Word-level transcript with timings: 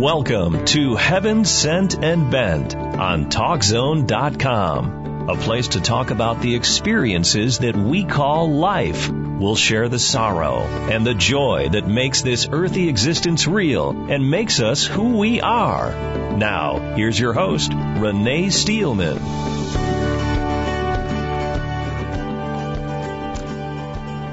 Welcome 0.00 0.64
to 0.64 0.96
Heaven 0.96 1.44
Sent 1.44 2.02
and 2.02 2.30
Bent 2.30 2.74
on 2.74 3.26
TalkZone.com, 3.26 5.28
a 5.28 5.36
place 5.36 5.68
to 5.68 5.82
talk 5.82 6.10
about 6.10 6.40
the 6.40 6.54
experiences 6.54 7.58
that 7.58 7.76
we 7.76 8.06
call 8.06 8.50
life. 8.50 9.10
We'll 9.10 9.56
share 9.56 9.90
the 9.90 9.98
sorrow 9.98 10.62
and 10.62 11.06
the 11.06 11.12
joy 11.12 11.68
that 11.72 11.86
makes 11.86 12.22
this 12.22 12.48
earthly 12.50 12.88
existence 12.88 13.46
real 13.46 13.90
and 13.90 14.30
makes 14.30 14.58
us 14.58 14.86
who 14.86 15.18
we 15.18 15.42
are. 15.42 15.90
Now, 16.34 16.94
here's 16.96 17.20
your 17.20 17.34
host, 17.34 17.70
Renee 17.74 18.48
Steelman. 18.48 19.18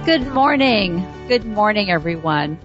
Good 0.06 0.34
morning. 0.34 1.06
Good 1.28 1.44
morning, 1.44 1.92
everyone. 1.92 2.58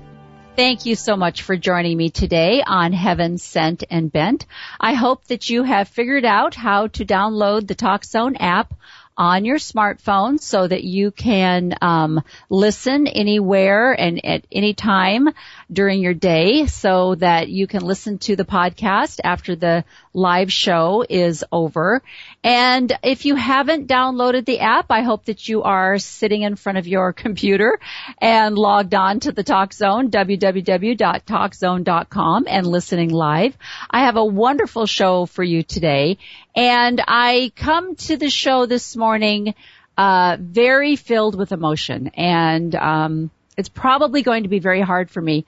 Thank 0.54 0.84
you 0.84 0.96
so 0.96 1.16
much 1.16 1.40
for 1.40 1.56
joining 1.56 1.96
me 1.96 2.10
today 2.10 2.62
on 2.62 2.92
Heaven 2.92 3.38
Sent 3.38 3.84
and 3.88 4.12
Bent. 4.12 4.44
I 4.78 4.92
hope 4.92 5.24
that 5.28 5.48
you 5.48 5.62
have 5.62 5.88
figured 5.88 6.26
out 6.26 6.54
how 6.54 6.88
to 6.88 7.06
download 7.06 7.66
the 7.66 7.74
TalkZone 7.74 8.36
app 8.38 8.74
on 9.16 9.46
your 9.46 9.58
smartphone 9.58 10.40
so 10.40 10.66
that 10.66 10.84
you 10.84 11.10
can 11.10 11.74
um, 11.80 12.22
listen 12.50 13.06
anywhere 13.06 13.92
and 13.92 14.24
at 14.24 14.44
any 14.50 14.74
time 14.74 15.28
during 15.72 16.00
your 16.00 16.14
day 16.14 16.66
so 16.66 17.14
that 17.14 17.48
you 17.48 17.66
can 17.66 17.82
listen 17.82 18.18
to 18.18 18.36
the 18.36 18.44
podcast 18.44 19.20
after 19.24 19.56
the 19.56 19.84
live 20.12 20.52
show 20.52 21.04
is 21.08 21.44
over. 21.50 22.02
And 22.44 22.92
if 23.04 23.24
you 23.24 23.36
haven't 23.36 23.86
downloaded 23.86 24.46
the 24.46 24.58
app, 24.60 24.86
I 24.90 25.02
hope 25.02 25.26
that 25.26 25.48
you 25.48 25.62
are 25.62 25.98
sitting 25.98 26.42
in 26.42 26.56
front 26.56 26.78
of 26.78 26.88
your 26.88 27.12
computer 27.12 27.78
and 28.18 28.58
logged 28.58 28.94
on 28.94 29.20
to 29.20 29.30
the 29.30 29.44
Talk 29.44 29.72
Zone, 29.72 30.10
www.talkzone.com 30.10 32.44
and 32.48 32.66
listening 32.66 33.10
live. 33.10 33.56
I 33.88 34.06
have 34.06 34.16
a 34.16 34.24
wonderful 34.24 34.86
show 34.86 35.26
for 35.26 35.44
you 35.44 35.62
today 35.62 36.18
and 36.56 37.00
I 37.06 37.52
come 37.54 37.94
to 37.96 38.16
the 38.16 38.30
show 38.30 38.64
this 38.66 38.96
morning, 38.96 39.54
uh, 39.96 40.36
very 40.40 40.96
filled 40.96 41.38
with 41.38 41.52
emotion 41.52 42.08
and, 42.08 42.74
um, 42.74 43.30
it's 43.54 43.68
probably 43.68 44.22
going 44.22 44.44
to 44.44 44.48
be 44.48 44.60
very 44.60 44.80
hard 44.80 45.10
for 45.10 45.20
me 45.20 45.44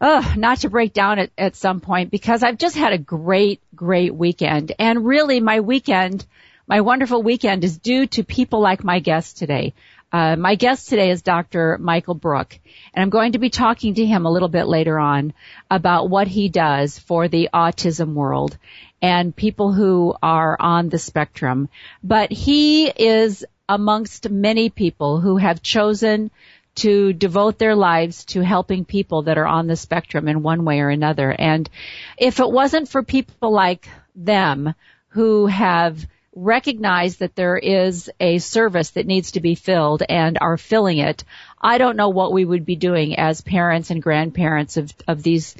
uh, 0.00 0.34
not 0.36 0.60
to 0.60 0.70
break 0.70 0.92
down 0.92 1.18
at, 1.18 1.30
at 1.36 1.56
some 1.56 1.80
point 1.80 2.10
because 2.10 2.42
I've 2.42 2.58
just 2.58 2.76
had 2.76 2.92
a 2.92 2.98
great, 2.98 3.60
great 3.74 4.14
weekend. 4.14 4.72
And 4.78 5.04
really 5.04 5.40
my 5.40 5.60
weekend, 5.60 6.24
my 6.66 6.80
wonderful 6.80 7.22
weekend 7.22 7.64
is 7.64 7.78
due 7.78 8.06
to 8.08 8.22
people 8.22 8.60
like 8.60 8.84
my 8.84 9.00
guest 9.00 9.38
today. 9.38 9.74
Uh, 10.10 10.36
my 10.36 10.54
guest 10.54 10.88
today 10.88 11.10
is 11.10 11.20
Dr. 11.20 11.76
Michael 11.78 12.14
Brooke, 12.14 12.58
and 12.94 13.02
I'm 13.02 13.10
going 13.10 13.32
to 13.32 13.38
be 13.38 13.50
talking 13.50 13.94
to 13.94 14.06
him 14.06 14.24
a 14.24 14.30
little 14.30 14.48
bit 14.48 14.66
later 14.66 14.98
on 14.98 15.34
about 15.70 16.08
what 16.08 16.26
he 16.26 16.48
does 16.48 16.98
for 16.98 17.28
the 17.28 17.50
autism 17.52 18.14
world 18.14 18.56
and 19.02 19.36
people 19.36 19.72
who 19.72 20.14
are 20.22 20.56
on 20.58 20.88
the 20.88 20.98
spectrum. 20.98 21.68
But 22.02 22.32
he 22.32 22.88
is 22.88 23.44
amongst 23.68 24.30
many 24.30 24.70
people 24.70 25.20
who 25.20 25.36
have 25.36 25.62
chosen 25.62 26.30
to 26.78 27.12
devote 27.12 27.58
their 27.58 27.74
lives 27.74 28.24
to 28.24 28.40
helping 28.40 28.84
people 28.84 29.22
that 29.22 29.38
are 29.38 29.46
on 29.46 29.66
the 29.66 29.76
spectrum 29.76 30.28
in 30.28 30.42
one 30.42 30.64
way 30.64 30.80
or 30.80 30.90
another. 30.90 31.34
And 31.36 31.68
if 32.16 32.38
it 32.38 32.50
wasn't 32.50 32.88
for 32.88 33.02
people 33.02 33.52
like 33.52 33.88
them 34.14 34.74
who 35.08 35.46
have 35.46 36.06
recognized 36.34 37.18
that 37.18 37.34
there 37.34 37.56
is 37.56 38.10
a 38.20 38.38
service 38.38 38.90
that 38.90 39.06
needs 39.06 39.32
to 39.32 39.40
be 39.40 39.56
filled 39.56 40.04
and 40.08 40.38
are 40.40 40.56
filling 40.56 40.98
it, 40.98 41.24
I 41.60 41.78
don't 41.78 41.96
know 41.96 42.10
what 42.10 42.32
we 42.32 42.44
would 42.44 42.64
be 42.64 42.76
doing 42.76 43.18
as 43.18 43.40
parents 43.40 43.90
and 43.90 44.00
grandparents 44.00 44.76
of, 44.76 44.92
of 45.08 45.24
these, 45.24 45.56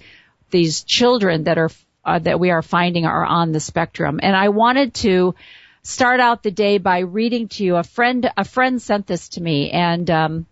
these 0.51 0.85
children 0.85 1.45
that 1.45 1.59
are, 1.59 1.71
uh, 2.05 2.21
that 2.21 2.39
we 2.39 2.51
are 2.51 2.63
finding 2.63 3.07
are 3.07 3.25
on 3.25 3.51
the 3.51 3.61
spectrum. 3.61 4.21
And 4.23 4.37
I 4.37 4.51
wanted 4.51 4.95
to 4.95 5.35
start 5.83 6.21
out 6.21 6.45
the 6.45 6.53
day 6.53 6.79
by 6.79 7.01
reading 7.01 7.49
to 7.49 7.65
you 7.65 7.75
a 7.75 7.83
friend, 7.83 8.31
a 8.37 8.45
friend 8.45 8.81
sent 8.81 9.09
this 9.09 9.31
to 9.31 9.43
me 9.43 9.71
and, 9.71 10.09
um, 10.11 10.47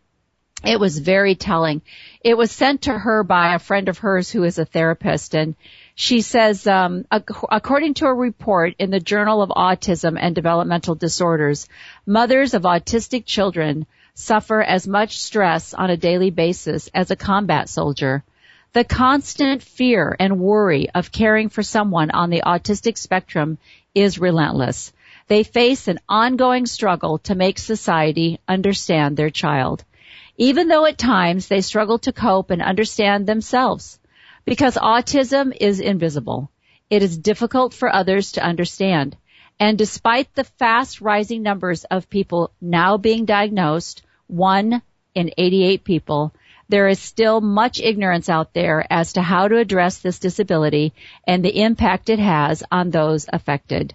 it 0.65 0.81
was 0.81 0.99
very 0.99 1.35
telling. 1.35 1.83
It 2.23 2.37
was 2.37 2.51
sent 2.51 2.83
to 2.83 2.99
her 2.99 3.23
by 3.23 3.55
a 3.55 3.59
friend 3.59 3.89
of 3.89 3.99
hers 3.99 4.31
who 4.31 4.43
is 4.45 4.59
a 4.59 4.65
therapist 4.65 5.35
and 5.35 5.55
she 5.95 6.21
says, 6.21 6.67
um, 6.67 7.07
according 7.11 7.95
to 7.95 8.07
a 8.07 8.15
report 8.15 8.75
in 8.79 8.91
the 8.91 9.01
Journal 9.01 9.43
of 9.43 9.51
Autism 9.51 10.19
and 10.21 10.35
Developmental 10.35 10.95
Disorders, 10.95 11.69
mothers 12.05 12.53
of 12.53 12.63
autistic 12.63 13.25
children 13.25 13.87
suffer 14.15 14.63
as 14.63 14.87
much 14.87 15.19
stress 15.19 15.73
on 15.73 15.91
a 15.91 15.97
daily 15.97 16.31
basis 16.31 16.89
as 16.95 17.11
a 17.11 17.17
combat 17.17 17.69
soldier. 17.69 18.25
The 18.73 18.85
constant 18.85 19.63
fear 19.63 20.17
and 20.19 20.41
worry 20.41 20.91
of 20.91 21.13
caring 21.13 21.49
for 21.49 21.63
someone 21.63 22.11
on 22.11 22.29
the 22.29 22.43
autistic 22.45 22.99
spectrum 22.99 23.59
is 23.95 24.19
relentless. 24.19 24.93
They 25.29 25.45
face 25.45 25.89
an 25.89 25.99
ongoing 26.09 26.67
struggle 26.67 27.19
to 27.21 27.35
make 27.35 27.59
society 27.59 28.39
understand 28.49 29.17
their 29.17 29.31
child 29.31 29.85
even 30.37 30.69
though 30.69 30.87
at 30.87 30.99
times 30.99 31.49
they 31.49 31.61
struggle 31.61 31.99
to 32.01 32.13
cope 32.13 32.51
and 32.51 32.63
understand 32.63 33.27
themselves. 33.27 33.99
Because 34.45 34.77
autism 34.77 35.57
is 35.59 35.81
invisible. 35.81 36.51
It 36.89 37.03
is 37.03 37.19
difficult 37.19 37.75
for 37.75 37.93
others 37.93 38.33
to 38.33 38.45
understand. 38.45 39.17
And 39.59 39.79
despite 39.79 40.35
the 40.35 40.45
fast 40.45 41.01
rising 41.01 41.43
numbers 41.43 41.85
of 41.85 42.11
people 42.11 42.53
now 42.61 42.97
being 42.97 43.25
diagnosed, 43.25 44.03
one 44.27 44.83
in 45.15 45.31
88 45.37 45.83
people, 45.83 46.33
there 46.69 46.89
is 46.89 46.99
still 46.99 47.41
much 47.41 47.81
ignorance 47.81 48.29
out 48.29 48.53
there 48.53 48.87
as 48.91 49.15
to 49.15 49.23
how 49.23 49.49
to 49.49 49.57
address 49.57 49.99
this 49.99 50.19
disability 50.19 50.93
and 51.27 51.45
the 51.45 51.61
impact 51.63 52.11
it 52.11 52.19
has 52.19 52.63
on 52.71 52.91
those 52.91 53.27
affected. 53.33 53.95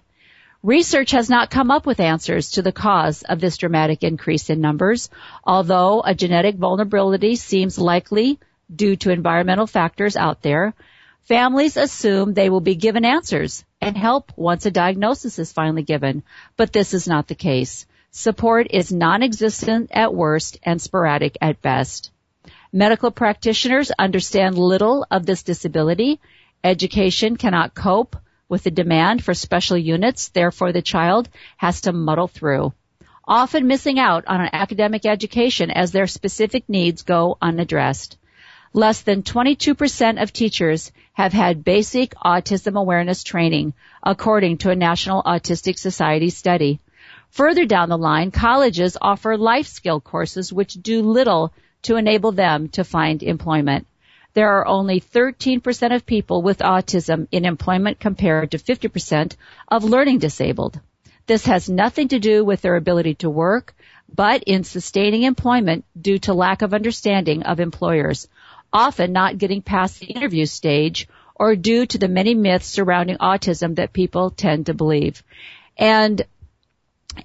Research 0.62 1.10
has 1.10 1.28
not 1.28 1.50
come 1.50 1.72
up 1.72 1.86
with 1.86 1.98
answers 1.98 2.52
to 2.52 2.62
the 2.62 2.70
cause 2.70 3.22
of 3.22 3.40
this 3.40 3.56
dramatic 3.56 4.04
increase 4.04 4.48
in 4.48 4.60
numbers, 4.60 5.10
although 5.42 6.02
a 6.02 6.14
genetic 6.14 6.54
vulnerability 6.54 7.34
seems 7.34 7.80
likely 7.80 8.38
due 8.72 8.94
to 8.94 9.10
environmental 9.10 9.66
factors 9.66 10.16
out 10.16 10.40
there. 10.40 10.72
Families 11.22 11.76
assume 11.76 12.32
they 12.32 12.48
will 12.48 12.60
be 12.60 12.76
given 12.76 13.04
answers 13.04 13.64
and 13.80 13.96
help 13.96 14.32
once 14.36 14.64
a 14.64 14.70
diagnosis 14.70 15.40
is 15.40 15.52
finally 15.52 15.82
given, 15.82 16.22
but 16.56 16.72
this 16.72 16.94
is 16.94 17.08
not 17.08 17.26
the 17.26 17.34
case. 17.34 17.84
Support 18.12 18.68
is 18.70 18.92
non-existent 18.92 19.90
at 19.92 20.14
worst 20.14 20.60
and 20.62 20.80
sporadic 20.80 21.38
at 21.40 21.60
best. 21.60 22.12
Medical 22.72 23.10
practitioners 23.10 23.90
understand 23.98 24.56
little 24.56 25.06
of 25.10 25.26
this 25.26 25.42
disability. 25.42 26.20
Education 26.62 27.36
cannot 27.36 27.74
cope 27.74 28.16
with 28.52 28.64
the 28.64 28.70
demand 28.70 29.24
for 29.24 29.32
special 29.32 29.78
units, 29.78 30.28
therefore 30.28 30.72
the 30.72 30.82
child 30.82 31.26
has 31.56 31.80
to 31.80 31.90
muddle 31.90 32.28
through, 32.28 32.70
often 33.26 33.66
missing 33.66 33.98
out 33.98 34.26
on 34.26 34.42
an 34.42 34.50
academic 34.52 35.06
education 35.06 35.70
as 35.70 35.90
their 35.90 36.06
specific 36.06 36.68
needs 36.68 37.00
go 37.00 37.38
unaddressed. 37.40 38.18
Less 38.74 39.00
than 39.00 39.22
22% 39.22 40.22
of 40.22 40.34
teachers 40.34 40.92
have 41.14 41.32
had 41.32 41.64
basic 41.64 42.14
autism 42.16 42.78
awareness 42.78 43.24
training, 43.24 43.72
according 44.02 44.58
to 44.58 44.70
a 44.70 44.76
National 44.76 45.22
Autistic 45.22 45.78
Society 45.78 46.28
study. 46.28 46.78
Further 47.30 47.64
down 47.64 47.88
the 47.88 47.96
line, 47.96 48.30
colleges 48.30 48.98
offer 49.00 49.38
life 49.38 49.66
skill 49.66 49.98
courses 49.98 50.52
which 50.52 50.74
do 50.74 51.00
little 51.00 51.54
to 51.84 51.96
enable 51.96 52.32
them 52.32 52.68
to 52.68 52.84
find 52.84 53.22
employment 53.22 53.86
there 54.34 54.58
are 54.58 54.66
only 54.66 55.00
13% 55.00 55.94
of 55.94 56.06
people 56.06 56.42
with 56.42 56.58
autism 56.58 57.28
in 57.30 57.44
employment 57.44 58.00
compared 58.00 58.52
to 58.52 58.58
50% 58.58 59.36
of 59.68 59.84
learning 59.84 60.18
disabled. 60.18 60.80
This 61.26 61.46
has 61.46 61.68
nothing 61.68 62.08
to 62.08 62.18
do 62.18 62.44
with 62.44 62.62
their 62.62 62.76
ability 62.76 63.14
to 63.16 63.30
work, 63.30 63.74
but 64.12 64.42
in 64.44 64.64
sustaining 64.64 65.22
employment 65.22 65.84
due 66.00 66.18
to 66.20 66.34
lack 66.34 66.62
of 66.62 66.74
understanding 66.74 67.44
of 67.44 67.60
employers, 67.60 68.28
often 68.72 69.12
not 69.12 69.38
getting 69.38 69.62
past 69.62 70.00
the 70.00 70.06
interview 70.06 70.46
stage 70.46 71.08
or 71.34 71.56
due 71.56 71.86
to 71.86 71.98
the 71.98 72.08
many 72.08 72.34
myths 72.34 72.66
surrounding 72.66 73.16
autism 73.18 73.76
that 73.76 73.92
people 73.92 74.30
tend 74.30 74.66
to 74.66 74.74
believe. 74.74 75.22
And 75.76 76.22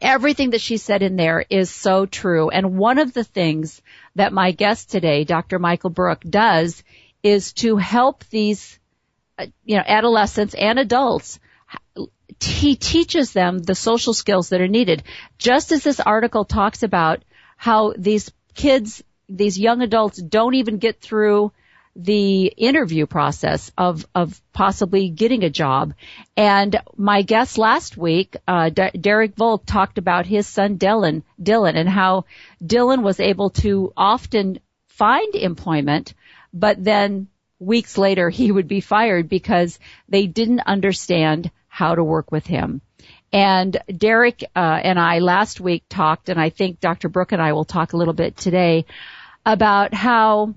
everything 0.01 0.51
that 0.51 0.61
she 0.61 0.77
said 0.77 1.01
in 1.01 1.15
there 1.15 1.45
is 1.49 1.69
so 1.69 2.05
true. 2.05 2.49
And 2.49 2.77
one 2.77 2.99
of 2.99 3.13
the 3.13 3.23
things 3.23 3.81
that 4.15 4.33
my 4.33 4.51
guest 4.51 4.91
today, 4.91 5.23
Dr. 5.23 5.59
Michael 5.59 5.89
Brooke, 5.89 6.21
does 6.21 6.83
is 7.33 7.53
to 7.53 7.77
help 7.77 8.23
these, 8.29 8.79
uh, 9.37 9.47
you 9.65 9.77
know, 9.77 9.83
adolescents 9.85 10.53
and 10.53 10.79
adults. 10.79 11.39
He 12.39 12.75
teaches 12.75 13.33
them 13.33 13.59
the 13.59 13.75
social 13.75 14.13
skills 14.13 14.49
that 14.49 14.61
are 14.61 14.67
needed. 14.67 15.03
Just 15.37 15.71
as 15.71 15.83
this 15.83 15.99
article 15.99 16.45
talks 16.45 16.83
about 16.83 17.23
how 17.57 17.93
these 17.97 18.31
kids, 18.53 19.03
these 19.27 19.59
young 19.59 19.81
adults 19.81 20.21
don't 20.21 20.55
even 20.55 20.77
get 20.77 21.01
through 21.01 21.51
the 21.97 22.45
interview 22.45 23.07
process 23.07 23.71
of 23.75 24.05
of 24.13 24.39
possibly 24.53 25.09
getting 25.09 25.43
a 25.43 25.49
job. 25.49 25.95
And 26.35 26.79
my 26.95 27.23
guest 27.23 27.57
last 27.57 27.97
week, 27.97 28.37
uh, 28.47 28.69
D- 28.69 28.91
Derek 29.01 29.35
Volk, 29.35 29.63
talked 29.65 29.97
about 29.97 30.27
his 30.27 30.45
son 30.45 30.77
Dylan, 30.77 31.23
Dylan, 31.41 31.75
and 31.75 31.89
how 31.89 32.25
Dylan 32.63 33.01
was 33.01 33.19
able 33.19 33.49
to 33.61 33.91
often 33.97 34.59
find 34.87 35.35
employment, 35.35 36.13
but 36.53 36.83
then 36.83 37.27
weeks 37.59 37.97
later 37.97 38.29
he 38.29 38.51
would 38.51 38.67
be 38.67 38.81
fired 38.81 39.29
because 39.29 39.79
they 40.07 40.27
didn't 40.27 40.61
understand 40.61 41.51
how 41.67 41.95
to 41.95 42.03
work 42.03 42.31
with 42.31 42.45
him. 42.45 42.81
And 43.31 43.77
Derek 43.95 44.43
uh, 44.55 44.79
and 44.83 44.99
I 44.99 45.19
last 45.19 45.59
week 45.59 45.83
talked, 45.89 46.29
and 46.29 46.39
I 46.39 46.49
think 46.49 46.79
Dr. 46.79 47.09
Brooke 47.09 47.33
and 47.33 47.41
I 47.41 47.53
will 47.53 47.65
talk 47.65 47.93
a 47.93 47.97
little 47.97 48.13
bit 48.13 48.37
today 48.37 48.85
about 49.45 49.93
how 49.93 50.55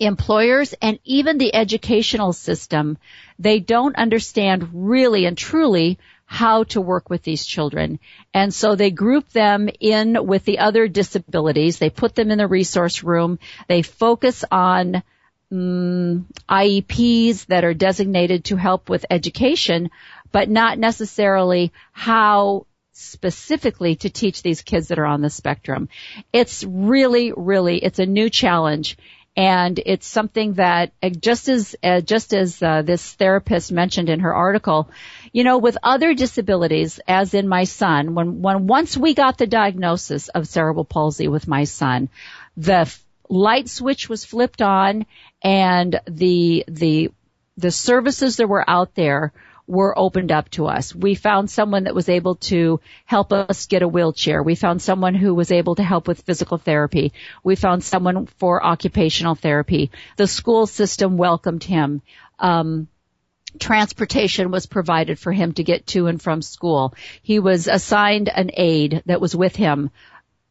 employers 0.00 0.74
and 0.80 0.98
even 1.04 1.38
the 1.38 1.54
educational 1.54 2.32
system, 2.32 2.98
they 3.38 3.60
don't 3.60 3.96
understand 3.96 4.68
really 4.72 5.26
and 5.26 5.36
truly 5.36 5.98
how 6.34 6.64
to 6.64 6.80
work 6.80 7.08
with 7.08 7.22
these 7.22 7.46
children. 7.46 8.00
And 8.34 8.52
so 8.52 8.74
they 8.74 8.90
group 8.90 9.28
them 9.30 9.68
in 9.78 10.26
with 10.26 10.44
the 10.44 10.58
other 10.58 10.88
disabilities. 10.88 11.78
They 11.78 11.90
put 11.90 12.16
them 12.16 12.32
in 12.32 12.38
the 12.38 12.48
resource 12.48 13.04
room. 13.04 13.38
They 13.68 13.82
focus 13.82 14.44
on 14.50 15.04
um, 15.52 16.26
IEPs 16.48 17.46
that 17.46 17.64
are 17.64 17.72
designated 17.72 18.46
to 18.46 18.56
help 18.56 18.90
with 18.90 19.06
education, 19.10 19.90
but 20.32 20.50
not 20.50 20.76
necessarily 20.76 21.72
how 21.92 22.66
specifically 22.94 23.94
to 23.94 24.10
teach 24.10 24.42
these 24.42 24.62
kids 24.62 24.88
that 24.88 24.98
are 24.98 25.06
on 25.06 25.22
the 25.22 25.30
spectrum. 25.30 25.88
It's 26.32 26.64
really, 26.64 27.32
really, 27.36 27.78
it's 27.78 28.00
a 28.00 28.06
new 28.06 28.28
challenge 28.28 28.98
and 29.36 29.80
it's 29.84 30.06
something 30.06 30.54
that 30.54 30.92
just 31.20 31.48
as 31.48 31.74
uh, 31.82 32.00
just 32.00 32.32
as 32.32 32.62
uh, 32.62 32.82
this 32.82 33.14
therapist 33.14 33.72
mentioned 33.72 34.08
in 34.08 34.20
her 34.20 34.32
article, 34.32 34.88
you 35.34 35.42
know, 35.42 35.58
with 35.58 35.76
other 35.82 36.14
disabilities, 36.14 37.00
as 37.08 37.34
in 37.34 37.48
my 37.48 37.64
son, 37.64 38.14
when 38.14 38.40
when 38.40 38.68
once 38.68 38.96
we 38.96 39.14
got 39.14 39.36
the 39.36 39.48
diagnosis 39.48 40.28
of 40.28 40.46
cerebral 40.46 40.84
palsy 40.84 41.26
with 41.26 41.48
my 41.48 41.64
son, 41.64 42.08
the 42.56 42.86
f- 42.86 43.04
light 43.28 43.68
switch 43.68 44.08
was 44.08 44.24
flipped 44.24 44.62
on, 44.62 45.06
and 45.42 46.00
the 46.08 46.64
the 46.68 47.10
the 47.56 47.72
services 47.72 48.36
that 48.36 48.48
were 48.48 48.64
out 48.70 48.94
there 48.94 49.32
were 49.66 49.98
opened 49.98 50.30
up 50.30 50.50
to 50.50 50.66
us. 50.66 50.94
We 50.94 51.16
found 51.16 51.50
someone 51.50 51.84
that 51.84 51.96
was 51.96 52.08
able 52.08 52.36
to 52.36 52.80
help 53.04 53.32
us 53.32 53.66
get 53.66 53.82
a 53.82 53.88
wheelchair. 53.88 54.40
We 54.40 54.54
found 54.54 54.82
someone 54.82 55.16
who 55.16 55.34
was 55.34 55.50
able 55.50 55.74
to 55.74 55.82
help 55.82 56.06
with 56.06 56.22
physical 56.22 56.58
therapy. 56.58 57.12
We 57.42 57.56
found 57.56 57.82
someone 57.82 58.26
for 58.38 58.64
occupational 58.64 59.34
therapy. 59.34 59.90
The 60.16 60.28
school 60.28 60.68
system 60.68 61.16
welcomed 61.16 61.64
him. 61.64 62.02
Um, 62.38 62.86
transportation 63.58 64.50
was 64.50 64.66
provided 64.66 65.18
for 65.18 65.32
him 65.32 65.52
to 65.52 65.64
get 65.64 65.86
to 65.88 66.06
and 66.06 66.20
from 66.20 66.42
school. 66.42 66.94
He 67.22 67.38
was 67.38 67.66
assigned 67.66 68.28
an 68.28 68.50
aide 68.54 69.02
that 69.06 69.20
was 69.20 69.34
with 69.34 69.56
him 69.56 69.90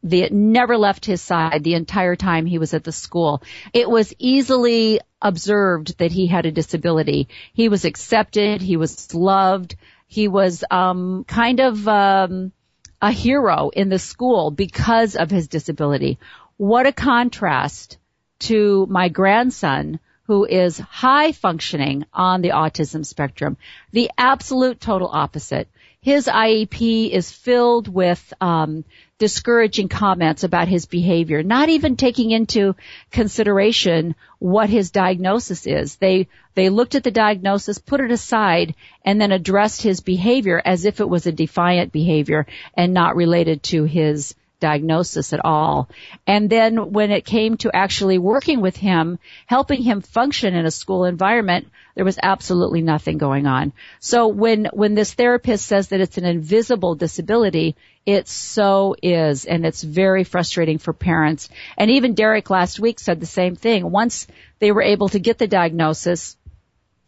the 0.04 0.28
never 0.30 0.76
left 0.76 1.06
his 1.06 1.22
side 1.22 1.64
the 1.64 1.74
entire 1.74 2.14
time 2.14 2.44
he 2.44 2.58
was 2.58 2.74
at 2.74 2.84
the 2.84 2.92
school. 2.92 3.42
It 3.72 3.88
was 3.88 4.14
easily 4.18 5.00
observed 5.20 5.96
that 5.98 6.12
he 6.12 6.26
had 6.26 6.44
a 6.44 6.52
disability. 6.52 7.28
He 7.54 7.70
was 7.70 7.86
accepted, 7.86 8.60
he 8.60 8.76
was 8.76 9.14
loved, 9.14 9.76
he 10.06 10.28
was 10.28 10.62
um 10.70 11.24
kind 11.24 11.58
of 11.60 11.88
um 11.88 12.52
a 13.00 13.10
hero 13.10 13.70
in 13.70 13.88
the 13.88 13.98
school 13.98 14.50
because 14.50 15.16
of 15.16 15.30
his 15.30 15.48
disability. 15.48 16.18
What 16.58 16.86
a 16.86 16.92
contrast 16.92 17.98
to 18.40 18.86
my 18.88 19.08
grandson 19.08 20.00
who 20.26 20.44
is 20.44 20.78
high 20.78 21.32
functioning 21.32 22.06
on 22.12 22.40
the 22.40 22.50
autism 22.50 23.04
spectrum. 23.04 23.56
The 23.92 24.10
absolute 24.16 24.80
total 24.80 25.08
opposite. 25.12 25.68
His 26.00 26.26
IEP 26.26 27.10
is 27.10 27.32
filled 27.32 27.88
with 27.88 28.32
um, 28.40 28.84
discouraging 29.18 29.88
comments 29.88 30.44
about 30.44 30.68
his 30.68 30.84
behavior, 30.84 31.42
not 31.42 31.70
even 31.70 31.96
taking 31.96 32.30
into 32.30 32.76
consideration 33.10 34.14
what 34.38 34.68
his 34.68 34.90
diagnosis 34.90 35.66
is. 35.66 35.96
They, 35.96 36.28
they 36.54 36.68
looked 36.68 36.94
at 36.94 37.04
the 37.04 37.10
diagnosis, 37.10 37.78
put 37.78 38.00
it 38.00 38.10
aside, 38.10 38.74
and 39.02 39.18
then 39.18 39.32
addressed 39.32 39.80
his 39.80 40.00
behavior 40.00 40.60
as 40.62 40.84
if 40.84 41.00
it 41.00 41.08
was 41.08 41.26
a 41.26 41.32
defiant 41.32 41.90
behavior 41.90 42.46
and 42.74 42.92
not 42.92 43.16
related 43.16 43.62
to 43.64 43.84
his 43.84 44.34
diagnosis 44.64 45.34
at 45.34 45.44
all. 45.44 45.90
And 46.26 46.48
then 46.48 46.92
when 46.92 47.10
it 47.10 47.26
came 47.26 47.58
to 47.58 47.76
actually 47.76 48.16
working 48.16 48.62
with 48.62 48.76
him, 48.76 49.18
helping 49.44 49.82
him 49.82 50.00
function 50.00 50.54
in 50.54 50.64
a 50.64 50.70
school 50.70 51.04
environment, 51.04 51.68
there 51.94 52.04
was 52.06 52.18
absolutely 52.22 52.80
nothing 52.80 53.18
going 53.18 53.46
on. 53.46 53.74
So 54.00 54.28
when, 54.28 54.64
when 54.72 54.94
this 54.94 55.12
therapist 55.12 55.66
says 55.66 55.88
that 55.88 56.00
it's 56.00 56.16
an 56.16 56.24
invisible 56.24 56.94
disability, 56.94 57.76
it 58.06 58.26
so 58.26 58.96
is, 59.02 59.44
and 59.44 59.66
it's 59.66 59.82
very 59.82 60.24
frustrating 60.24 60.78
for 60.78 60.94
parents. 60.94 61.50
And 61.76 61.90
even 61.90 62.14
Derek 62.14 62.48
last 62.48 62.80
week 62.80 62.98
said 62.98 63.20
the 63.20 63.26
same 63.26 63.56
thing. 63.56 63.90
Once 63.90 64.26
they 64.60 64.72
were 64.72 64.88
able 64.94 65.10
to 65.10 65.18
get 65.18 65.36
the 65.36 65.46
diagnosis, 65.46 66.38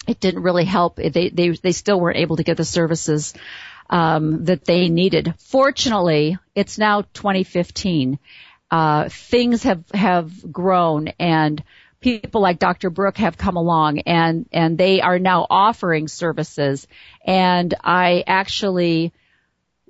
it 0.07 0.21
didn't 0.21 0.43
really 0.43 0.67
help. 0.67 0.97
They, 0.97 1.31
they, 1.31 1.49
they 1.49 1.73
still 1.73 1.99
weren't 1.99 2.19
able 2.19 2.37
to 2.37 2.45
get 2.45 2.59
the 2.59 2.65
services 2.67 3.33
um, 3.91 4.45
that 4.45 4.65
they 4.65 4.89
needed. 4.89 5.35
Fortunately, 5.39 6.39
it's 6.55 6.79
now 6.79 7.03
2015. 7.03 8.19
Uh, 8.71 9.09
things 9.09 9.63
have 9.63 9.85
have 9.93 10.53
grown, 10.53 11.09
and 11.21 11.63
people 12.01 12.41
like 12.41 12.59
Dr. 12.59 12.91
Brooke 12.91 13.19
have 13.19 13.39
come 13.39 13.57
along, 13.57 14.01
and 14.01 14.49
and 14.53 14.77
they 14.77 15.01
are 15.01 15.19
now 15.19 15.47
offering 15.49 16.09
services. 16.09 16.87
And 17.25 17.73
I 17.83 18.25
actually 18.27 19.13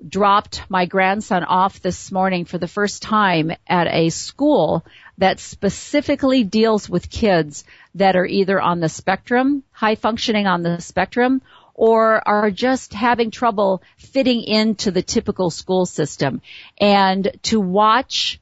dropped 0.06 0.62
my 0.68 0.84
grandson 0.86 1.42
off 1.44 1.80
this 1.80 2.12
morning 2.12 2.44
for 2.44 2.58
the 2.58 2.68
first 2.68 3.02
time 3.02 3.50
at 3.66 3.86
a 3.86 4.10
school 4.10 4.84
that 5.18 5.40
specifically 5.40 6.44
deals 6.44 6.88
with 6.88 7.08
kids 7.08 7.64
that 7.94 8.16
are 8.16 8.26
either 8.26 8.60
on 8.60 8.80
the 8.80 8.88
spectrum, 8.88 9.62
high 9.72 9.94
functioning 9.94 10.46
on 10.46 10.62
the 10.62 10.80
spectrum, 10.80 11.40
or 11.76 12.26
are 12.26 12.50
just 12.50 12.94
having 12.94 13.30
trouble 13.30 13.82
fitting 13.98 14.42
into 14.42 14.90
the 14.90 15.02
typical 15.02 15.50
school 15.50 15.84
system. 15.84 16.40
And 16.78 17.30
to 17.42 17.60
watch 17.60 18.40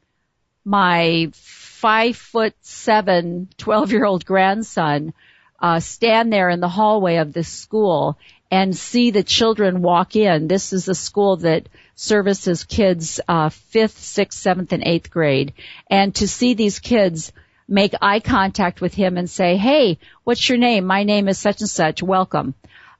my 0.64 1.31
five 1.32 2.16
foot 2.16 2.54
seven, 2.60 3.48
12 3.58 3.90
year 3.90 4.04
old 4.04 4.25
grandson, 4.25 5.12
uh, 5.58 5.81
stand 5.81 6.32
there 6.32 6.48
in 6.48 6.60
the 6.60 6.69
hallway 6.69 7.16
of 7.16 7.32
this 7.32 7.48
school 7.48 8.16
and 8.52 8.76
see 8.76 9.10
the 9.10 9.25
children 9.25 9.82
walk 9.82 10.14
in. 10.14 10.46
This 10.46 10.72
is 10.72 10.88
a 10.88 10.94
school 10.94 11.38
that 11.38 11.69
services 11.96 12.62
kids, 12.62 13.20
uh, 13.26 13.48
fifth, 13.48 13.98
sixth, 13.98 14.38
seventh, 14.38 14.72
and 14.72 14.84
eighth 14.86 15.10
grade. 15.10 15.54
And 15.90 16.14
to 16.16 16.28
see 16.28 16.54
these 16.54 16.78
kids 16.78 17.32
make 17.66 17.94
eye 18.00 18.20
contact 18.20 18.81
with 18.81 18.94
him 18.94 19.16
and 19.16 19.28
say, 19.28 19.56
hey, 19.56 19.98
what's 20.22 20.48
your 20.48 20.58
name? 20.58 20.84
My 20.84 21.03
name 21.03 21.26
is 21.26 21.38
such 21.38 21.62
and 21.62 21.70
such. 21.70 22.00
Welcome 22.00 22.55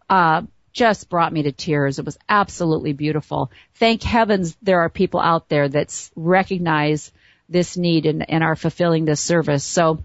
uh, 0.09 0.43
just 0.73 1.09
brought 1.09 1.33
me 1.33 1.45
to 1.45 1.53
tears. 1.53 1.99
It 1.99 2.05
was 2.05 2.19
absolutely 2.29 2.93
beautiful. 2.93 3.51
Thank 3.75 4.03
heavens 4.03 4.57
there 4.63 4.81
are 4.81 4.89
people 4.89 5.21
out 5.21 5.49
there 5.49 5.69
that 5.69 6.11
recognize 6.17 7.13
this 7.49 7.77
need 7.77 8.07
and, 8.07 8.29
and 8.29 8.43
are 8.43 8.57
fulfilling 8.57 9.05
this 9.05 9.21
service. 9.21 9.65
So 9.65 10.03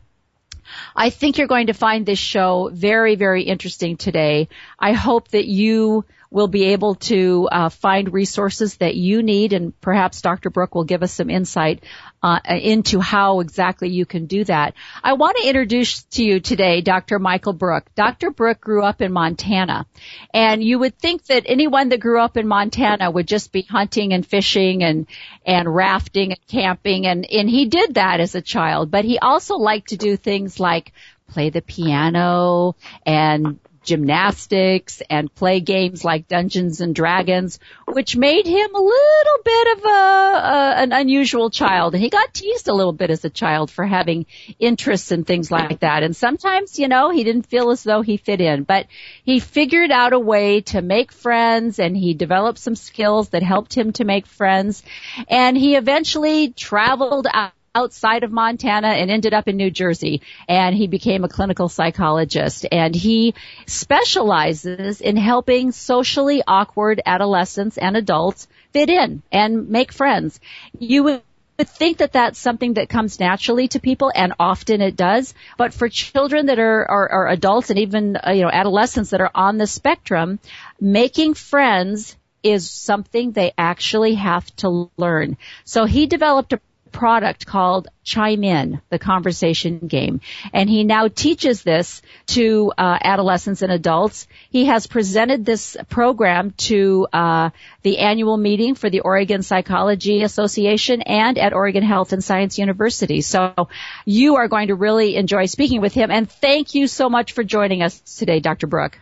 I 0.95 1.09
think 1.09 1.37
you're 1.37 1.47
going 1.47 1.67
to 1.67 1.73
find 1.73 2.05
this 2.05 2.19
show 2.19 2.69
very, 2.71 3.15
very 3.15 3.43
interesting 3.43 3.97
today. 3.97 4.49
I 4.77 4.93
hope 4.93 5.29
that 5.29 5.47
you 5.47 6.05
will 6.31 6.47
be 6.47 6.65
able 6.65 6.95
to 6.95 7.49
uh, 7.51 7.69
find 7.69 8.13
resources 8.13 8.77
that 8.77 8.95
you 8.95 9.23
need, 9.23 9.51
and 9.51 9.79
perhaps 9.81 10.21
Dr. 10.21 10.51
Brooke 10.51 10.75
will 10.75 10.83
give 10.83 11.01
us 11.01 11.11
some 11.11 11.29
insight 11.29 11.83
uh, 12.21 12.39
into 12.47 12.99
how 12.99 13.39
exactly 13.39 13.89
you 13.89 14.05
can 14.05 14.27
do 14.27 14.43
that. 14.43 14.75
I 15.03 15.13
want 15.13 15.37
to 15.37 15.47
introduce 15.47 16.03
to 16.03 16.23
you 16.23 16.39
today 16.39 16.81
Dr. 16.81 17.17
Michael 17.17 17.53
Brooke. 17.53 17.89
Dr. 17.95 18.29
Brooke 18.29 18.61
grew 18.61 18.83
up 18.83 19.01
in 19.01 19.11
Montana, 19.11 19.87
and 20.31 20.63
you 20.63 20.77
would 20.77 20.99
think 20.99 21.25
that 21.25 21.43
anyone 21.47 21.89
that 21.89 21.99
grew 21.99 22.21
up 22.21 22.37
in 22.37 22.47
Montana 22.47 23.09
would 23.09 23.27
just 23.27 23.51
be 23.51 23.63
hunting 23.63 24.13
and 24.13 24.25
fishing 24.25 24.83
and 24.83 25.07
and 25.45 25.73
rafting 25.73 26.31
and 26.31 26.47
camping, 26.47 27.07
and 27.07 27.25
and 27.25 27.49
he 27.49 27.65
did 27.65 27.95
that 27.95 28.19
as 28.19 28.35
a 28.35 28.41
child, 28.41 28.91
but 28.91 29.03
he 29.03 29.17
also 29.17 29.55
liked 29.55 29.89
to 29.89 29.97
do 29.97 30.15
things 30.15 30.59
like 30.59 30.93
play 31.29 31.49
the 31.49 31.61
piano 31.61 32.75
and 33.05 33.59
gymnastics 33.83 35.01
and 35.09 35.33
play 35.33 35.59
games 35.59 36.03
like 36.03 36.27
Dungeons 36.27 36.81
and 36.81 36.93
Dragons, 36.93 37.59
which 37.87 38.15
made 38.15 38.45
him 38.45 38.75
a 38.75 38.79
little 38.79 39.37
bit 39.43 39.77
of 39.77 39.85
a, 39.85 39.89
a 39.89 40.73
an 40.77 40.91
unusual 40.91 41.49
child. 41.49 41.93
And 41.93 42.03
he 42.03 42.09
got 42.09 42.33
teased 42.33 42.67
a 42.67 42.73
little 42.73 42.93
bit 42.93 43.09
as 43.09 43.25
a 43.25 43.29
child 43.29 43.71
for 43.71 43.85
having 43.85 44.25
interests 44.59 45.11
in 45.11 45.23
things 45.23 45.51
like 45.51 45.79
that. 45.79 46.03
And 46.03 46.15
sometimes, 46.15 46.79
you 46.79 46.87
know, 46.87 47.09
he 47.09 47.23
didn't 47.23 47.47
feel 47.47 47.71
as 47.71 47.83
though 47.83 48.01
he 48.01 48.17
fit 48.17 48.41
in, 48.41 48.63
but 48.63 48.87
he 49.23 49.39
figured 49.39 49.91
out 49.91 50.13
a 50.13 50.19
way 50.19 50.61
to 50.61 50.81
make 50.81 51.11
friends 51.11 51.79
and 51.79 51.95
he 51.95 52.13
developed 52.13 52.59
some 52.59 52.75
skills 52.75 53.29
that 53.29 53.43
helped 53.43 53.75
him 53.75 53.93
to 53.93 54.03
make 54.03 54.25
friends. 54.25 54.83
And 55.27 55.57
he 55.57 55.75
eventually 55.75 56.49
traveled 56.51 57.27
out 57.31 57.53
outside 57.75 58.23
of 58.23 58.31
Montana 58.31 58.89
and 58.89 59.09
ended 59.09 59.33
up 59.33 59.47
in 59.47 59.57
New 59.57 59.71
Jersey 59.71 60.21
and 60.47 60.75
he 60.75 60.87
became 60.87 61.23
a 61.23 61.29
clinical 61.29 61.69
psychologist 61.69 62.65
and 62.71 62.95
he 62.95 63.33
specializes 63.65 65.01
in 65.01 65.17
helping 65.17 65.71
socially 65.71 66.41
awkward 66.47 67.01
adolescents 67.05 67.77
and 67.77 67.95
adults 67.95 68.47
fit 68.73 68.89
in 68.89 69.21
and 69.31 69.69
make 69.69 69.91
friends. 69.91 70.39
You 70.77 71.03
would 71.03 71.21
think 71.65 71.97
that 71.97 72.13
that's 72.13 72.39
something 72.39 72.75
that 72.75 72.89
comes 72.89 73.19
naturally 73.19 73.67
to 73.69 73.79
people, 73.79 74.11
and 74.13 74.33
often 74.39 74.81
it 74.81 74.95
does. 74.95 75.33
But 75.57 75.73
for 75.73 75.89
children 75.89 76.45
that 76.45 76.59
are, 76.59 76.85
are, 76.89 77.09
are 77.09 77.27
adults 77.27 77.69
and 77.69 77.79
even 77.79 78.15
uh, 78.15 78.31
you 78.31 78.43
know 78.43 78.49
adolescents 78.49 79.09
that 79.09 79.21
are 79.21 79.31
on 79.35 79.57
the 79.57 79.67
spectrum, 79.67 80.39
making 80.79 81.33
friends 81.33 82.15
is 82.41 82.69
something 82.69 83.31
they 83.31 83.53
actually 83.57 84.15
have 84.15 84.55
to 84.57 84.89
learn. 84.97 85.37
So 85.65 85.85
he 85.85 86.07
developed 86.07 86.53
a 86.53 86.61
product 86.91 87.45
called 87.45 87.87
Chime 88.03 88.43
In, 88.43 88.81
the 88.89 88.99
conversation 88.99 89.79
game. 89.79 90.21
And 90.53 90.69
he 90.69 90.83
now 90.83 91.07
teaches 91.07 91.63
this 91.63 92.01
to 92.27 92.71
uh, 92.77 92.97
adolescents 93.01 93.61
and 93.61 93.71
adults. 93.71 94.27
He 94.49 94.65
has 94.65 94.87
presented 94.87 95.45
this 95.45 95.77
program 95.89 96.51
to 96.69 97.07
uh, 97.13 97.49
the 97.83 97.99
annual 97.99 98.37
meeting 98.37 98.75
for 98.75 98.89
the 98.89 99.01
Oregon 99.01 99.41
Psychology 99.41 100.23
Association 100.23 101.01
and 101.01 101.37
at 101.37 101.53
Oregon 101.53 101.83
Health 101.83 102.13
and 102.13 102.23
Science 102.23 102.57
University. 102.57 103.21
So 103.21 103.69
you 104.05 104.35
are 104.37 104.47
going 104.47 104.67
to 104.67 104.75
really 104.75 105.15
enjoy 105.15 105.45
speaking 105.45 105.81
with 105.81 105.93
him. 105.93 106.11
And 106.11 106.29
thank 106.29 106.75
you 106.75 106.87
so 106.87 107.09
much 107.09 107.33
for 107.33 107.43
joining 107.43 107.83
us 107.83 107.99
today, 108.17 108.39
Dr. 108.39 108.67
Brooke. 108.67 108.97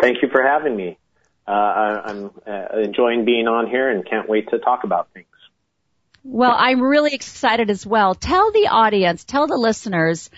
Thank 0.00 0.22
you 0.22 0.28
for 0.28 0.42
having 0.42 0.76
me. 0.76 0.98
Uh, 1.46 1.50
I, 1.50 2.10
am 2.10 2.30
uh, 2.46 2.78
enjoying 2.82 3.24
being 3.24 3.48
on 3.48 3.68
here 3.68 3.90
and 3.90 4.08
can't 4.08 4.28
wait 4.28 4.48
to 4.50 4.58
talk 4.58 4.84
about 4.84 5.08
things. 5.12 5.26
Well, 6.24 6.54
I'm 6.56 6.80
really 6.80 7.14
excited 7.14 7.68
as 7.68 7.86
well. 7.86 8.14
Tell 8.14 8.50
the 8.50 8.68
audience, 8.68 9.24
tell 9.24 9.46
the 9.46 9.58
listeners 9.58 10.30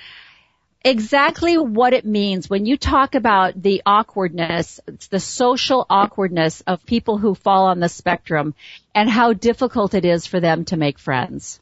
exactly 0.85 1.57
what 1.57 1.93
it 1.93 2.05
means 2.05 2.51
when 2.51 2.67
you 2.67 2.77
talk 2.77 3.15
about 3.15 3.61
the 3.61 3.83
awkwardness, 3.87 4.81
the 5.11 5.21
social 5.21 5.87
awkwardness 5.89 6.61
of 6.63 6.85
people 6.87 7.19
who 7.19 7.35
fall 7.35 7.67
on 7.67 7.81
the 7.81 7.89
spectrum 7.89 8.55
and 8.95 9.09
how 9.09 9.33
difficult 9.33 9.95
it 9.95 10.05
is 10.05 10.27
for 10.27 10.41
them 10.41 10.65
to 10.67 10.77
make 10.77 10.99
friends. 10.99 11.61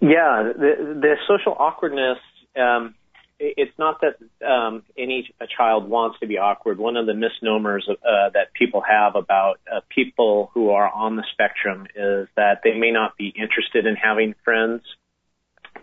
Yeah, 0.00 0.52
the, 0.56 0.98
the 1.00 1.14
social 1.26 1.56
awkwardness, 1.58 2.18
um, 2.56 2.94
it's 3.38 3.76
not 3.78 4.00
that 4.00 4.46
um, 4.46 4.82
any 4.96 5.34
a 5.40 5.46
child 5.46 5.88
wants 5.88 6.18
to 6.20 6.26
be 6.26 6.38
awkward. 6.38 6.78
One 6.78 6.96
of 6.96 7.06
the 7.06 7.14
misnomers 7.14 7.88
uh, 7.88 8.30
that 8.32 8.52
people 8.54 8.82
have 8.88 9.16
about 9.16 9.60
uh, 9.70 9.80
people 9.88 10.50
who 10.54 10.70
are 10.70 10.88
on 10.88 11.16
the 11.16 11.24
spectrum 11.32 11.86
is 11.94 12.28
that 12.36 12.60
they 12.62 12.74
may 12.74 12.92
not 12.92 13.16
be 13.16 13.28
interested 13.28 13.86
in 13.86 13.96
having 13.96 14.34
friends, 14.44 14.82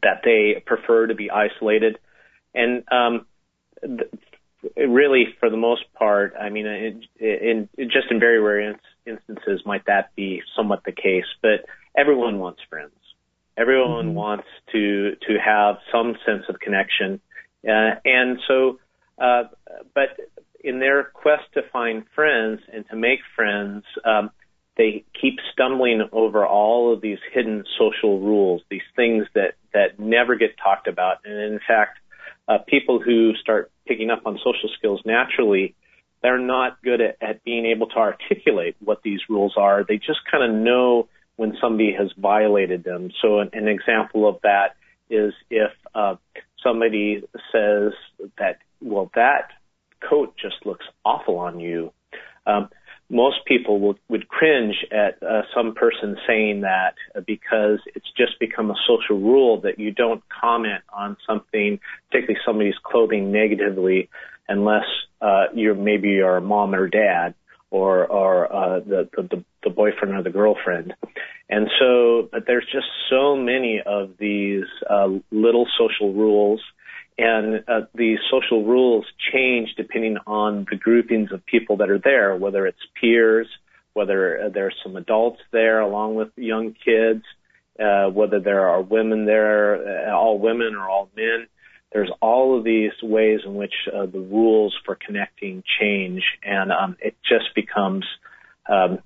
that 0.02 0.22
they 0.24 0.64
prefer 0.66 1.08
to 1.08 1.16
be 1.16 1.30
isolated, 1.30 2.00
and 2.54 2.84
um, 2.92 3.26
th- 3.82 4.10
really, 4.76 5.26
for 5.40 5.50
the 5.50 5.58
most 5.58 5.84
part, 5.94 6.34
I 6.40 6.50
mean, 6.50 6.66
in, 6.66 7.04
in, 7.20 7.70
in 7.78 7.90
just 7.90 8.12
in 8.12 8.20
very 8.20 8.40
rare 8.40 8.72
in- 8.72 8.80
instances 9.06 9.62
might 9.66 9.86
that 9.88 10.16
be 10.16 10.42
somewhat 10.56 10.84
the 10.86 10.92
case, 10.92 11.26
but 11.42 11.66
everyone 11.98 12.40
wants 12.40 12.62
friends. 12.70 12.94
Everyone 13.58 14.08
mm-hmm. 14.08 14.16
wants 14.16 14.48
to 14.72 15.16
to 15.28 15.38
have 15.44 15.76
some 15.92 16.16
sense 16.26 16.44
of 16.48 16.60
connection 16.60 17.20
uh, 17.68 17.96
and 18.06 18.40
so, 18.48 18.80
uh, 19.18 19.44
but 19.94 20.20
in 20.64 20.80
their 20.80 21.04
quest 21.04 21.44
to 21.54 21.62
find 21.72 22.04
friends 22.16 22.62
and 22.72 22.88
to 22.90 22.96
make 22.96 23.20
friends, 23.36 23.84
um, 24.06 24.32
they 24.78 25.04
keep 25.20 25.40
stumbling 25.52 26.08
over 26.12 26.46
all 26.46 26.94
of 26.94 27.02
these 27.02 27.20
hidden 27.34 27.64
social 27.78 28.20
rules, 28.20 28.62
these 28.70 28.82
things 28.96 29.26
that, 29.36 29.56
that 29.74 30.00
never 30.00 30.36
get 30.36 30.58
talked 30.58 30.88
about. 30.88 31.18
And 31.26 31.54
in 31.54 31.60
fact, 31.68 32.00
uh, 32.48 32.60
people 32.68 33.00
who 33.00 33.34
start 33.36 33.72
picking 33.86 34.10
up 34.10 34.22
on 34.26 34.38
social 34.38 34.70
skills 34.78 35.02
naturally, 35.06 35.76
they're 36.22 36.40
not 36.40 36.82
good 36.84 37.02
at, 37.02 37.18
at 37.22 37.44
being 37.44 37.66
able 37.66 37.88
to 37.88 37.98
articulate 37.98 38.76
what 38.80 39.02
these 39.04 39.20
rules 39.30 39.54
are. 39.58 39.84
They 39.84 39.98
just 39.98 40.20
kind 40.30 40.44
of 40.44 40.52
know 40.52 41.10
when 41.36 41.58
somebody 41.60 41.94
has 41.94 42.12
violated 42.18 42.84
them. 42.84 43.12
So 43.22 43.40
an, 43.40 43.50
an 43.54 43.68
example 43.68 44.28
of 44.28 44.40
that 44.44 44.76
is 45.10 45.34
if 45.50 45.72
uh, 45.94 46.16
somebody 46.64 47.24
says 47.52 47.94
that, 48.38 48.60
well, 48.82 49.12
that 49.16 49.50
coat 50.08 50.34
just 50.42 50.66
looks 50.66 50.86
awful 51.06 51.38
on 51.38 51.60
you. 51.60 51.92
Um, 52.46 52.70
most 53.10 53.46
people 53.46 53.80
would, 53.82 54.00
would 54.08 54.28
cringe 54.30 54.76
at 54.92 55.22
uh, 55.22 55.42
some 55.54 55.76
person 55.76 56.18
saying 56.26 56.62
that 56.62 56.96
because 57.28 57.80
it's 57.94 58.10
just 58.18 58.40
become 58.40 58.72
a 58.72 58.76
social 58.88 59.20
rule 59.20 59.62
that 59.62 59.80
you 59.80 59.92
don't 59.92 60.24
comment 60.30 60.82
on 60.94 61.18
something, 61.28 61.80
particularly 62.10 62.40
somebody's 62.46 62.80
clothing 62.82 63.32
negatively, 63.32 64.10
unless 64.48 64.86
uh, 65.22 65.46
you're 65.54 65.76
maybe 65.76 66.10
your 66.10 66.40
mom 66.40 66.74
or 66.74 66.88
dad 66.88 67.36
or 67.72 68.06
or 68.06 68.54
uh, 68.54 68.80
the, 68.82 69.10
the 69.18 69.44
the 69.64 69.70
boyfriend 69.70 70.14
or 70.14 70.22
the 70.22 70.30
girlfriend. 70.30 70.94
And 71.50 71.70
so, 71.80 72.30
but 72.32 72.46
there's 72.46 72.68
just 72.72 72.88
so 73.10 73.36
many 73.36 73.82
of 73.86 74.12
these 74.18 74.66
uh, 74.90 75.10
little 75.32 75.68
social 75.78 76.14
rules, 76.14 76.62
and 77.18 77.64
uh, 77.68 77.82
these 77.96 78.20
social 78.30 78.64
rules 78.64 79.06
change 79.34 79.70
depending 79.76 80.18
on 80.28 80.66
the 80.70 80.78
groupings 80.78 81.32
of 81.32 81.46
people 81.46 81.78
that 81.78 81.90
are 81.90 82.00
there, 82.00 82.36
whether 82.36 82.68
it's 82.68 82.80
peers, 83.00 83.48
whether 83.94 84.50
there's 84.54 84.76
some 84.84 84.96
adults 84.96 85.42
there 85.52 85.82
along 85.82 86.16
with 86.16 86.30
young 86.38 86.74
kids, 86.74 87.24
uh, 87.80 88.08
whether 88.10 88.40
there 88.40 88.70
are 88.70 88.82
women 88.82 89.26
there, 89.26 90.10
uh, 90.10 90.16
all 90.16 90.40
women 90.40 90.76
or 90.76 90.90
all 90.90 91.10
men. 91.16 91.48
There's 91.92 92.12
all 92.22 92.58
of 92.58 92.64
these 92.64 92.92
ways 93.04 93.42
in 93.46 93.56
which 93.56 93.74
uh, 93.94 94.06
the 94.06 94.20
rules 94.20 94.76
for 94.86 94.96
connecting 94.96 95.64
change, 95.80 96.24
and 96.44 96.72
um, 96.72 96.96
it 97.02 97.16
just 97.28 97.54
becomes 97.54 98.06
um, 98.70 99.00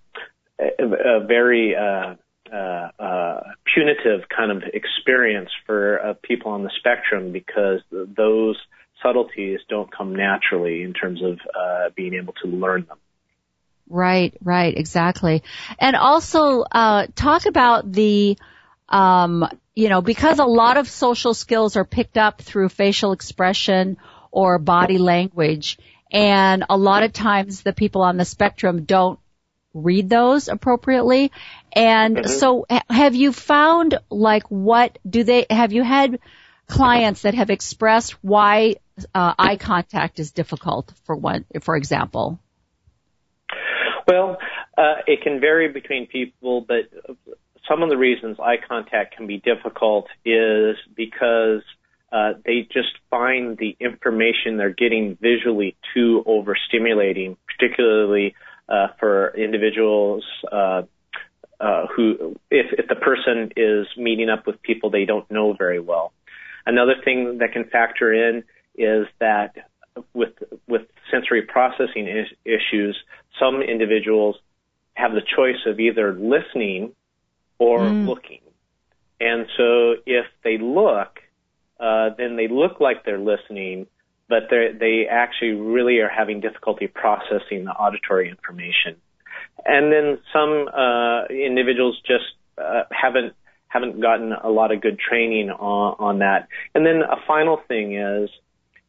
a, 0.59 0.83
a 0.83 1.25
very 1.25 1.75
uh, 1.75 2.15
uh, 2.53 2.89
uh, 2.99 3.39
punitive 3.73 4.29
kind 4.29 4.51
of 4.51 4.63
experience 4.71 5.49
for 5.65 5.99
uh, 5.99 6.13
people 6.21 6.51
on 6.51 6.63
the 6.63 6.69
spectrum 6.77 7.31
because 7.31 7.81
those 7.91 8.55
subtleties 9.01 9.59
don't 9.67 9.91
come 9.91 10.15
naturally 10.15 10.83
in 10.83 10.93
terms 10.93 11.23
of 11.23 11.39
uh, 11.59 11.89
being 11.95 12.13
able 12.13 12.33
to 12.43 12.47
learn 12.47 12.85
them. 12.87 12.97
Right, 13.89 14.35
right, 14.43 14.77
exactly. 14.77 15.43
And 15.79 15.95
also 15.95 16.63
talk 17.15 17.45
about 17.47 17.91
the, 17.91 18.37
um, 18.89 19.47
you 19.73 19.89
know, 19.89 20.01
because 20.01 20.39
a 20.39 20.45
lot 20.45 20.77
of 20.77 20.87
social 20.87 21.33
skills 21.33 21.75
are 21.75 21.85
picked 21.85 22.17
up 22.17 22.41
through 22.41 22.69
facial 22.69 23.11
expression 23.11 23.97
or 24.31 24.57
body 24.59 24.97
language, 24.97 25.77
and 26.11 26.65
a 26.69 26.77
lot 26.77 27.03
of 27.03 27.13
times 27.13 27.61
the 27.61 27.73
people 27.73 28.01
on 28.01 28.17
the 28.17 28.25
spectrum 28.25 28.83
don't 28.83 29.19
read 29.73 30.09
those 30.09 30.47
appropriately. 30.47 31.31
And 31.73 32.17
mm-hmm. 32.17 32.31
so 32.31 32.65
have 32.89 33.13
you 33.13 33.33
found 33.33 33.99
like 34.09 34.43
what 34.43 34.97
do 35.07 35.23
they, 35.23 35.45
have 35.49 35.73
you 35.73 35.83
had 35.83 36.19
clients 36.67 37.23
that 37.23 37.35
have 37.35 37.49
expressed 37.49 38.13
why 38.23 38.75
uh, 39.13 39.33
eye 39.37 39.57
contact 39.57 40.19
is 40.19 40.31
difficult 40.31 40.91
for 41.03 41.15
one, 41.15 41.45
for 41.61 41.75
example? 41.75 42.39
Well, 44.07 44.37
uh, 44.77 44.95
it 45.07 45.21
can 45.21 45.39
vary 45.39 45.67
between 45.71 46.07
people, 46.07 46.61
but 46.61 46.89
some 47.67 47.83
of 47.83 47.89
the 47.89 47.97
reasons 47.97 48.37
eye 48.39 48.57
contact 48.67 49.15
can 49.15 49.27
be 49.27 49.37
difficult 49.37 50.07
is 50.23 50.75
because 50.95 51.61
uh, 52.11 52.33
they 52.45 52.67
just 52.71 52.91
find 53.09 53.57
the 53.57 53.75
information 53.79 54.57
they're 54.57 54.69
getting 54.69 55.17
visually 55.19 55.75
too 55.93 56.23
overstimulating, 56.27 57.37
particularly 57.47 58.35
uh, 58.69 58.87
for 58.99 59.35
individuals 59.35 60.23
uh, 60.51 60.83
uh, 61.59 61.87
who, 61.95 62.35
if, 62.51 62.67
if 62.77 62.87
the 62.87 62.95
person 62.95 63.51
is 63.55 63.87
meeting 63.97 64.29
up 64.29 64.45
with 64.45 64.61
people 64.61 64.89
they 64.89 65.05
don't 65.05 65.29
know 65.31 65.53
very 65.53 65.79
well. 65.79 66.13
Another 66.65 66.95
thing 67.03 67.39
that 67.39 67.53
can 67.53 67.65
factor 67.65 68.13
in 68.13 68.43
is 68.75 69.07
that 69.19 69.55
with 70.13 70.33
with 70.67 70.81
sensory 71.09 71.43
processing 71.43 72.07
is, 72.07 72.27
issues, 72.43 72.97
some 73.39 73.61
individuals 73.61 74.35
have 74.95 75.11
the 75.11 75.21
choice 75.21 75.65
of 75.65 75.79
either 75.79 76.13
listening 76.13 76.93
or 77.57 77.79
mm. 77.79 78.07
looking. 78.07 78.41
And 79.19 79.47
so 79.57 79.95
if 80.05 80.25
they 80.43 80.57
look, 80.57 81.19
uh, 81.79 82.09
then 82.17 82.35
they 82.35 82.47
look 82.47 82.79
like 82.79 83.05
they're 83.05 83.19
listening, 83.19 83.87
but 84.27 84.43
they 84.49 85.07
actually 85.09 85.51
really 85.51 85.99
are 85.99 86.09
having 86.09 86.41
difficulty 86.41 86.87
processing 86.87 87.65
the 87.65 87.71
auditory 87.71 88.29
information. 88.29 88.95
And 89.65 89.91
then 89.91 90.19
some 90.33 90.67
uh, 90.67 91.25
individuals 91.25 91.99
just 92.05 92.25
uh, 92.57 92.83
haven't 92.91 93.33
haven't 93.67 93.99
gotten 93.99 94.31
a 94.31 94.49
lot 94.49 94.71
of 94.71 94.79
good 94.79 94.97
training 94.97 95.49
on, 95.49 95.95
on 95.99 96.19
that. 96.19 96.47
And 96.73 96.85
then 96.85 97.01
a 97.01 97.17
final 97.27 97.59
thing 97.67 97.95
is 97.95 98.29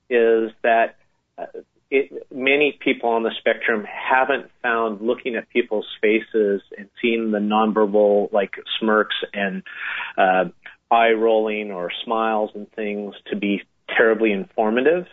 is 0.09 0.53
that 0.63 0.97
uh, 1.37 1.47
it, 1.91 2.27
many 2.33 2.77
people 2.79 3.11
on 3.11 3.23
the 3.23 3.31
spectrum 3.39 3.85
haven't 3.85 4.51
found 4.63 5.01
looking 5.01 5.37
at 5.37 5.49
people's 5.51 5.87
faces 6.01 6.63
and 6.77 6.89
seeing 7.01 7.31
the 7.31 7.39
nonverbal 7.39 8.33
like 8.33 8.55
smirks 8.81 9.17
and 9.33 9.63
uh, 10.19 10.45
eye 10.91 11.13
rolling 11.13 11.71
or 11.71 11.91
smiles 12.05 12.51
and 12.55 12.71
things 12.73 13.15
to 13.31 13.37
be 13.37 13.63
terribly 13.97 14.33
informative. 14.33 15.07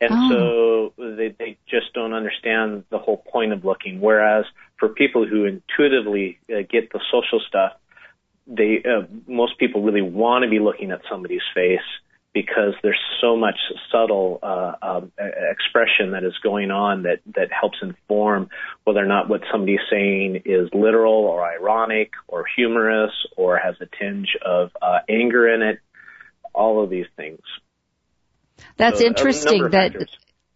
And 0.00 0.12
oh. 0.12 0.92
so 0.98 1.16
they, 1.16 1.34
they 1.38 1.58
just 1.68 1.92
don't 1.94 2.12
understand 2.12 2.84
the 2.90 2.98
whole 2.98 3.18
point 3.18 3.52
of 3.52 3.64
looking. 3.64 4.00
Whereas 4.00 4.44
for 4.78 4.88
people 4.88 5.26
who 5.26 5.44
intuitively 5.44 6.38
uh, 6.50 6.62
get 6.68 6.92
the 6.92 7.00
social 7.10 7.40
stuff, 7.46 7.72
they 8.46 8.82
uh, 8.84 9.06
most 9.28 9.58
people 9.58 9.82
really 9.82 10.02
want 10.02 10.42
to 10.42 10.50
be 10.50 10.58
looking 10.58 10.90
at 10.90 11.00
somebody's 11.08 11.42
face 11.54 11.78
because 12.34 12.74
there's 12.82 13.00
so 13.20 13.36
much 13.36 13.58
subtle 13.90 14.38
uh, 14.42 14.72
uh, 14.80 15.00
expression 15.50 16.12
that 16.12 16.24
is 16.24 16.32
going 16.42 16.70
on 16.70 17.02
that 17.02 17.20
that 17.34 17.50
helps 17.52 17.78
inform 17.82 18.48
whether 18.84 19.00
or 19.00 19.06
not 19.06 19.28
what 19.28 19.42
somebody's 19.50 19.80
saying 19.90 20.42
is 20.44 20.68
literal 20.72 21.12
or 21.12 21.44
ironic 21.44 22.12
or 22.26 22.44
humorous 22.56 23.12
or 23.36 23.58
has 23.58 23.74
a 23.80 23.86
tinge 23.98 24.36
of 24.44 24.70
uh, 24.80 24.98
anger 25.08 25.52
in 25.52 25.62
it. 25.62 25.80
All 26.54 26.82
of 26.82 26.90
these 26.90 27.06
things. 27.16 27.40
That's 28.76 29.00
so, 29.00 29.06
interesting. 29.06 29.70
That 29.70 29.94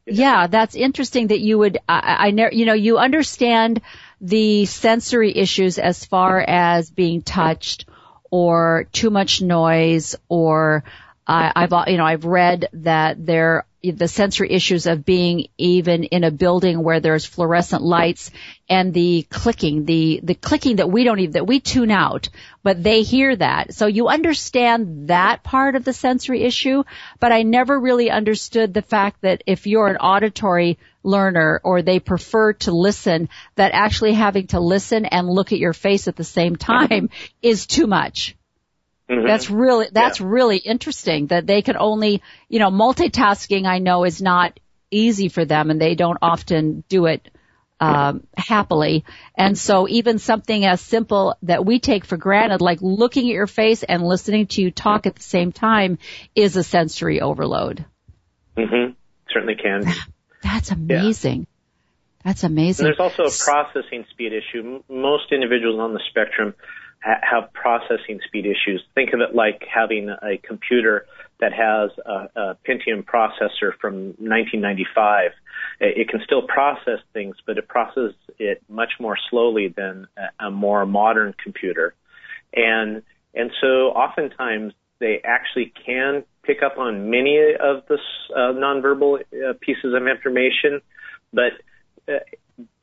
yeah, 0.07 0.47
that's 0.47 0.75
interesting 0.75 1.29
that 1.29 1.41
you 1.41 1.59
would. 1.59 1.79
I, 1.89 2.29
I 2.29 2.31
never. 2.31 2.55
You 2.55 2.67
know, 2.67 2.75
you 2.75 2.99
understand 2.99 3.81
the 4.21 4.67
sensory 4.67 5.37
issues 5.37 5.79
as 5.79 6.05
far 6.05 6.41
as 6.41 6.91
being 6.91 7.23
touched 7.23 7.87
or 8.31 8.89
too 8.93 9.11
much 9.11 9.43
noise 9.43 10.17
or 10.29 10.85
I, 11.27 11.53
I've 11.55 11.73
uh, 11.73 11.85
you 11.89 11.97
know 11.97 12.05
I've 12.05 12.25
read 12.25 12.69
that 12.73 13.25
there 13.25 13.67
the 13.83 14.09
sensory 14.09 14.51
issues 14.53 14.87
of 14.87 15.05
being 15.05 15.47
even 15.59 16.05
in 16.05 16.25
a 16.25 16.31
building 16.31 16.83
where 16.83 17.01
there's 17.01 17.25
fluorescent 17.25 17.83
lights 17.83 18.31
and 18.69 18.93
the 18.93 19.27
clicking, 19.31 19.85
the 19.85 20.21
the 20.23 20.35
clicking 20.35 20.77
that 20.77 20.91
we 20.91 21.05
don't 21.05 21.21
even 21.21 21.33
that 21.33 21.47
we 21.47 21.61
tune 21.61 21.91
out, 21.91 22.29
but 22.63 22.83
they 22.83 23.03
hear 23.03 23.35
that. 23.37 23.75
So 23.75 23.87
you 23.87 24.09
understand 24.09 25.09
that 25.09 25.43
part 25.43 25.77
of 25.77 25.85
the 25.85 25.93
sensory 25.93 26.43
issue, 26.43 26.85
but 27.21 27.33
I 27.33 27.43
never 27.43 27.79
really 27.79 28.11
understood 28.11 28.75
the 28.75 28.83
fact 28.83 29.23
that 29.23 29.43
if 29.47 29.67
you're 29.67 29.89
an 29.89 29.97
auditory 29.97 30.79
learner 31.03 31.61
or 31.63 31.83
they 31.83 32.01
prefer 32.01 32.55
to 32.55 32.73
listen, 32.73 33.29
that 33.55 33.73
actually 33.73 34.15
having 34.15 34.49
to 34.49 34.61
listen 34.61 35.07
and 35.07 35.29
look 35.29 35.53
at 35.53 35.59
your 35.59 35.73
face 35.73 36.09
at 36.09 36.17
the 36.17 36.25
same 36.25 36.57
time 36.57 37.11
is 37.43 37.67
too 37.67 37.87
much. 37.87 38.37
Mm-hmm. 39.11 39.27
That's 39.27 39.51
really, 39.51 39.87
that's 39.93 40.21
yeah. 40.21 40.27
really 40.29 40.57
interesting 40.57 41.29
that 41.29 41.47
they 41.47 41.63
can 41.63 41.77
only, 41.77 42.23
you 42.49 42.59
know, 42.59 42.71
multitasking 42.71 43.67
I 43.67 43.79
know 43.79 44.05
is 44.05 44.21
not 44.21 44.59
easy 44.91 45.29
for 45.29 45.45
them 45.45 45.71
and 45.71 45.81
they 45.81 45.95
don't 45.95 46.19
often 46.21 46.83
do 46.89 47.07
it, 47.07 47.31
um, 47.79 48.27
happily. 48.37 49.05
And 49.37 49.57
so 49.57 49.87
even 49.89 50.19
something 50.19 50.65
as 50.65 50.81
simple 50.81 51.37
that 51.43 51.65
we 51.65 51.79
take 51.79 52.05
for 52.05 52.17
granted, 52.17 52.61
like 52.61 52.79
looking 52.81 53.29
at 53.29 53.35
your 53.35 53.47
face 53.47 53.83
and 53.83 54.03
listening 54.03 54.47
to 54.49 54.63
you 54.63 54.71
talk 54.71 55.07
at 55.07 55.15
the 55.15 55.23
same 55.23 55.53
time 55.53 55.99
is 56.35 56.57
a 56.57 56.65
sensory 56.65 57.21
overload. 57.21 57.85
Mm-hmm. 58.57 58.93
Certainly 59.33 59.57
can. 59.63 59.85
That's 60.43 60.71
amazing. 60.71 61.41
Yeah. 61.41 61.47
That's 62.25 62.43
amazing. 62.43 62.87
And 62.87 62.97
there's 62.99 63.13
also 63.19 63.23
a 63.23 63.45
processing 63.45 64.05
speed 64.11 64.33
issue. 64.33 64.83
Most 64.89 65.31
individuals 65.31 65.79
on 65.79 65.93
the 65.93 66.01
spectrum 66.11 66.55
have 67.01 67.53
processing 67.53 68.21
speed 68.27 68.47
issues. 68.47 68.83
Think 68.95 69.13
of 69.13 69.21
it 69.21 69.35
like 69.35 69.63
having 69.73 70.09
a 70.09 70.39
computer 70.39 71.07
that 71.41 71.53
has 71.53 71.91
a, 72.05 72.41
a 72.41 72.57
Pentium 72.67 73.05
processor 73.05 73.73
from 73.81 74.15
1995. 74.19 75.33
It, 75.81 75.99
it, 75.99 76.09
can 76.09 76.21
still 76.25 76.43
process 76.43 77.01
things, 77.13 77.37
but 77.47 77.59
it 77.59 77.69
processes 77.69 78.15
it 78.39 78.63
much 78.69 78.93
more 78.99 79.17
slowly 79.31 79.69
than 79.69 80.09
a, 80.17 80.47
a 80.47 80.51
more 80.51 80.87
modern 80.87 81.35
computer. 81.43 81.95
And 82.55 83.03
and 83.35 83.51
so 83.61 83.89
oftentimes 83.91 84.73
they 84.99 85.21
actually 85.23 85.73
can 85.85 86.25
pick 86.43 86.63
up 86.63 86.79
on 86.79 87.11
many 87.11 87.39
of 87.61 87.83
the 87.89 87.99
uh, 88.35 88.53
nonverbal 88.55 89.21
uh, 89.21 89.53
pieces 89.61 89.93
of 89.95 90.07
information, 90.07 90.81
but 91.33 91.53
uh, 92.09 92.21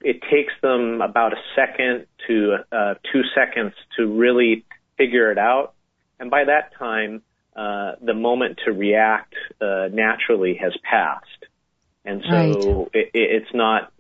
it 0.02 0.22
takes 0.30 0.54
them 0.62 1.02
about 1.02 1.34
a 1.34 1.38
second 1.56 2.06
to 2.28 2.58
uh, 2.72 2.96
two 3.12 3.22
seconds 3.36 3.74
to 3.98 4.06
really 4.06 4.66
figure 4.98 5.32
it 5.32 5.38
out. 5.38 5.74
And 6.20 6.30
by 6.30 6.46
that 6.46 6.76
time, 6.78 7.22
uh, 7.56 7.94
the 8.02 8.14
moment 8.14 8.60
to 8.66 8.72
react 8.72 9.34
uh, 9.62 9.88
naturally 9.92 10.56
has 10.56 10.74
passed. 10.90 11.28
And 12.06 12.24
so 12.30 12.36
right. 12.36 12.90
it, 12.94 13.12
it's 13.14 13.54
not 13.54 13.92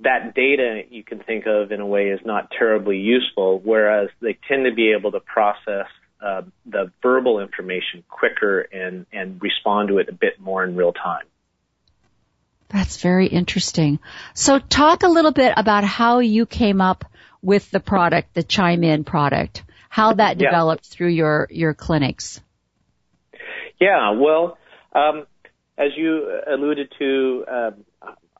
that 0.00 0.34
data 0.34 0.82
you 0.90 1.02
can 1.02 1.20
think 1.20 1.46
of 1.46 1.72
in 1.72 1.80
a 1.80 1.86
way 1.86 2.08
is 2.08 2.20
not 2.24 2.50
terribly 2.50 2.98
useful, 2.98 3.60
whereas 3.64 4.10
they 4.20 4.38
tend 4.48 4.66
to 4.66 4.74
be 4.74 4.92
able 4.92 5.12
to 5.12 5.20
process 5.20 5.86
uh, 6.20 6.42
the 6.64 6.90
verbal 7.02 7.40
information 7.40 8.04
quicker 8.08 8.60
and, 8.60 9.06
and 9.12 9.40
respond 9.42 9.88
to 9.88 9.98
it 9.98 10.08
a 10.08 10.12
bit 10.12 10.40
more 10.40 10.64
in 10.64 10.76
real 10.76 10.92
time. 10.92 11.24
That's 12.68 13.00
very 13.00 13.26
interesting. 13.26 13.98
So 14.34 14.58
talk 14.58 15.02
a 15.02 15.08
little 15.08 15.32
bit 15.32 15.54
about 15.56 15.84
how 15.84 16.18
you 16.18 16.46
came 16.46 16.80
up 16.80 17.04
with 17.42 17.70
the 17.70 17.80
product, 17.80 18.34
the 18.34 18.42
Chime 18.42 18.82
In 18.82 19.04
product, 19.04 19.62
how 19.88 20.14
that 20.14 20.38
developed 20.38 20.88
yeah. 20.90 20.96
through 20.96 21.10
your, 21.10 21.46
your 21.50 21.74
clinics. 21.74 22.40
Yeah, 23.80 24.12
well, 24.12 24.58
um, 24.94 25.26
as 25.78 25.90
you 25.96 26.40
alluded 26.48 26.92
to, 26.98 27.44
um, 27.50 27.84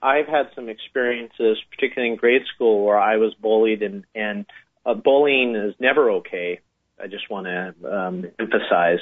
I've 0.02 0.26
had 0.26 0.50
some 0.54 0.68
experiences, 0.68 1.58
particularly 1.70 2.12
in 2.12 2.16
grade 2.16 2.42
school, 2.54 2.84
where 2.84 2.98
I 2.98 3.16
was 3.16 3.34
bullied, 3.34 3.82
and 3.82 4.04
and 4.14 4.46
uh, 4.84 4.94
bullying 4.94 5.56
is 5.56 5.74
never 5.80 6.10
okay. 6.12 6.60
I 7.02 7.06
just 7.08 7.30
want 7.30 7.46
to 7.46 7.74
um, 7.92 8.26
emphasize. 8.38 9.00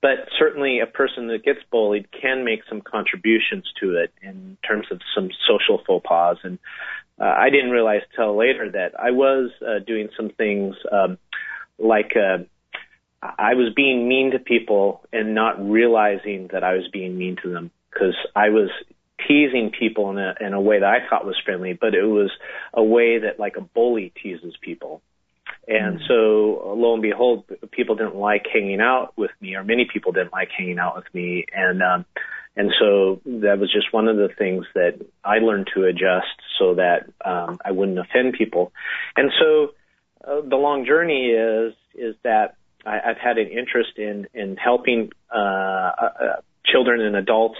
But 0.00 0.28
certainly, 0.38 0.80
a 0.80 0.86
person 0.86 1.28
that 1.28 1.44
gets 1.44 1.60
bullied 1.70 2.08
can 2.12 2.44
make 2.44 2.60
some 2.68 2.80
contributions 2.80 3.64
to 3.80 3.96
it 3.96 4.12
in 4.22 4.56
terms 4.66 4.86
of 4.90 5.00
some 5.14 5.30
social 5.46 5.82
faux 5.86 6.06
pas. 6.06 6.38
And 6.42 6.58
uh, 7.20 7.24
I 7.24 7.50
didn't 7.50 7.70
realize 7.70 8.02
till 8.14 8.36
later 8.36 8.70
that 8.70 8.98
I 8.98 9.10
was 9.10 9.50
uh, 9.62 9.80
doing 9.86 10.08
some 10.16 10.30
things 10.30 10.76
um, 10.90 11.18
like 11.78 12.12
uh, 12.16 12.44
I 13.22 13.54
was 13.54 13.72
being 13.74 14.08
mean 14.08 14.32
to 14.32 14.38
people 14.38 15.04
and 15.12 15.34
not 15.34 15.54
realizing 15.58 16.48
that 16.52 16.64
I 16.64 16.74
was 16.74 16.88
being 16.92 17.16
mean 17.16 17.36
to 17.42 17.50
them 17.50 17.70
because 17.90 18.14
I 18.34 18.50
was 18.50 18.70
teasing 19.26 19.72
people 19.76 20.10
in 20.10 20.18
a 20.18 20.34
in 20.40 20.52
a 20.52 20.60
way 20.60 20.80
that 20.80 20.88
I 20.88 21.08
thought 21.08 21.24
was 21.24 21.40
friendly, 21.44 21.72
but 21.72 21.94
it 21.94 22.04
was 22.04 22.30
a 22.72 22.82
way 22.82 23.18
that 23.18 23.40
like 23.40 23.56
a 23.56 23.62
bully 23.62 24.12
teases 24.22 24.54
people. 24.60 25.02
And 25.68 25.98
mm. 25.98 26.08
so 26.08 26.74
lo 26.76 26.94
and 26.94 27.02
behold, 27.02 27.44
people 27.72 27.96
didn't 27.96 28.16
like 28.16 28.46
hanging 28.52 28.80
out 28.80 29.12
with 29.16 29.32
me, 29.40 29.54
or 29.56 29.64
many 29.64 29.86
people 29.92 30.12
didn't 30.12 30.32
like 30.32 30.50
hanging 30.56 30.78
out 30.78 30.96
with 30.96 31.12
me. 31.12 31.44
And, 31.52 31.82
um, 31.82 32.04
and 32.56 32.72
so 32.78 33.20
that 33.26 33.58
was 33.58 33.72
just 33.72 33.92
one 33.92 34.08
of 34.08 34.16
the 34.16 34.28
things 34.28 34.64
that 34.74 35.04
I 35.24 35.38
learned 35.38 35.68
to 35.74 35.84
adjust 35.84 36.40
so 36.58 36.74
that, 36.74 37.10
um, 37.24 37.58
I 37.64 37.72
wouldn't 37.72 37.98
offend 37.98 38.34
people. 38.34 38.72
And 39.16 39.30
so, 39.38 39.74
uh, 40.24 40.40
the 40.42 40.56
long 40.56 40.86
journey 40.86 41.30
is, 41.30 41.74
is 41.94 42.14
that 42.22 42.56
I, 42.84 43.00
I've 43.10 43.18
had 43.18 43.38
an 43.38 43.48
interest 43.48 43.98
in, 43.98 44.28
in 44.34 44.56
helping, 44.56 45.10
uh, 45.34 45.38
uh, 45.38 46.40
children 46.64 47.00
and 47.00 47.16
adults, 47.16 47.58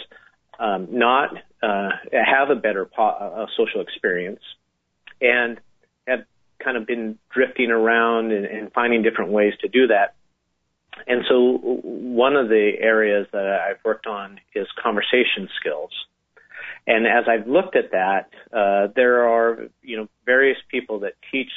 um, 0.59 0.89
not, 0.91 1.37
uh, 1.63 1.91
have 2.13 2.51
a 2.51 2.57
better 2.57 2.85
po- 2.87 3.03
uh, 3.03 3.47
social 3.57 3.81
experience 3.81 4.41
and 5.21 5.61
kind 6.63 6.77
of 6.77 6.87
been 6.87 7.19
drifting 7.31 7.71
around 7.71 8.33
and, 8.33 8.47
and 8.47 8.73
finding 8.73 9.03
different 9.03 9.31
ways 9.31 9.55
to 9.61 9.69
do 9.69 9.89
that. 9.89 10.15
And 11.07 11.25
so 11.29 11.59
one 11.83 12.37
of 12.37 12.49
the 12.49 12.73
areas 12.81 13.27
that 13.33 13.47
I've 13.47 13.85
worked 13.85 14.07
on 14.07 14.41
is 14.55 14.67
conversation 14.83 15.49
skills. 15.61 15.91
And 16.87 17.07
as 17.07 17.25
I've 17.29 17.47
looked 17.47 17.77
at 17.77 17.91
that, 17.93 18.31
uh, 18.53 18.89
there 18.95 19.29
are, 19.29 19.69
you 19.83 19.97
know, 19.97 20.09
various 20.25 20.59
people 20.71 21.01
that 21.01 21.15
teach 21.31 21.51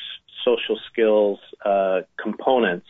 social 0.43 0.79
skills 0.91 1.39
uh, 1.63 2.01
components, 2.21 2.87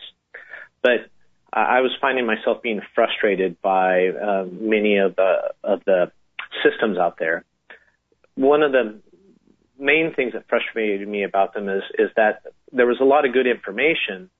but 0.82 1.10
I 1.52 1.80
was 1.80 1.90
finding 2.00 2.26
myself 2.26 2.62
being 2.62 2.80
frustrated 2.94 3.60
by 3.60 4.08
uh, 4.08 4.46
many 4.50 4.98
of 4.98 5.16
the 5.16 5.52
of 5.64 5.82
the 5.84 6.12
systems 6.62 6.96
out 6.96 7.18
there. 7.18 7.44
One 8.36 8.62
of 8.62 8.70
the 8.70 9.00
main 9.80 10.12
things 10.14 10.34
that 10.34 10.48
frustrated 10.48 11.06
me 11.08 11.24
about 11.24 11.54
them 11.54 11.68
is 11.68 11.82
is 11.98 12.10
that 12.16 12.42
there 12.72 12.86
was 12.86 12.98
a 13.00 13.04
lot 13.04 13.24
of 13.24 13.32
good 13.32 13.46
information, 13.46 14.30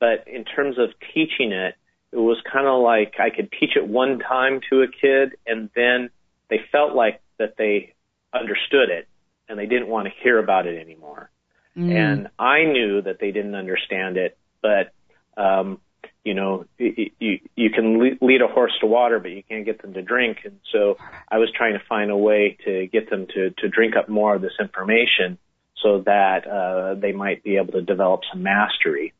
but 0.00 0.26
in 0.26 0.44
terms 0.44 0.78
of 0.78 0.90
teaching 1.14 1.52
it, 1.52 1.74
it 2.12 2.16
was 2.16 2.38
kind 2.52 2.66
of 2.66 2.82
like 2.82 3.14
I 3.18 3.30
could 3.30 3.50
teach 3.52 3.76
it 3.76 3.86
one 3.86 4.18
time 4.18 4.60
to 4.70 4.82
a 4.82 4.88
kid, 4.88 5.36
and 5.46 5.70
then 5.74 6.10
they 6.50 6.60
felt 6.70 6.94
like 6.94 7.20
that 7.38 7.56
they 7.56 7.94
understood 8.34 8.90
it, 8.90 9.08
and 9.48 9.58
they 9.58 9.66
didn't 9.66 9.88
want 9.88 10.08
to 10.08 10.12
hear 10.22 10.38
about 10.38 10.66
it 10.66 10.80
anymore. 10.80 11.30
Mm. 11.76 11.94
And 11.94 12.28
I 12.38 12.64
knew 12.64 13.00
that 13.02 13.18
they 13.18 13.30
didn't 13.30 13.54
understand 13.54 14.16
it, 14.18 14.36
but 14.60 14.92
um, 15.36 15.80
you 16.24 16.34
know, 16.34 16.64
you, 16.78 17.40
you, 17.56 17.70
can 17.70 18.18
lead 18.20 18.42
a 18.42 18.46
horse 18.46 18.72
to 18.80 18.86
water, 18.86 19.18
but 19.18 19.32
you 19.32 19.42
can't 19.42 19.64
get 19.64 19.82
them 19.82 19.94
to 19.94 20.02
drink. 20.02 20.38
And 20.44 20.60
so 20.72 20.96
I 21.28 21.38
was 21.38 21.50
trying 21.56 21.74
to 21.74 21.84
find 21.88 22.10
a 22.10 22.16
way 22.16 22.56
to 22.64 22.86
get 22.86 23.10
them 23.10 23.26
to, 23.34 23.50
to 23.50 23.68
drink 23.68 23.96
up 23.96 24.08
more 24.08 24.34
of 24.36 24.42
this 24.42 24.52
information 24.60 25.38
so 25.82 26.02
that, 26.02 26.46
uh, 26.46 26.94
they 26.94 27.12
might 27.12 27.42
be 27.42 27.56
able 27.56 27.72
to 27.72 27.82
develop 27.82 28.20
some 28.32 28.42
mastery. 28.42 29.12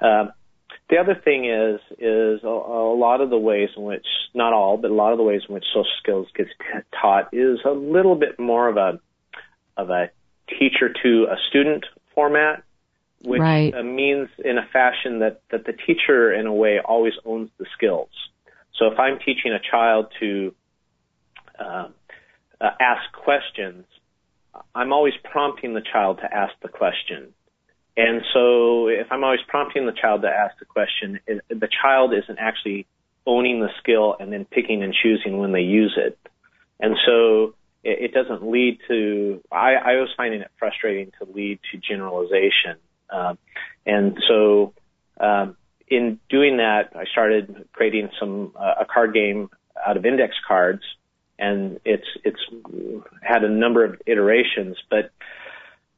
Uh, 0.00 0.26
the 0.88 0.98
other 0.98 1.14
thing 1.14 1.46
is, 1.46 1.80
is 1.98 2.44
a, 2.44 2.48
a 2.48 2.94
lot 2.94 3.20
of 3.20 3.30
the 3.30 3.38
ways 3.38 3.70
in 3.76 3.82
which, 3.82 4.06
not 4.32 4.52
all, 4.52 4.76
but 4.76 4.90
a 4.90 4.94
lot 4.94 5.12
of 5.12 5.18
the 5.18 5.24
ways 5.24 5.42
in 5.48 5.54
which 5.54 5.64
social 5.72 5.90
skills 6.00 6.28
gets 6.36 6.50
t- 6.50 6.80
taught 7.00 7.32
is 7.32 7.58
a 7.64 7.70
little 7.70 8.14
bit 8.14 8.38
more 8.38 8.68
of 8.68 8.76
a, 8.76 9.00
of 9.76 9.90
a 9.90 10.10
teacher 10.48 10.92
to 11.02 11.26
a 11.30 11.36
student 11.48 11.84
format, 12.14 12.62
which 13.24 13.40
right. 13.40 13.74
uh, 13.74 13.82
means 13.82 14.28
in 14.44 14.58
a 14.58 14.66
fashion 14.72 15.20
that, 15.20 15.42
that 15.50 15.64
the 15.64 15.72
teacher, 15.72 16.32
in 16.32 16.46
a 16.46 16.52
way, 16.52 16.80
always 16.84 17.14
owns 17.24 17.50
the 17.58 17.66
skills. 17.76 18.10
So 18.78 18.86
if 18.86 18.98
I'm 18.98 19.18
teaching 19.18 19.52
a 19.52 19.60
child 19.70 20.06
to 20.20 20.54
uh, 21.58 21.88
uh, 22.60 22.70
ask 22.80 23.12
questions, 23.12 23.84
I'm 24.74 24.92
always 24.92 25.14
prompting 25.22 25.74
the 25.74 25.82
child 25.82 26.18
to 26.18 26.34
ask 26.34 26.52
the 26.62 26.68
question. 26.68 27.32
And 27.96 28.22
so 28.32 28.88
if 28.88 29.06
I'm 29.10 29.22
always 29.22 29.40
prompting 29.46 29.86
the 29.86 29.92
child 29.92 30.22
to 30.22 30.28
ask 30.28 30.58
the 30.58 30.64
question, 30.64 31.20
it, 31.26 31.42
the 31.48 31.68
child 31.82 32.12
isn't 32.14 32.38
actually 32.38 32.86
owning 33.26 33.60
the 33.60 33.68
skill 33.78 34.16
and 34.18 34.32
then 34.32 34.44
picking 34.44 34.82
and 34.82 34.94
choosing 34.94 35.38
when 35.38 35.52
they 35.52 35.60
use 35.60 35.96
it. 35.96 36.18
And 36.80 36.96
so 37.06 37.54
it, 37.84 38.10
it 38.10 38.14
doesn't 38.14 38.50
lead 38.50 38.78
to, 38.88 39.42
I, 39.52 39.74
I 39.74 39.92
was 39.96 40.08
finding 40.16 40.40
it 40.40 40.50
frustrating 40.58 41.12
to 41.18 41.30
lead 41.30 41.60
to 41.70 41.78
generalization. 41.78 42.78
Um, 43.12 43.38
and 43.86 44.18
so, 44.28 44.74
um, 45.20 45.56
in 45.88 46.18
doing 46.30 46.56
that, 46.56 46.92
I 46.96 47.04
started 47.04 47.68
creating 47.72 48.08
some, 48.18 48.52
uh, 48.58 48.74
a 48.80 48.84
card 48.86 49.12
game 49.12 49.50
out 49.86 49.96
of 49.96 50.06
index 50.06 50.34
cards 50.46 50.82
and 51.38 51.80
it's, 51.84 52.06
it's 52.24 52.40
had 53.20 53.44
a 53.44 53.48
number 53.48 53.84
of 53.84 54.00
iterations, 54.06 54.76
but 54.88 55.10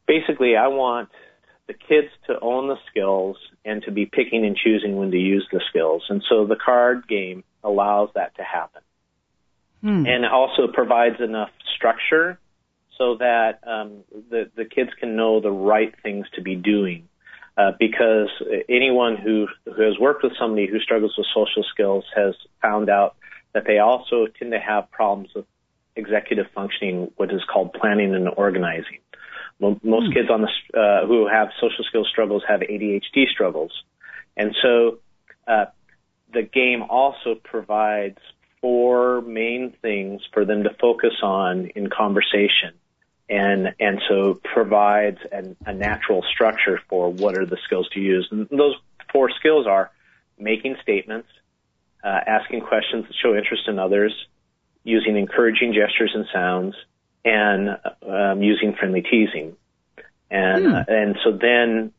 basically 0.06 0.56
I 0.56 0.68
want 0.68 1.10
the 1.66 1.74
kids 1.74 2.08
to 2.26 2.38
own 2.40 2.68
the 2.68 2.76
skills 2.90 3.36
and 3.64 3.82
to 3.84 3.90
be 3.90 4.06
picking 4.06 4.44
and 4.44 4.56
choosing 4.56 4.96
when 4.96 5.10
to 5.10 5.18
use 5.18 5.46
the 5.52 5.60
skills. 5.68 6.02
And 6.08 6.22
so 6.28 6.46
the 6.46 6.56
card 6.56 7.06
game 7.08 7.44
allows 7.62 8.10
that 8.14 8.36
to 8.36 8.42
happen. 8.42 8.82
Hmm. 9.82 10.06
And 10.06 10.24
also 10.26 10.66
provides 10.72 11.20
enough 11.20 11.50
structure 11.76 12.38
so 12.98 13.16
that 13.16 13.60
um, 13.66 14.04
the, 14.30 14.50
the 14.56 14.64
kids 14.64 14.90
can 14.98 15.16
know 15.16 15.40
the 15.40 15.50
right 15.50 15.94
things 16.02 16.26
to 16.34 16.42
be 16.42 16.56
doing. 16.56 17.08
Uh, 17.56 17.70
because 17.78 18.30
anyone 18.68 19.16
who, 19.16 19.46
who 19.64 19.82
has 19.82 19.96
worked 20.00 20.24
with 20.24 20.32
somebody 20.40 20.66
who 20.66 20.80
struggles 20.80 21.14
with 21.16 21.26
social 21.32 21.62
skills 21.72 22.04
has 22.14 22.34
found 22.60 22.90
out 22.90 23.14
that 23.52 23.62
they 23.64 23.78
also 23.78 24.26
tend 24.38 24.50
to 24.50 24.58
have 24.58 24.90
problems 24.90 25.28
with 25.36 25.44
executive 25.94 26.46
functioning, 26.52 27.12
what 27.16 27.32
is 27.32 27.42
called 27.52 27.72
planning 27.72 28.14
and 28.14 28.28
organizing. 28.36 28.98
Most 29.60 29.80
hmm. 29.82 30.12
kids 30.12 30.28
on 30.30 30.42
the 30.42 30.78
uh, 30.78 31.06
who 31.06 31.28
have 31.28 31.48
social 31.60 31.84
skills 31.84 32.08
struggles 32.10 32.42
have 32.48 32.60
ADHD 32.60 33.28
struggles, 33.32 33.70
and 34.36 34.54
so 34.60 34.98
uh, 35.46 35.66
the 36.32 36.42
game 36.42 36.82
also 36.82 37.36
provides 37.36 38.18
four 38.60 39.20
main 39.20 39.72
things 39.80 40.22
for 40.32 40.44
them 40.44 40.64
to 40.64 40.70
focus 40.80 41.14
on 41.22 41.66
in 41.76 41.88
conversation, 41.88 42.74
and 43.28 43.74
and 43.80 44.00
so 44.08 44.40
provides 44.54 45.18
an, 45.32 45.56
a 45.64 45.72
natural 45.72 46.22
structure 46.34 46.80
for 46.88 47.10
what 47.10 47.36
are 47.36 47.46
the 47.46 47.56
skills 47.64 47.88
to 47.94 48.00
use. 48.00 48.28
And 48.30 48.48
those 48.50 48.74
four 49.12 49.30
skills 49.30 49.66
are 49.66 49.90
making 50.38 50.76
statements, 50.82 51.28
uh, 52.02 52.20
asking 52.26 52.60
questions 52.62 53.06
that 53.06 53.14
show 53.22 53.34
interest 53.34 53.62
in 53.66 53.78
others, 53.78 54.12
using 54.82 55.16
encouraging 55.16 55.72
gestures 55.72 56.12
and 56.14 56.26
sounds, 56.32 56.74
and 57.24 57.78
um, 58.06 58.42
using 58.42 58.74
friendly 58.74 59.02
teasing. 59.02 59.56
And 60.30 60.66
hmm. 60.66 60.74
uh, 60.74 60.84
and 60.88 61.16
so 61.24 61.32
then 61.32 61.92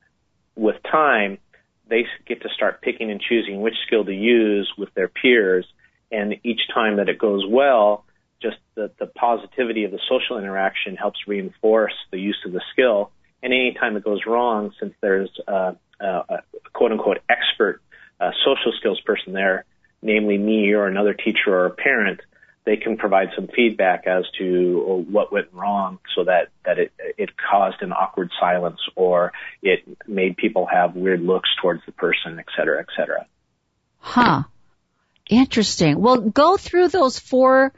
with 0.56 0.76
time, 0.84 1.40
they 1.88 2.06
get 2.28 2.42
to 2.44 2.50
start 2.50 2.82
picking 2.82 3.10
and 3.12 3.22
choosing 3.22 3.62
which 3.62 3.76
skill 3.88 4.06
to 4.06 4.14
use 4.14 4.72
with 4.78 4.94
their 4.94 5.08
peers. 5.08 5.66
And 6.12 6.36
each 6.44 6.62
time 6.74 6.98
that 6.98 7.10
it 7.10 7.18
goes 7.18 7.44
well, 7.48 8.06
just 8.46 8.58
the, 8.76 8.92
the 9.00 9.08
positivity 9.08 9.84
of 9.86 9.92
the 9.92 10.00
social 10.08 10.38
interaction 10.38 10.96
helps 10.96 11.20
reinforce 11.28 11.94
the 12.12 12.20
use 12.20 12.38
of 12.46 12.52
the 12.52 12.62
skill. 12.72 13.12
And 13.42 13.54
anytime 13.54 13.98
it 13.98 14.04
goes 14.04 14.22
wrong, 14.28 14.72
since 14.80 14.94
there's 15.02 15.32
a, 15.48 15.76
a, 16.00 16.06
a 16.06 16.44
quote 16.74 16.92
unquote 16.92 17.20
expert 17.30 17.82
uh, 18.20 18.32
social 18.46 18.72
skills 18.80 19.02
person 19.02 19.34
there, 19.34 19.66
namely 20.02 20.38
me 20.38 20.74
or 20.74 20.88
another 20.88 21.14
teacher 21.14 21.50
or 21.50 21.66
a 21.66 21.72
parent, 21.72 22.22
they 22.66 22.78
can 22.78 22.98
provide 22.98 23.30
some 23.36 23.48
feedback 23.56 24.08
as 24.08 24.24
to 24.40 25.06
what 25.10 25.32
went 25.32 25.48
wrong 25.54 26.00
so 26.16 26.24
that, 26.24 26.50
that 26.66 26.78
it, 26.80 26.92
it 27.18 27.30
caused 27.38 27.82
an 27.82 27.92
awkward 27.92 28.32
silence 28.40 28.80
or 28.96 29.34
it 29.62 29.80
made 30.08 30.38
people 30.38 30.66
have 30.66 30.96
weird 30.96 31.22
looks 31.22 31.50
towards 31.62 31.82
the 31.86 31.92
person, 31.92 32.40
et 32.40 32.46
cetera, 32.58 32.80
et 32.80 32.88
cetera. 32.98 33.26
Huh. 34.00 34.44
Interesting. 35.30 36.00
Well, 36.00 36.22
go 36.22 36.58
through 36.58 36.90
those 36.90 37.20
four, 37.20 37.74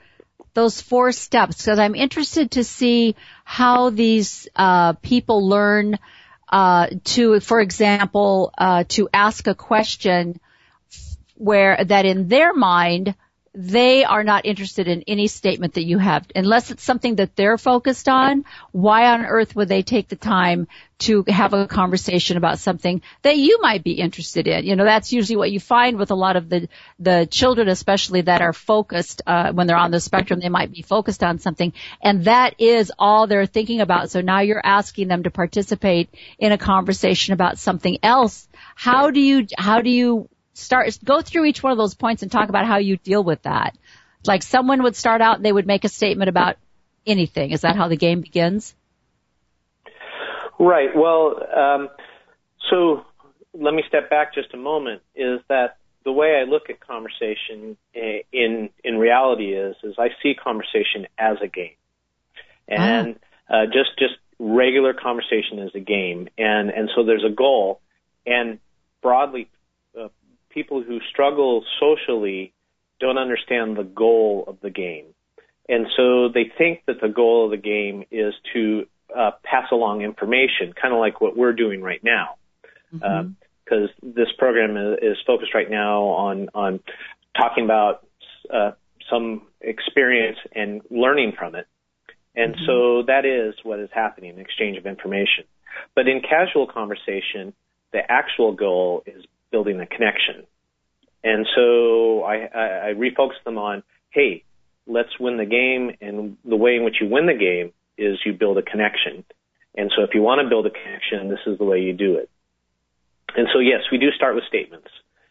those 0.53 0.81
four 0.81 1.11
steps 1.11 1.57
because 1.57 1.79
I'm 1.79 1.95
interested 1.95 2.51
to 2.51 2.63
see 2.63 3.15
how 3.43 3.89
these, 3.89 4.47
uh, 4.55 4.93
people 4.93 5.47
learn, 5.47 5.99
uh, 6.49 6.87
to, 7.03 7.39
for 7.39 7.59
example, 7.59 8.51
uh, 8.57 8.83
to 8.89 9.09
ask 9.13 9.47
a 9.47 9.55
question 9.55 10.39
where 11.35 11.83
that 11.83 12.05
in 12.05 12.27
their 12.27 12.53
mind, 12.53 13.13
they 13.57 14.03
are 14.03 14.23
not 14.23 14.45
interested 14.45 14.87
in 14.87 15.03
any 15.07 15.25
statement 15.25 15.73
that 15.73 15.83
you 15.83 15.97
have 15.97 16.27
unless 16.35 16.69
it's 16.69 16.83
something 16.83 17.15
that 17.15 17.35
they're 17.35 17.57
focused 17.57 18.07
on. 18.07 18.45
Why 18.71 19.11
on 19.11 19.25
earth 19.25 19.55
would 19.55 19.67
they 19.67 19.81
take 19.81 20.09
the 20.09 20.15
time 20.15 20.67
to 20.99 21.23
have 21.27 21.53
a 21.53 21.65
conversation 21.65 22.37
about 22.37 22.59
something 22.59 23.01
that 23.23 23.35
you 23.35 23.57
might 23.59 23.83
be 23.83 23.93
interested 23.93 24.47
in? 24.47 24.63
You 24.63 24.75
know, 24.75 24.83
that's 24.83 25.11
usually 25.11 25.37
what 25.37 25.51
you 25.51 25.59
find 25.59 25.97
with 25.97 26.11
a 26.11 26.15
lot 26.15 26.35
of 26.35 26.49
the 26.49 26.69
the 26.99 27.27
children, 27.31 27.67
especially 27.67 28.21
that 28.21 28.43
are 28.43 28.53
focused 28.53 29.23
uh, 29.25 29.51
when 29.51 29.65
they're 29.65 29.75
on 29.75 29.89
the 29.89 29.99
spectrum. 29.99 30.39
They 30.39 30.49
might 30.49 30.71
be 30.71 30.83
focused 30.83 31.23
on 31.23 31.39
something, 31.39 31.73
and 31.99 32.25
that 32.25 32.61
is 32.61 32.91
all 32.99 33.25
they're 33.25 33.47
thinking 33.47 33.81
about. 33.81 34.11
So 34.11 34.21
now 34.21 34.41
you're 34.41 34.61
asking 34.63 35.07
them 35.07 35.23
to 35.23 35.31
participate 35.31 36.13
in 36.37 36.51
a 36.51 36.59
conversation 36.59 37.33
about 37.33 37.57
something 37.57 37.97
else. 38.03 38.47
How 38.75 39.09
do 39.09 39.19
you 39.19 39.47
how 39.57 39.81
do 39.81 39.89
you 39.89 40.29
start, 40.57 40.97
go 41.03 41.21
through 41.21 41.45
each 41.45 41.61
one 41.61 41.71
of 41.71 41.77
those 41.77 41.95
points 41.95 42.23
and 42.23 42.31
talk 42.31 42.49
about 42.49 42.65
how 42.65 42.77
you 42.77 42.97
deal 42.97 43.23
with 43.23 43.43
that. 43.43 43.77
Like 44.25 44.43
someone 44.43 44.83
would 44.83 44.95
start 44.95 45.21
out 45.21 45.37
and 45.37 45.45
they 45.45 45.51
would 45.51 45.67
make 45.67 45.83
a 45.83 45.89
statement 45.89 46.29
about 46.29 46.57
anything. 47.05 47.51
Is 47.51 47.61
that 47.61 47.75
how 47.75 47.87
the 47.87 47.95
game 47.95 48.21
begins? 48.21 48.75
Right. 50.59 50.89
Well, 50.95 51.39
um, 51.55 51.89
so 52.69 53.05
let 53.53 53.73
me 53.73 53.83
step 53.87 54.09
back 54.09 54.33
just 54.33 54.53
a 54.53 54.57
moment. 54.57 55.01
Is 55.15 55.39
that 55.49 55.77
the 56.03 56.11
way 56.11 56.41
I 56.41 56.49
look 56.49 56.69
at 56.69 56.79
conversation 56.79 57.77
in 57.93 58.69
in 58.83 58.97
reality 58.97 59.53
is 59.53 59.75
is 59.83 59.95
I 59.99 60.09
see 60.23 60.33
conversation 60.33 61.07
as 61.17 61.37
a 61.43 61.47
game, 61.47 61.75
and 62.67 63.19
ah. 63.49 63.53
uh, 63.53 63.65
just 63.65 63.97
just 63.99 64.15
regular 64.39 64.93
conversation 64.93 65.59
as 65.59 65.71
a 65.75 65.79
game, 65.79 66.29
and 66.37 66.69
and 66.69 66.89
so 66.95 67.03
there's 67.03 67.25
a 67.25 67.33
goal, 67.33 67.81
and 68.25 68.59
broadly 69.01 69.49
people 70.57 70.81
who 70.81 70.97
struggle 71.11 71.63
socially 71.79 72.51
don't 72.99 73.19
understand 73.19 73.77
the 73.77 73.83
goal 73.83 74.43
of 74.47 74.57
the 74.61 74.71
game. 74.71 75.05
And 75.69 75.85
so 75.95 76.29
they 76.33 76.51
think 76.57 76.81
that 76.87 76.99
the 76.99 77.09
goal 77.09 77.45
of 77.45 77.51
the 77.51 77.57
game 77.57 78.05
is 78.09 78.33
to 78.53 78.87
uh, 79.15 79.31
pass 79.43 79.65
along 79.71 80.01
information, 80.01 80.73
kind 80.81 80.95
of 80.95 80.99
like 80.99 81.21
what 81.21 81.37
we're 81.37 81.53
doing 81.53 81.83
right 81.83 82.03
now. 82.03 82.37
Because 82.91 83.03
mm-hmm. 83.71 84.07
uh, 84.07 84.11
this 84.15 84.29
program 84.39 84.77
is, 84.77 84.97
is, 85.11 85.17
focused 85.27 85.53
right 85.53 85.69
now 85.69 86.03
on 86.05 86.49
on 86.55 86.79
talking 87.37 87.65
about 87.65 88.07
uh, 88.51 88.71
some 89.11 89.43
experience 89.61 90.37
and 90.55 90.81
learning 90.89 91.33
from 91.37 91.53
it. 91.53 91.67
And 92.35 92.55
mm-hmm. 92.55 92.65
so 92.65 93.03
that 93.05 93.25
is 93.25 93.53
what 93.63 93.79
is 93.79 93.89
happening, 93.93 94.39
exchange 94.39 94.77
of 94.77 94.87
information. 94.87 95.43
But 95.95 96.07
in 96.07 96.21
casual 96.21 96.65
conversation, 96.65 97.53
the 97.93 97.99
actual 98.09 98.53
goal 98.53 99.03
is 99.05 99.23
building 99.51 99.79
a 99.79 99.85
connection. 99.85 100.45
And 101.23 101.47
so 101.55 102.23
I, 102.23 102.35
I, 102.53 102.89
I 102.89 102.93
refocus 102.93 103.43
them 103.43 103.57
on, 103.57 103.83
hey, 104.11 104.43
let's 104.85 105.19
win 105.19 105.37
the 105.37 105.45
game. 105.45 105.91
And 106.01 106.37
the 106.45 106.55
way 106.55 106.75
in 106.75 106.83
which 106.83 106.97
you 107.01 107.07
win 107.07 107.25
the 107.25 107.33
game 107.33 107.73
is 107.97 108.19
you 108.25 108.33
build 108.33 108.57
a 108.57 108.61
connection. 108.61 109.23
And 109.75 109.91
so 109.95 110.03
if 110.03 110.11
you 110.13 110.21
want 110.21 110.41
to 110.41 110.49
build 110.49 110.65
a 110.65 110.69
connection, 110.69 111.29
this 111.29 111.39
is 111.45 111.57
the 111.57 111.65
way 111.65 111.81
you 111.81 111.93
do 111.93 112.15
it. 112.15 112.29
And 113.35 113.47
so 113.53 113.59
yes, 113.59 113.81
we 113.91 113.97
do 113.97 114.11
start 114.11 114.35
with 114.35 114.45
statements. 114.47 114.87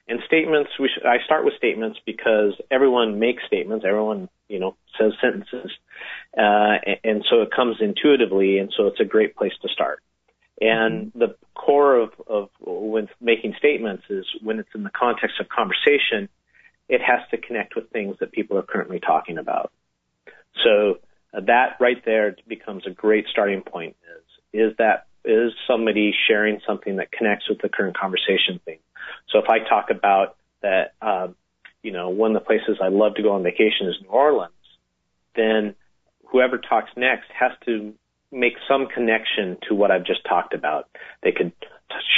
And 0.08 0.20
statements, 0.24 0.70
we 0.78 0.88
sh- 0.88 1.04
I 1.04 1.18
start 1.24 1.44
with 1.44 1.54
statements 1.56 1.98
because 2.06 2.52
everyone 2.70 3.18
makes 3.18 3.42
statements. 3.46 3.84
Everyone, 3.84 4.28
you 4.48 4.60
know, 4.60 4.76
says 4.98 5.12
sentences. 5.20 5.72
Uh, 6.36 6.78
and, 6.86 6.98
and 7.02 7.24
so 7.28 7.42
it 7.42 7.50
comes 7.50 7.78
intuitively. 7.80 8.58
And 8.58 8.72
so 8.76 8.86
it's 8.86 9.00
a 9.00 9.04
great 9.04 9.34
place 9.34 9.54
to 9.62 9.68
start. 9.68 10.02
And 10.60 11.08
mm-hmm. 11.08 11.18
the 11.18 11.36
core 11.54 11.96
of, 11.96 12.10
of 12.26 12.48
when 12.60 13.08
making 13.20 13.54
statements 13.58 14.04
is 14.08 14.24
when 14.42 14.58
it's 14.58 14.68
in 14.74 14.84
the 14.84 14.90
context 14.90 15.40
of 15.40 15.48
conversation, 15.48 16.28
it 16.88 17.00
has 17.00 17.20
to 17.30 17.36
connect 17.36 17.76
with 17.76 17.90
things 17.90 18.16
that 18.20 18.32
people 18.32 18.56
are 18.56 18.62
currently 18.62 19.00
talking 19.00 19.38
about. 19.38 19.72
So 20.64 20.98
uh, 21.34 21.40
that 21.46 21.76
right 21.80 22.02
there 22.04 22.36
becomes 22.46 22.86
a 22.86 22.90
great 22.90 23.26
starting 23.30 23.62
point 23.62 23.96
is, 24.54 24.70
is 24.70 24.76
that, 24.78 25.06
is 25.24 25.52
somebody 25.66 26.14
sharing 26.28 26.60
something 26.66 26.96
that 26.96 27.10
connects 27.10 27.48
with 27.48 27.60
the 27.60 27.68
current 27.68 27.98
conversation 27.98 28.60
thing? 28.64 28.78
So 29.30 29.38
if 29.38 29.48
I 29.48 29.58
talk 29.58 29.90
about 29.90 30.36
that, 30.62 30.94
uh, 31.02 31.28
you 31.82 31.92
know, 31.92 32.10
one 32.10 32.34
of 32.34 32.42
the 32.42 32.46
places 32.46 32.78
I 32.80 32.88
love 32.88 33.16
to 33.16 33.22
go 33.22 33.32
on 33.32 33.42
vacation 33.42 33.88
is 33.88 33.96
New 34.02 34.08
Orleans, 34.08 34.52
then 35.34 35.74
whoever 36.26 36.58
talks 36.58 36.90
next 36.96 37.30
has 37.38 37.52
to 37.66 37.94
make 38.32 38.54
some 38.68 38.86
connection 38.86 39.56
to 39.68 39.74
what 39.74 39.90
I've 39.90 40.04
just 40.04 40.24
talked 40.28 40.54
about. 40.54 40.88
They 41.22 41.32
could 41.32 41.52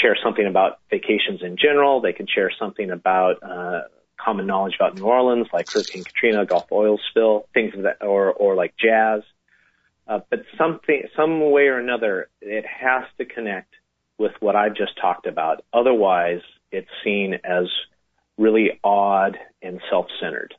share 0.00 0.16
something 0.22 0.46
about 0.46 0.78
vacations 0.90 1.42
in 1.42 1.56
general. 1.56 2.00
They 2.00 2.12
could 2.12 2.28
share 2.30 2.50
something 2.58 2.90
about 2.90 3.42
uh, 3.42 3.82
common 4.18 4.46
knowledge 4.46 4.74
about 4.74 4.96
New 4.96 5.04
Orleans, 5.04 5.46
like 5.52 5.70
Hurricane 5.70 6.04
Katrina, 6.04 6.44
Gulf 6.46 6.70
oil 6.72 6.98
spill, 7.10 7.46
things 7.54 7.74
of 7.74 7.82
that, 7.82 8.02
or 8.02 8.32
or 8.32 8.54
like 8.54 8.74
jazz. 8.76 9.22
Uh, 10.06 10.20
but 10.30 10.40
something, 10.56 11.02
some 11.14 11.50
way 11.50 11.64
or 11.64 11.78
another, 11.78 12.28
it 12.40 12.64
has 12.64 13.04
to 13.18 13.26
connect 13.26 13.74
with 14.16 14.32
what 14.40 14.56
I've 14.56 14.74
just 14.74 14.98
talked 14.98 15.26
about. 15.26 15.62
Otherwise, 15.72 16.40
it's 16.72 16.88
seen 17.04 17.34
as 17.44 17.66
really 18.38 18.80
odd 18.82 19.36
and 19.60 19.80
self-centered. 19.90 20.54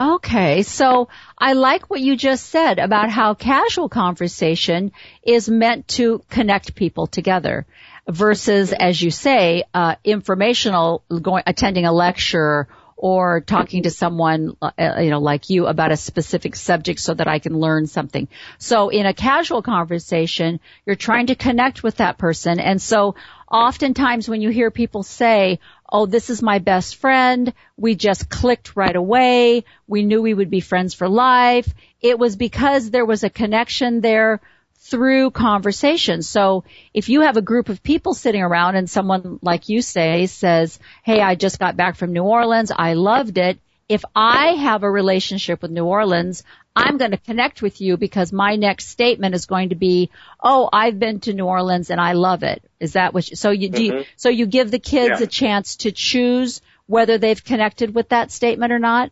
Okay, 0.00 0.62
so 0.62 1.08
I 1.36 1.54
like 1.54 1.90
what 1.90 2.00
you 2.00 2.16
just 2.16 2.50
said 2.50 2.78
about 2.78 3.10
how 3.10 3.34
casual 3.34 3.88
conversation 3.88 4.92
is 5.24 5.48
meant 5.48 5.88
to 5.88 6.22
connect 6.30 6.76
people 6.76 7.08
together 7.08 7.66
versus, 8.08 8.72
as 8.72 9.02
you 9.02 9.10
say, 9.10 9.64
uh, 9.74 9.96
informational, 10.04 11.02
going, 11.20 11.42
attending 11.46 11.84
a 11.84 11.92
lecture 11.92 12.68
or 12.96 13.40
talking 13.40 13.84
to 13.84 13.90
someone, 13.90 14.56
uh, 14.62 14.70
you 15.00 15.10
know, 15.10 15.20
like 15.20 15.50
you 15.50 15.66
about 15.66 15.92
a 15.92 15.96
specific 15.96 16.54
subject 16.54 17.00
so 17.00 17.14
that 17.14 17.28
I 17.28 17.40
can 17.40 17.58
learn 17.58 17.86
something. 17.86 18.28
So 18.58 18.90
in 18.90 19.06
a 19.06 19.14
casual 19.14 19.62
conversation, 19.62 20.60
you're 20.84 20.96
trying 20.96 21.26
to 21.26 21.36
connect 21.36 21.82
with 21.82 21.96
that 21.96 22.18
person. 22.18 22.58
And 22.58 22.82
so 22.82 23.14
oftentimes 23.50 24.28
when 24.28 24.42
you 24.42 24.50
hear 24.50 24.70
people 24.70 25.02
say, 25.02 25.60
oh, 25.90 26.06
this 26.06 26.30
is 26.30 26.42
my 26.42 26.58
best 26.58 26.96
friend. 26.96 27.52
We 27.76 27.94
just 27.94 28.28
clicked 28.28 28.76
right 28.76 28.94
away. 28.94 29.64
We 29.86 30.02
knew 30.02 30.20
we 30.20 30.34
would 30.34 30.50
be 30.50 30.60
friends 30.60 30.94
for 30.94 31.08
life. 31.08 31.72
It 32.00 32.18
was 32.18 32.36
because 32.36 32.90
there 32.90 33.06
was 33.06 33.24
a 33.24 33.30
connection 33.30 34.00
there 34.00 34.40
through 34.80 35.30
conversation. 35.30 36.22
So 36.22 36.64
if 36.94 37.08
you 37.08 37.22
have 37.22 37.36
a 37.36 37.42
group 37.42 37.68
of 37.68 37.82
people 37.82 38.14
sitting 38.14 38.42
around 38.42 38.76
and 38.76 38.88
someone 38.88 39.38
like 39.42 39.68
you 39.68 39.82
say 39.82 40.26
says, 40.26 40.78
Hey, 41.02 41.20
I 41.20 41.34
just 41.34 41.58
got 41.58 41.76
back 41.76 41.96
from 41.96 42.12
New 42.12 42.22
Orleans. 42.22 42.70
I 42.74 42.94
loved 42.94 43.38
it. 43.38 43.58
If 43.88 44.04
I 44.14 44.52
have 44.52 44.82
a 44.82 44.90
relationship 44.90 45.62
with 45.62 45.70
New 45.70 45.84
Orleans, 45.84 46.42
I'm 46.78 46.96
going 46.96 47.10
to 47.10 47.16
connect 47.16 47.60
with 47.60 47.80
you 47.80 47.96
because 47.96 48.32
my 48.32 48.54
next 48.54 48.86
statement 48.86 49.34
is 49.34 49.46
going 49.46 49.70
to 49.70 49.74
be, 49.74 50.10
"Oh, 50.40 50.70
I've 50.72 50.96
been 50.96 51.18
to 51.20 51.32
New 51.32 51.44
Orleans 51.44 51.90
and 51.90 52.00
I 52.00 52.12
love 52.12 52.44
it." 52.44 52.62
Is 52.78 52.92
that 52.92 53.12
what? 53.12 53.28
You, 53.28 53.34
so 53.36 53.50
you, 53.50 53.70
mm-hmm. 53.70 53.98
you 53.98 54.04
so 54.14 54.28
you 54.28 54.46
give 54.46 54.70
the 54.70 54.78
kids 54.78 55.18
yeah. 55.18 55.24
a 55.24 55.26
chance 55.26 55.76
to 55.78 55.90
choose 55.90 56.62
whether 56.86 57.18
they've 57.18 57.42
connected 57.42 57.92
with 57.92 58.10
that 58.10 58.30
statement 58.30 58.72
or 58.72 58.78
not. 58.78 59.10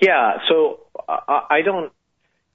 Yeah. 0.00 0.38
So 0.48 0.80
I, 1.08 1.46
I 1.50 1.62
don't 1.62 1.92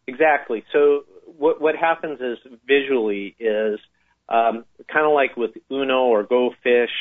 exactly. 0.07 0.65
So 0.73 1.05
what 1.37 1.61
what 1.61 1.77
happens 1.77 2.19
is 2.19 2.37
visually 2.67 3.33
is 3.39 3.79
um, 4.27 4.65
kind 4.91 5.05
of 5.05 5.13
like 5.13 5.37
with 5.37 5.51
Uno 5.71 6.07
or 6.07 6.23
Go 6.23 6.53
Fish 6.63 6.91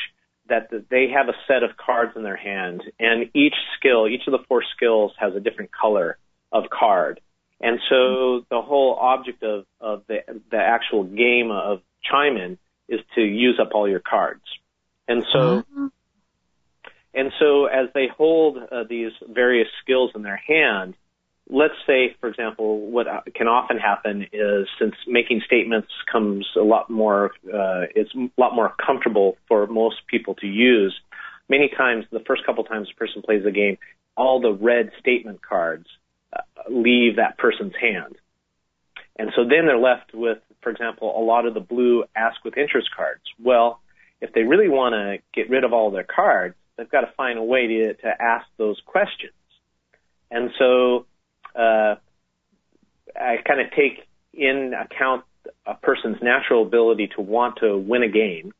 that 0.47 0.69
they 0.89 1.09
have 1.13 1.27
a 1.27 1.35
set 1.45 1.63
of 1.63 1.75
cards 1.75 2.13
in 2.15 2.23
their 2.23 2.37
hand, 2.37 2.83
and 2.97 3.31
each 3.33 3.55
skill, 3.77 4.07
each 4.07 4.21
of 4.27 4.31
the 4.31 4.45
four 4.47 4.63
skills, 4.77 5.11
has 5.19 5.35
a 5.35 5.41
different 5.41 5.71
color 5.73 6.17
of 6.51 6.65
card. 6.69 7.19
And 7.59 7.79
so 7.89 8.45
the 8.49 8.61
whole 8.61 8.95
object 8.95 9.43
of, 9.43 9.65
of 9.81 10.03
the, 10.07 10.19
the 10.51 10.57
actual 10.57 11.03
game 11.03 11.51
of 11.51 11.81
chime-in 12.03 12.57
is 12.87 12.99
to 13.15 13.21
use 13.21 13.59
up 13.59 13.69
all 13.73 13.89
your 13.89 13.99
cards. 13.99 14.43
And 15.07 15.23
so, 15.33 15.39
uh-huh. 15.59 15.89
and 17.13 17.31
so 17.39 17.65
as 17.65 17.89
they 17.93 18.07
hold 18.15 18.57
uh, 18.57 18.83
these 18.87 19.11
various 19.27 19.67
skills 19.81 20.11
in 20.15 20.21
their 20.21 20.37
hand, 20.37 20.93
let's 21.49 21.73
say, 21.87 22.15
for 22.19 22.29
example, 22.29 22.91
what 22.91 23.07
can 23.33 23.47
often 23.47 23.77
happen 23.77 24.27
is 24.31 24.67
since 24.79 24.95
making 25.07 25.41
statements 25.45 25.87
comes 26.11 26.45
a 26.55 26.63
lot 26.63 26.89
more, 26.89 27.31
uh, 27.47 27.87
it's 27.95 28.13
a 28.13 28.29
lot 28.37 28.53
more 28.53 28.73
comfortable 28.85 29.37
for 29.47 29.65
most 29.67 29.95
people 30.07 30.35
to 30.35 30.47
use. 30.47 30.95
Many 31.49 31.69
times, 31.75 32.05
the 32.11 32.19
first 32.27 32.45
couple 32.45 32.63
times 32.65 32.89
a 32.93 32.99
person 32.99 33.21
plays 33.21 33.43
the 33.43 33.51
game, 33.51 33.77
all 34.15 34.41
the 34.41 34.51
red 34.51 34.91
statement 34.99 35.41
cards 35.41 35.87
leave 36.69 37.17
that 37.17 37.37
person's 37.37 37.75
hand. 37.79 38.15
And 39.17 39.31
so 39.35 39.43
then 39.43 39.65
they're 39.65 39.79
left 39.79 40.13
with, 40.13 40.39
for 40.61 40.69
example, 40.69 41.13
a 41.17 41.23
lot 41.23 41.45
of 41.45 41.53
the 41.53 41.59
blue 41.59 42.03
ask 42.15 42.43
with 42.43 42.57
interest 42.57 42.89
cards. 42.95 43.23
Well, 43.41 43.79
if 44.21 44.33
they 44.33 44.43
really 44.43 44.69
want 44.69 44.93
to 44.93 45.17
get 45.33 45.49
rid 45.49 45.63
of 45.63 45.73
all 45.73 45.91
their 45.91 46.03
cards, 46.03 46.55
they've 46.75 46.89
got 46.89 47.01
to 47.01 47.11
find 47.17 47.39
a 47.39 47.43
way 47.43 47.67
to, 47.67 47.93
to 47.95 48.21
ask 48.21 48.45
those 48.57 48.79
questions. 48.85 49.33
And 50.29 50.51
so, 50.59 51.05
uh, 51.55 51.95
I 53.15 53.37
kind 53.47 53.61
of 53.61 53.71
take 53.71 54.05
in 54.33 54.73
account 54.73 55.23
a 55.65 55.73
person's 55.73 56.17
natural 56.21 56.63
ability 56.63 57.07
to 57.15 57.21
want 57.21 57.57
to 57.61 57.77
win 57.77 58.03
a 58.03 58.09
game. 58.09 58.53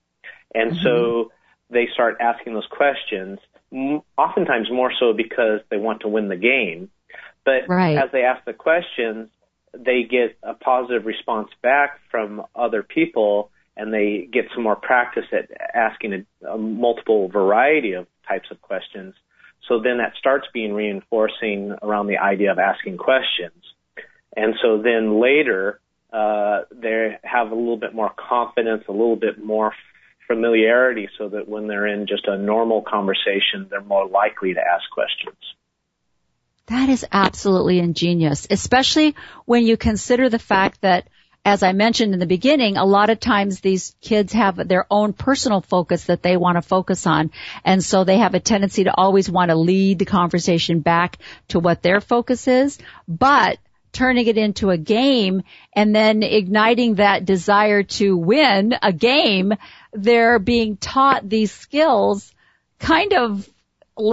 And 0.56 0.72
mm-hmm. 0.72 0.84
so 0.84 1.32
they 1.70 1.88
start 1.94 2.18
asking 2.20 2.54
those 2.54 2.68
questions, 2.70 3.40
oftentimes 4.18 4.72
more 4.72 4.92
so 4.98 5.14
because 5.14 5.60
they 5.70 5.78
want 5.78 6.02
to 6.02 6.08
win 6.08 6.30
the 6.30 6.38
game 6.38 6.90
but 7.48 7.70
right. 7.70 7.98
as 7.98 8.12
they 8.12 8.24
ask 8.24 8.44
the 8.44 8.52
questions, 8.52 9.30
they 9.74 10.04
get 10.04 10.38
a 10.44 10.54
positive 10.54 11.06
response 11.06 11.48
back 11.64 12.02
from 12.12 12.44
other 12.54 12.84
people 12.84 13.52
and 13.78 13.94
they 13.94 14.28
get 14.30 14.46
some 14.54 14.64
more 14.64 14.76
practice 14.76 15.24
at 15.32 15.50
asking 15.74 16.26
a, 16.44 16.48
a 16.48 16.58
multiple 16.58 17.30
variety 17.30 17.94
of 17.94 18.06
types 18.28 18.50
of 18.52 18.62
questions. 18.62 19.14
So 19.66 19.80
then 19.80 20.00
that 20.00 20.12
starts 20.20 20.46
being 20.54 20.74
reinforcing 20.74 21.74
around 21.82 22.08
the 22.08 22.18
idea 22.18 22.52
of 22.52 22.60
asking 22.60 22.98
questions. 22.98 23.64
And 24.36 24.56
so 24.62 24.82
then 24.82 25.22
later, 25.22 25.80
uh, 26.12 26.64
they 26.70 27.18
have 27.24 27.52
a 27.52 27.56
little 27.56 27.78
bit 27.78 27.96
more 27.96 28.12
confidence, 28.30 28.84
a 28.90 28.92
little 28.92 29.16
bit 29.16 29.42
more 29.42 29.72
familiarity 30.28 31.08
so 31.18 31.30
that 31.30 31.48
when 31.48 31.68
they're 31.68 31.88
in 31.88 32.08
just 32.08 32.28
a 32.28 32.38
normal 32.38 32.82
conversation, 32.82 33.68
they're 33.70 33.82
more 33.82 34.06
likely 34.06 34.54
to 34.54 34.60
ask 34.60 34.84
questions. 34.92 35.38
That 36.68 36.90
is 36.90 37.06
absolutely 37.12 37.80
ingenious, 37.80 38.48
especially 38.50 39.16
when 39.46 39.66
you 39.66 39.78
consider 39.78 40.30
the 40.30 40.40
fact 40.40 40.82
that 40.82 41.08
as 41.46 41.64
I 41.64 41.72
mentioned 41.72 42.14
in 42.14 42.20
the 42.20 42.26
beginning, 42.26 42.76
a 42.76 42.84
lot 42.84 43.10
of 43.10 43.22
times 43.22 43.62
these 43.62 43.96
kids 44.02 44.34
have 44.34 44.68
their 44.68 44.86
own 44.92 45.14
personal 45.14 45.62
focus 45.62 46.04
that 46.06 46.22
they 46.22 46.36
want 46.36 46.58
to 46.58 46.62
focus 46.62 47.08
on. 47.08 47.32
And 47.64 47.82
so 47.82 48.04
they 48.04 48.18
have 48.18 48.34
a 48.34 48.42
tendency 48.42 48.84
to 48.84 48.94
always 48.94 49.32
want 49.32 49.50
to 49.50 49.56
lead 49.56 49.98
the 49.98 50.04
conversation 50.04 50.82
back 50.82 51.20
to 51.48 51.60
what 51.60 51.82
their 51.82 52.02
focus 52.02 52.50
is. 52.50 52.78
But 53.08 53.60
turning 53.94 54.28
it 54.28 54.38
into 54.38 54.72
a 54.72 54.78
game 54.78 55.44
and 55.74 55.96
then 55.96 56.22
igniting 56.22 56.96
that 56.96 57.24
desire 57.24 57.84
to 57.84 58.18
win 58.18 58.76
a 58.84 58.92
game, 58.92 59.54
they're 59.94 60.40
being 60.40 60.76
taught 60.76 61.30
these 61.30 61.54
skills 61.54 62.34
kind 62.78 63.14
of 63.14 63.48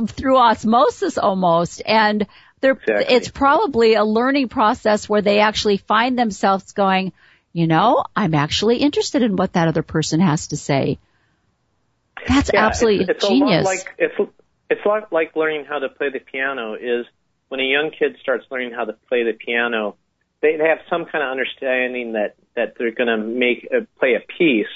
through 0.07 0.39
osmosis 0.39 1.19
almost. 1.19 1.83
And 1.85 2.27
exactly. 2.73 3.15
it's 3.15 3.29
probably 3.29 3.95
a 3.95 4.05
learning 4.05 4.49
process 4.49 5.09
where 5.09 5.23
they 5.23 5.41
actually 5.41 5.77
find 5.77 6.19
themselves 6.19 6.73
going, 6.73 7.13
you 7.53 7.67
know, 7.67 8.05
I'm 8.15 8.35
actually 8.35 8.79
interested 8.79 9.23
in 9.23 9.37
what 9.37 9.53
that 9.53 9.69
other 9.69 9.83
person 9.83 10.21
has 10.21 10.49
to 10.49 10.57
say. 10.57 10.99
That's 12.27 12.51
yeah, 12.53 12.67
absolutely 12.67 13.05
it's, 13.05 13.11
it's 13.11 13.29
genius. 13.29 13.65
like, 13.65 13.95
it's, 13.99 14.15
it's 14.71 14.87
like, 14.87 15.13
like 15.13 15.37
learning 15.37 15.65
how 15.69 15.79
to 15.79 15.89
play 15.89 16.11
the 16.11 16.21
piano 16.21 16.75
is 16.75 17.07
when 17.49 17.61
a 17.61 17.65
young 17.65 17.91
kid 17.97 18.17
starts 18.21 18.47
learning 18.51 18.73
how 18.73 18.85
to 18.85 18.95
play 19.09 19.25
the 19.25 19.33
piano, 19.33 19.97
they, 20.41 20.57
they 20.57 20.69
have 20.69 20.79
some 20.91 21.05
kind 21.05 21.23
of 21.23 21.31
understanding 21.31 22.13
that, 22.13 22.35
that 22.57 22.75
they're 22.79 22.95
going 22.95 23.09
to 23.09 23.19
make, 23.19 23.69
uh, 23.75 23.85
play 23.99 24.15
a 24.15 24.21
piece, 24.39 24.67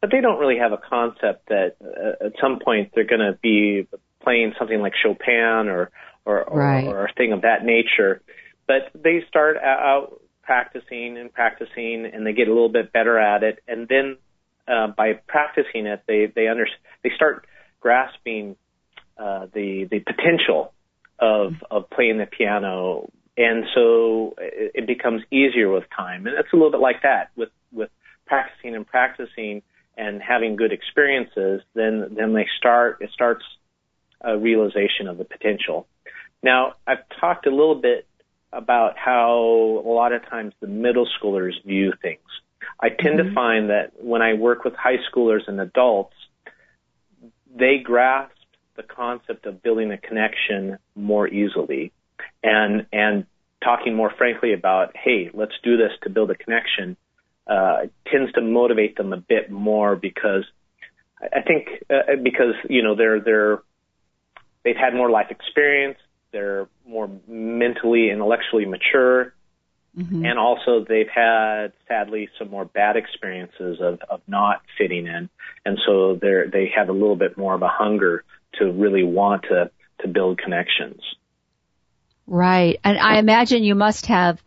but 0.00 0.10
they 0.10 0.20
don't 0.20 0.38
really 0.38 0.58
have 0.58 0.72
a 0.72 0.78
concept 0.78 1.48
that 1.48 1.76
uh, 1.82 2.26
at 2.26 2.32
some 2.40 2.58
point 2.58 2.92
they're 2.94 3.04
going 3.04 3.20
to 3.20 3.38
be 3.42 3.88
playing 4.22 4.52
something 4.58 4.80
like 4.80 4.92
Chopin 5.02 5.68
or 5.68 5.90
or, 6.24 6.44
right. 6.50 6.86
or, 6.86 7.00
or 7.00 7.04
a 7.06 7.12
thing 7.14 7.32
of 7.32 7.42
that 7.42 7.64
nature. 7.64 8.22
But 8.66 8.90
they 8.94 9.24
start 9.28 9.56
out 9.56 10.20
practicing 10.42 11.18
and 11.18 11.32
practicing, 11.32 12.06
and 12.12 12.26
they 12.26 12.32
get 12.32 12.48
a 12.48 12.52
little 12.52 12.68
bit 12.68 12.92
better 12.92 13.18
at 13.18 13.42
it, 13.42 13.60
and 13.66 13.88
then 13.88 14.16
uh, 14.68 14.88
by 14.88 15.14
practicing 15.26 15.86
it, 15.86 16.02
they 16.06 16.26
they 16.34 16.48
under 16.48 16.66
they 17.02 17.10
start 17.14 17.46
grasping 17.80 18.56
uh, 19.18 19.46
the 19.52 19.88
the 19.90 20.00
potential 20.00 20.72
of 21.18 21.54
of 21.70 21.90
playing 21.90 22.18
the 22.18 22.26
piano, 22.26 23.10
and 23.36 23.64
so 23.74 24.34
it, 24.38 24.72
it 24.74 24.86
becomes 24.86 25.22
easier 25.30 25.70
with 25.70 25.84
time. 25.96 26.26
And 26.26 26.36
it's 26.38 26.52
a 26.52 26.56
little 26.56 26.70
bit 26.70 26.80
like 26.80 27.02
that 27.02 27.30
with 27.36 27.50
with 27.72 27.90
practicing 28.26 28.74
and 28.74 28.86
practicing 28.86 29.62
and 29.96 30.22
having 30.22 30.56
good 30.56 30.72
experiences. 30.72 31.62
Then 31.74 32.14
then 32.16 32.34
they 32.34 32.46
start 32.58 32.98
it 33.00 33.10
starts 33.12 33.44
a 34.22 34.38
realization 34.38 35.08
of 35.08 35.18
the 35.18 35.24
potential. 35.24 35.86
Now, 36.42 36.74
I've 36.86 37.04
talked 37.20 37.46
a 37.46 37.50
little 37.50 37.80
bit 37.80 38.06
about 38.52 38.98
how 38.98 39.82
a 39.84 39.88
lot 39.88 40.12
of 40.12 40.28
times 40.28 40.52
the 40.60 40.66
middle 40.66 41.08
schoolers 41.20 41.52
view 41.64 41.92
things. 42.02 42.20
I 42.80 42.88
tend 42.90 43.18
mm-hmm. 43.18 43.28
to 43.28 43.34
find 43.34 43.70
that 43.70 43.92
when 43.98 44.22
I 44.22 44.34
work 44.34 44.64
with 44.64 44.74
high 44.74 44.98
schoolers 45.10 45.46
and 45.46 45.60
adults, 45.60 46.14
they 47.54 47.78
grasp 47.82 48.34
the 48.76 48.82
concept 48.82 49.46
of 49.46 49.62
building 49.62 49.92
a 49.92 49.98
connection 49.98 50.78
more 50.94 51.28
easily 51.28 51.92
and 52.42 52.86
and 52.92 53.26
talking 53.62 53.94
more 53.94 54.12
frankly 54.16 54.52
about, 54.52 54.96
hey, 54.96 55.30
let's 55.32 55.52
do 55.62 55.76
this 55.76 55.92
to 56.02 56.10
build 56.10 56.30
a 56.30 56.34
connection, 56.34 56.96
uh, 57.46 57.82
tends 58.10 58.32
to 58.32 58.40
motivate 58.40 58.96
them 58.96 59.12
a 59.12 59.16
bit 59.16 59.50
more 59.50 59.94
because 59.94 60.44
I 61.20 61.42
think 61.42 61.68
uh, 61.90 62.16
because 62.22 62.54
you 62.68 62.82
know 62.82 62.94
they're 62.96 63.20
they're 63.20 63.62
they've 64.64 64.76
had 64.76 64.94
more 64.94 65.10
life 65.10 65.30
experience, 65.30 65.98
they're 66.32 66.68
more 66.86 67.10
mentally 67.26 68.10
intellectually 68.10 68.64
mature, 68.64 69.34
mm-hmm. 69.96 70.24
and 70.24 70.38
also 70.38 70.84
they've 70.88 71.08
had 71.08 71.72
sadly 71.88 72.28
some 72.38 72.50
more 72.50 72.64
bad 72.64 72.96
experiences 72.96 73.78
of 73.80 74.00
of 74.08 74.20
not 74.26 74.62
fitting 74.78 75.06
in, 75.06 75.28
and 75.64 75.78
so 75.86 76.18
they're 76.20 76.48
they 76.48 76.72
have 76.74 76.88
a 76.88 76.92
little 76.92 77.16
bit 77.16 77.36
more 77.36 77.54
of 77.54 77.62
a 77.62 77.68
hunger 77.68 78.24
to 78.54 78.70
really 78.70 79.04
want 79.04 79.42
to 79.44 79.70
to 80.00 80.08
build 80.08 80.38
connections. 80.38 81.00
Right. 82.26 82.78
And 82.84 82.98
I 82.98 83.18
imagine 83.18 83.64
you 83.64 83.74
must 83.74 84.06
have, 84.06 84.42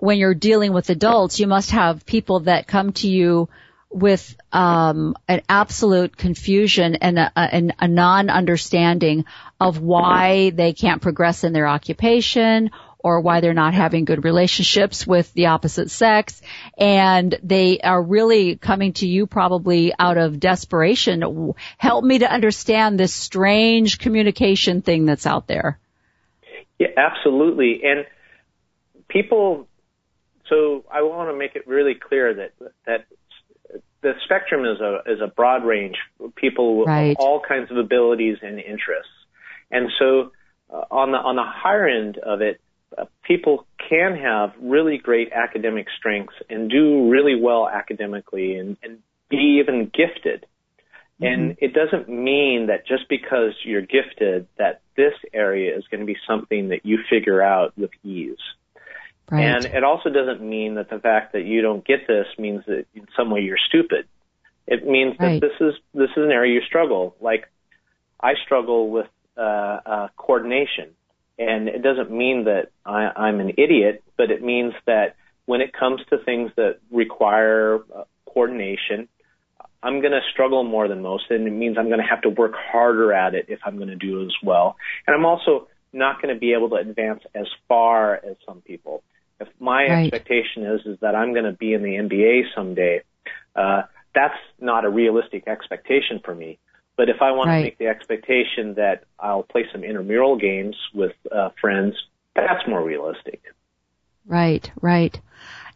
when 0.00 0.18
you're 0.18 0.34
dealing 0.34 0.72
with 0.72 0.90
adults, 0.90 1.38
you 1.40 1.46
must 1.46 1.70
have 1.70 2.06
people 2.06 2.40
that 2.40 2.66
come 2.66 2.92
to 2.94 3.08
you 3.08 3.48
with 3.92 4.36
um, 4.52 5.14
an 5.28 5.42
absolute 5.48 6.16
confusion 6.16 6.96
and 6.96 7.18
a, 7.18 7.32
a, 7.36 7.70
a 7.80 7.88
non-understanding 7.88 9.24
of 9.60 9.80
why 9.80 10.50
they 10.50 10.72
can't 10.72 11.02
progress 11.02 11.44
in 11.44 11.52
their 11.52 11.68
occupation 11.68 12.70
or 12.98 13.20
why 13.20 13.40
they're 13.40 13.52
not 13.52 13.74
having 13.74 14.04
good 14.04 14.24
relationships 14.24 15.06
with 15.06 15.32
the 15.34 15.46
opposite 15.46 15.90
sex. 15.90 16.40
And 16.78 17.36
they 17.42 17.80
are 17.80 18.00
really 18.00 18.56
coming 18.56 18.92
to 18.94 19.06
you 19.06 19.26
probably 19.26 19.92
out 19.98 20.18
of 20.18 20.38
desperation. 20.38 21.54
Help 21.78 22.04
me 22.04 22.20
to 22.20 22.32
understand 22.32 22.98
this 22.98 23.12
strange 23.12 23.98
communication 23.98 24.82
thing 24.82 25.04
that's 25.04 25.26
out 25.26 25.46
there. 25.46 25.78
Yeah, 26.78 26.88
absolutely. 26.96 27.82
And 27.84 28.06
people, 29.08 29.68
so 30.48 30.84
I 30.90 31.02
want 31.02 31.30
to 31.30 31.36
make 31.36 31.56
it 31.56 31.66
really 31.66 31.94
clear 31.94 32.34
that, 32.34 32.52
that 32.86 33.06
the 34.02 34.12
spectrum 34.24 34.64
is 34.64 34.80
a, 34.80 35.00
is 35.10 35.20
a 35.20 35.28
broad 35.28 35.64
range. 35.64 35.96
People 36.36 36.78
with 36.78 36.88
right. 36.88 37.16
all 37.18 37.40
kinds 37.40 37.70
of 37.70 37.76
abilities 37.76 38.38
and 38.42 38.58
interests. 38.58 39.12
And 39.70 39.90
so, 39.98 40.32
uh, 40.70 40.84
on 40.90 41.12
the, 41.12 41.18
on 41.18 41.36
the 41.36 41.44
higher 41.44 41.86
end 41.86 42.18
of 42.18 42.40
it, 42.40 42.60
uh, 42.96 43.04
people 43.22 43.66
can 43.88 44.16
have 44.16 44.52
really 44.60 44.98
great 44.98 45.32
academic 45.32 45.86
strengths 45.98 46.34
and 46.50 46.70
do 46.70 47.08
really 47.08 47.40
well 47.40 47.68
academically 47.68 48.56
and, 48.56 48.76
and 48.82 48.98
be 49.30 49.60
even 49.60 49.84
gifted. 49.84 50.46
And 51.20 51.52
mm-hmm. 51.52 51.64
it 51.64 51.72
doesn't 51.72 52.08
mean 52.08 52.66
that 52.66 52.86
just 52.86 53.08
because 53.08 53.52
you're 53.64 53.82
gifted 53.82 54.48
that 54.58 54.82
this 54.96 55.14
area 55.32 55.76
is 55.76 55.84
going 55.90 56.00
to 56.00 56.06
be 56.06 56.16
something 56.26 56.70
that 56.70 56.84
you 56.84 56.98
figure 57.08 57.40
out 57.40 57.72
with 57.78 57.90
ease. 58.04 58.36
Right. 59.30 59.44
And 59.44 59.64
it 59.64 59.84
also 59.84 60.10
doesn't 60.10 60.42
mean 60.42 60.74
that 60.74 60.90
the 60.90 60.98
fact 60.98 61.32
that 61.32 61.44
you 61.44 61.62
don't 61.62 61.84
get 61.84 62.06
this 62.06 62.26
means 62.38 62.64
that 62.66 62.86
in 62.94 63.06
some 63.16 63.30
way 63.30 63.40
you're 63.40 63.58
stupid. 63.68 64.06
It 64.66 64.86
means 64.86 65.16
right. 65.18 65.40
that 65.40 65.46
this 65.46 65.68
is 65.68 65.74
this 65.94 66.10
is 66.10 66.24
an 66.24 66.30
area 66.30 66.54
you 66.54 66.60
struggle. 66.66 67.16
Like 67.20 67.50
I 68.20 68.34
struggle 68.44 68.90
with 68.90 69.08
uh, 69.36 69.40
uh, 69.40 70.08
coordination, 70.16 70.90
and 71.38 71.68
it 71.68 71.82
doesn't 71.82 72.10
mean 72.10 72.44
that 72.44 72.70
I, 72.84 73.10
I'm 73.16 73.40
an 73.40 73.50
idiot, 73.58 74.02
but 74.16 74.30
it 74.30 74.42
means 74.42 74.74
that 74.86 75.16
when 75.46 75.60
it 75.60 75.72
comes 75.72 76.00
to 76.10 76.18
things 76.18 76.52
that 76.56 76.78
require 76.90 77.80
uh, 77.94 78.04
coordination, 78.26 79.08
I'm 79.82 80.00
going 80.00 80.12
to 80.12 80.20
struggle 80.32 80.62
more 80.62 80.86
than 80.86 81.02
most, 81.02 81.24
and 81.30 81.46
it 81.46 81.50
means 81.50 81.76
I'm 81.76 81.88
going 81.88 82.00
to 82.00 82.06
have 82.06 82.22
to 82.22 82.28
work 82.28 82.52
harder 82.54 83.12
at 83.12 83.34
it 83.34 83.46
if 83.48 83.58
I'm 83.64 83.76
going 83.76 83.88
to 83.88 83.96
do 83.96 84.22
as 84.22 84.32
well. 84.42 84.76
And 85.06 85.16
I'm 85.16 85.24
also 85.24 85.68
not 85.92 86.22
going 86.22 86.32
to 86.32 86.38
be 86.38 86.52
able 86.52 86.70
to 86.70 86.76
advance 86.76 87.22
as 87.34 87.46
far 87.68 88.14
as 88.14 88.36
some 88.46 88.60
people. 88.60 89.02
If 89.42 89.48
my 89.60 89.86
right. 89.86 90.12
expectation 90.12 90.64
is 90.64 90.80
is 90.86 90.98
that 91.00 91.14
I'm 91.14 91.32
going 91.32 91.44
to 91.44 91.52
be 91.52 91.74
in 91.74 91.82
the 91.82 91.90
NBA 91.90 92.54
someday, 92.54 93.02
uh, 93.54 93.82
that's 94.14 94.38
not 94.60 94.84
a 94.84 94.90
realistic 94.90 95.46
expectation 95.46 96.20
for 96.24 96.34
me. 96.34 96.58
But 96.96 97.08
if 97.08 97.22
I 97.22 97.32
want 97.32 97.48
right. 97.48 97.58
to 97.58 97.62
make 97.64 97.78
the 97.78 97.86
expectation 97.86 98.74
that 98.74 99.04
I'll 99.18 99.42
play 99.42 99.64
some 99.72 99.82
intramural 99.82 100.36
games 100.36 100.76
with 100.94 101.12
uh, 101.30 101.50
friends, 101.60 101.94
that's 102.34 102.66
more 102.68 102.82
realistic. 102.82 103.42
Right, 104.26 104.70
right. 104.80 105.18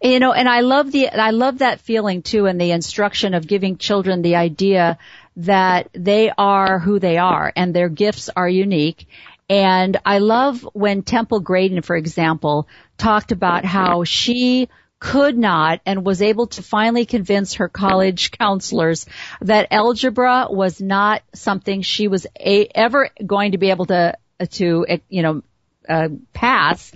You 0.02 0.20
know, 0.20 0.32
and 0.32 0.48
I 0.48 0.60
love 0.60 0.92
the, 0.92 1.08
I 1.08 1.30
love 1.30 1.58
that 1.58 1.80
feeling 1.80 2.22
too 2.22 2.46
and 2.46 2.60
the 2.60 2.70
instruction 2.70 3.34
of 3.34 3.46
giving 3.46 3.78
children 3.78 4.22
the 4.22 4.36
idea 4.36 4.98
that 5.36 5.88
they 5.92 6.30
are 6.36 6.78
who 6.78 6.98
they 6.98 7.16
are 7.16 7.52
and 7.56 7.74
their 7.74 7.88
gifts 7.88 8.28
are 8.34 8.48
unique. 8.48 9.06
And 9.48 9.96
I 10.04 10.18
love 10.18 10.68
when 10.74 11.02
Temple 11.02 11.40
Grandin, 11.40 11.82
for 11.82 11.96
example, 11.96 12.68
talked 12.96 13.32
about 13.32 13.64
how 13.64 14.04
she 14.04 14.68
could 14.98 15.36
not 15.36 15.80
and 15.84 16.04
was 16.04 16.22
able 16.22 16.46
to 16.46 16.62
finally 16.62 17.04
convince 17.04 17.54
her 17.54 17.68
college 17.68 18.30
counselors 18.30 19.06
that 19.42 19.68
algebra 19.70 20.46
was 20.50 20.80
not 20.80 21.22
something 21.34 21.82
she 21.82 22.08
was 22.08 22.26
a, 22.38 22.66
ever 22.74 23.10
going 23.24 23.52
to 23.52 23.58
be 23.58 23.70
able 23.70 23.86
to 23.86 24.16
to 24.50 24.86
you 25.08 25.22
know 25.22 25.42
uh, 25.88 26.08
pass 26.32 26.92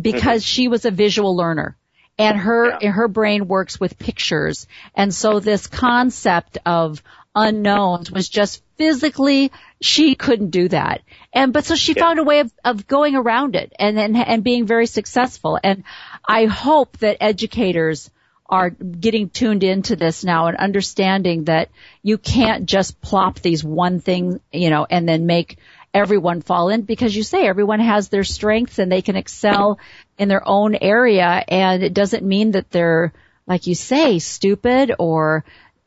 because 0.00 0.44
she 0.44 0.68
was 0.68 0.84
a 0.84 0.90
visual 0.90 1.34
learner 1.34 1.76
and 2.18 2.38
her 2.38 2.78
yeah. 2.80 2.90
her 2.90 3.08
brain 3.08 3.48
works 3.48 3.80
with 3.80 3.98
pictures 3.98 4.66
and 4.94 5.12
so 5.12 5.40
this 5.40 5.66
concept 5.66 6.58
of 6.66 7.02
unknowns 7.34 8.10
was 8.10 8.28
just 8.28 8.62
physically 8.76 9.50
she 9.80 10.14
couldn't 10.14 10.50
do 10.50 10.68
that. 10.68 11.02
And 11.32 11.52
but 11.52 11.64
so 11.64 11.74
she 11.74 11.94
yeah. 11.94 12.02
found 12.02 12.18
a 12.18 12.24
way 12.24 12.40
of, 12.40 12.52
of 12.64 12.86
going 12.86 13.16
around 13.16 13.56
it 13.56 13.72
and, 13.78 13.98
and 13.98 14.16
and 14.16 14.44
being 14.44 14.66
very 14.66 14.86
successful. 14.86 15.58
And 15.62 15.84
i 16.24 16.46
hope 16.46 16.98
that 16.98 17.16
educators 17.20 18.10
are 18.46 18.70
getting 18.70 19.30
tuned 19.30 19.62
into 19.62 19.94
this 19.96 20.24
now 20.24 20.46
and 20.48 20.56
understanding 20.56 21.44
that 21.44 21.70
you 22.02 22.18
can't 22.18 22.66
just 22.66 23.00
plop 23.00 23.38
these 23.38 23.62
one 23.62 24.00
thing 24.00 24.40
you 24.52 24.70
know 24.70 24.86
and 24.90 25.08
then 25.08 25.24
make 25.24 25.58
everyone 25.94 26.42
fall 26.42 26.68
in. 26.68 26.82
Because 26.82 27.14
you 27.16 27.22
say 27.22 27.46
everyone 27.46 27.80
has 27.80 28.08
their 28.08 28.24
strengths 28.24 28.78
and 28.78 28.90
they 28.90 29.02
can 29.02 29.16
excel 29.16 29.78
in 30.18 30.28
their 30.28 30.46
own 30.46 30.74
area. 30.74 31.44
And 31.46 31.82
it 31.82 31.94
doesn't 31.94 32.24
mean 32.24 32.52
that 32.52 32.70
they're 32.70 33.12
like 33.46 33.66
you 33.66 33.74
say 33.74 34.18
stupid 34.18 34.92
or 34.98 35.44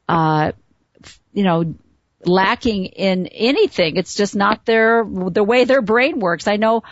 uh 0.09 0.51
you 1.33 1.43
know 1.43 1.75
lacking 2.25 2.85
in 2.85 3.27
anything 3.27 3.97
it's 3.97 4.15
just 4.15 4.35
not 4.35 4.65
their 4.65 5.05
the 5.05 5.43
way 5.43 5.63
their 5.65 5.81
brain 5.81 6.19
works 6.19 6.47
i 6.47 6.55
know 6.55 6.83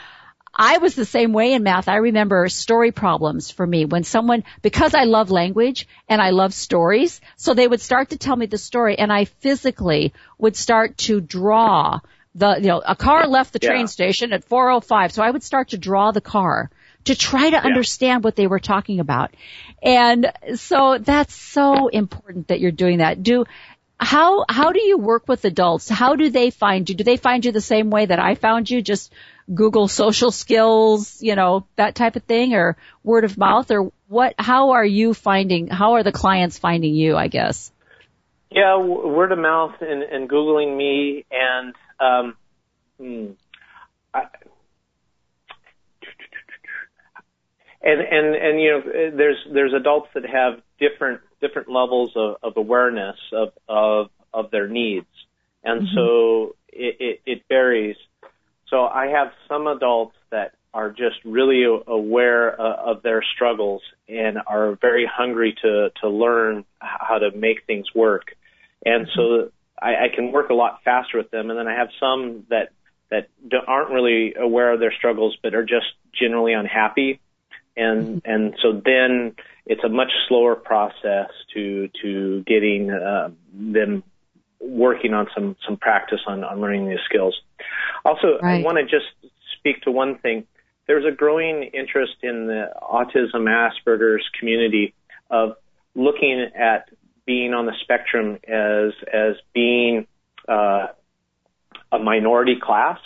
I 0.53 0.79
was 0.79 0.95
the 0.95 1.05
same 1.05 1.31
way 1.31 1.53
in 1.53 1.63
math. 1.63 1.87
I 1.87 1.95
remember 1.95 2.47
story 2.49 2.91
problems 2.91 3.49
for 3.49 3.65
me 3.65 3.85
when 3.85 4.03
someone, 4.03 4.43
because 4.61 4.93
I 4.93 5.05
love 5.05 5.31
language 5.31 5.87
and 6.09 6.21
I 6.21 6.31
love 6.31 6.53
stories, 6.53 7.21
so 7.37 7.53
they 7.53 7.67
would 7.67 7.79
start 7.79 8.09
to 8.09 8.17
tell 8.17 8.35
me 8.35 8.47
the 8.47 8.57
story 8.57 8.97
and 8.97 9.13
I 9.13 9.25
physically 9.25 10.13
would 10.37 10.57
start 10.57 10.97
to 10.99 11.21
draw 11.21 12.01
the, 12.35 12.55
you 12.55 12.67
know, 12.67 12.81
a 12.85 12.95
car 12.95 13.27
left 13.27 13.53
the 13.53 13.59
yeah. 13.61 13.69
train 13.69 13.87
station 13.87 14.33
at 14.33 14.43
405. 14.43 15.13
So 15.13 15.23
I 15.23 15.31
would 15.31 15.43
start 15.43 15.69
to 15.69 15.77
draw 15.77 16.11
the 16.11 16.21
car 16.21 16.69
to 17.05 17.15
try 17.15 17.49
to 17.49 17.55
yeah. 17.55 17.63
understand 17.63 18.23
what 18.23 18.35
they 18.35 18.47
were 18.47 18.59
talking 18.59 18.99
about. 18.99 19.33
And 19.81 20.31
so 20.55 20.97
that's 20.99 21.33
so 21.33 21.87
important 21.87 22.49
that 22.49 22.59
you're 22.59 22.71
doing 22.71 22.99
that. 22.99 23.23
Do, 23.23 23.45
how, 24.01 24.45
how 24.49 24.71
do 24.71 24.81
you 24.81 24.97
work 24.97 25.27
with 25.27 25.45
adults? 25.45 25.87
How 25.87 26.15
do 26.15 26.31
they 26.31 26.49
find 26.49 26.89
you? 26.89 26.95
Do 26.95 27.03
they 27.03 27.17
find 27.17 27.45
you 27.45 27.51
the 27.51 27.61
same 27.61 27.91
way 27.91 28.07
that 28.07 28.17
I 28.17 28.33
found 28.33 28.69
you? 28.69 28.81
Just 28.81 29.13
Google 29.53 29.87
social 29.87 30.31
skills, 30.31 31.21
you 31.21 31.35
know, 31.35 31.67
that 31.75 31.93
type 31.93 32.15
of 32.15 32.23
thing 32.23 32.55
or 32.55 32.77
word 33.03 33.25
of 33.25 33.37
mouth 33.37 33.69
or 33.69 33.91
what, 34.07 34.33
how 34.39 34.71
are 34.71 34.85
you 34.85 35.13
finding, 35.13 35.67
how 35.67 35.93
are 35.93 36.03
the 36.03 36.11
clients 36.11 36.57
finding 36.57 36.95
you, 36.95 37.15
I 37.15 37.27
guess? 37.27 37.71
Yeah, 38.49 38.77
word 38.79 39.31
of 39.31 39.37
mouth 39.37 39.75
and, 39.81 40.01
and 40.01 40.27
Googling 40.27 40.75
me 40.75 41.25
and 41.31 41.75
um, 41.99 42.35
hmm, 42.97 43.25
I, 44.13 44.23
and 47.83 48.01
and 48.01 48.35
and 48.35 48.61
you 48.61 48.71
know, 48.71 49.11
there's 49.15 49.37
there's 49.51 49.73
adults 49.73 50.09
that 50.13 50.23
have 50.25 50.61
different 50.79 51.21
different 51.41 51.69
levels 51.69 52.11
of, 52.15 52.35
of 52.43 52.53
awareness 52.57 53.17
of 53.33 53.49
of 53.67 54.09
of 54.33 54.51
their 54.51 54.67
needs, 54.67 55.07
and 55.63 55.81
mm-hmm. 55.81 55.95
so 55.95 56.55
it, 56.69 56.97
it, 56.99 57.21
it 57.25 57.43
varies. 57.49 57.97
So 58.69 58.85
I 58.85 59.07
have 59.07 59.33
some 59.49 59.67
adults 59.67 60.15
that 60.29 60.53
are 60.73 60.89
just 60.89 61.17
really 61.25 61.65
aware 61.65 62.59
uh, 62.59 62.91
of 62.91 63.03
their 63.03 63.21
struggles 63.35 63.81
and 64.07 64.37
are 64.47 64.77
very 64.79 65.05
hungry 65.05 65.55
to 65.61 65.89
to 66.01 66.09
learn 66.09 66.63
how 66.79 67.17
to 67.17 67.31
make 67.31 67.65
things 67.67 67.87
work. 67.93 68.35
And 68.85 69.07
so 69.13 69.51
I, 69.79 70.05
I 70.05 70.07
can 70.15 70.31
work 70.31 70.49
a 70.49 70.53
lot 70.53 70.79
faster 70.83 71.17
with 71.17 71.29
them. 71.29 71.49
And 71.49 71.59
then 71.59 71.67
I 71.67 71.75
have 71.75 71.89
some 71.99 72.45
that 72.49 72.71
that 73.09 73.27
aren't 73.67 73.91
really 73.91 74.35
aware 74.35 74.71
of 74.71 74.79
their 74.79 74.93
struggles, 74.93 75.37
but 75.43 75.53
are 75.53 75.65
just 75.65 75.87
generally 76.13 76.53
unhappy. 76.53 77.19
And 77.75 78.21
mm-hmm. 78.21 78.31
and 78.31 78.55
so 78.61 78.81
then 78.83 79.35
it's 79.65 79.83
a 79.83 79.89
much 79.89 80.11
slower 80.27 80.55
process 80.55 81.29
to 81.53 81.89
to 82.01 82.43
getting 82.45 82.91
uh, 82.91 83.29
them 83.53 84.03
working 84.59 85.13
on 85.13 85.27
some 85.35 85.55
some 85.65 85.77
practice 85.77 86.21
on 86.27 86.43
on 86.43 86.61
learning 86.61 86.89
these 86.89 86.99
skills. 87.05 87.39
Also, 88.05 88.39
right. 88.41 88.61
I 88.61 88.63
want 88.63 88.77
to 88.77 88.83
just 88.83 89.33
speak 89.57 89.81
to 89.83 89.91
one 89.91 90.17
thing. 90.19 90.45
there's 90.87 91.05
a 91.05 91.15
growing 91.15 91.63
interest 91.73 92.13
in 92.23 92.47
the 92.47 92.69
autism 92.81 93.47
Asperger's 93.47 94.27
community 94.39 94.93
of 95.29 95.55
looking 95.95 96.49
at 96.55 96.89
being 97.25 97.53
on 97.53 97.65
the 97.65 97.73
spectrum 97.81 98.39
as 98.47 98.93
as 99.13 99.35
being 99.53 100.07
uh, 100.47 100.87
a 101.91 101.99
minority 101.99 102.55
class, 102.61 102.99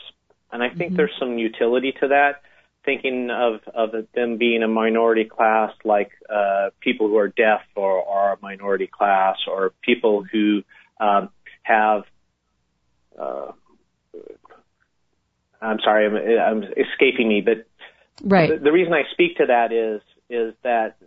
and 0.51 0.64
I 0.64 0.70
think 0.70 0.80
mm-hmm. 0.80 0.95
there's 0.95 1.16
some 1.20 1.38
utility 1.38 1.93
to 1.99 2.08
that. 2.10 2.41
Thinking 2.86 3.29
of 3.31 3.61
of 3.73 4.05
them 4.13 4.38
being 4.38 4.61
a 4.61 4.67
minority 4.67 5.25
class, 5.25 5.71
like 5.83 6.11
uh, 6.29 6.69
people 6.79 7.07
who 7.07 7.17
are 7.17 7.27
deaf 7.27 7.61
or 7.75 8.07
are 8.07 8.33
a 8.33 8.38
minority 8.41 8.88
class, 8.88 9.38
or 9.47 9.73
people 9.81 10.23
who 10.23 10.61
um, 10.99 11.29
have. 11.63 12.03
Uh, 13.19 13.51
I'm 15.61 15.79
sorry, 15.83 16.05
I'm, 16.05 16.63
I'm 16.63 16.63
escaping 16.63 17.27
me, 17.27 17.41
but 17.41 17.65
right. 18.23 18.49
The, 18.49 18.65
the 18.65 18.71
reason 18.71 18.93
I 18.93 19.03
speak 19.11 19.38
to 19.38 19.47
that 19.47 19.71
is 19.71 20.01
is 20.29 20.53
that 20.63 20.97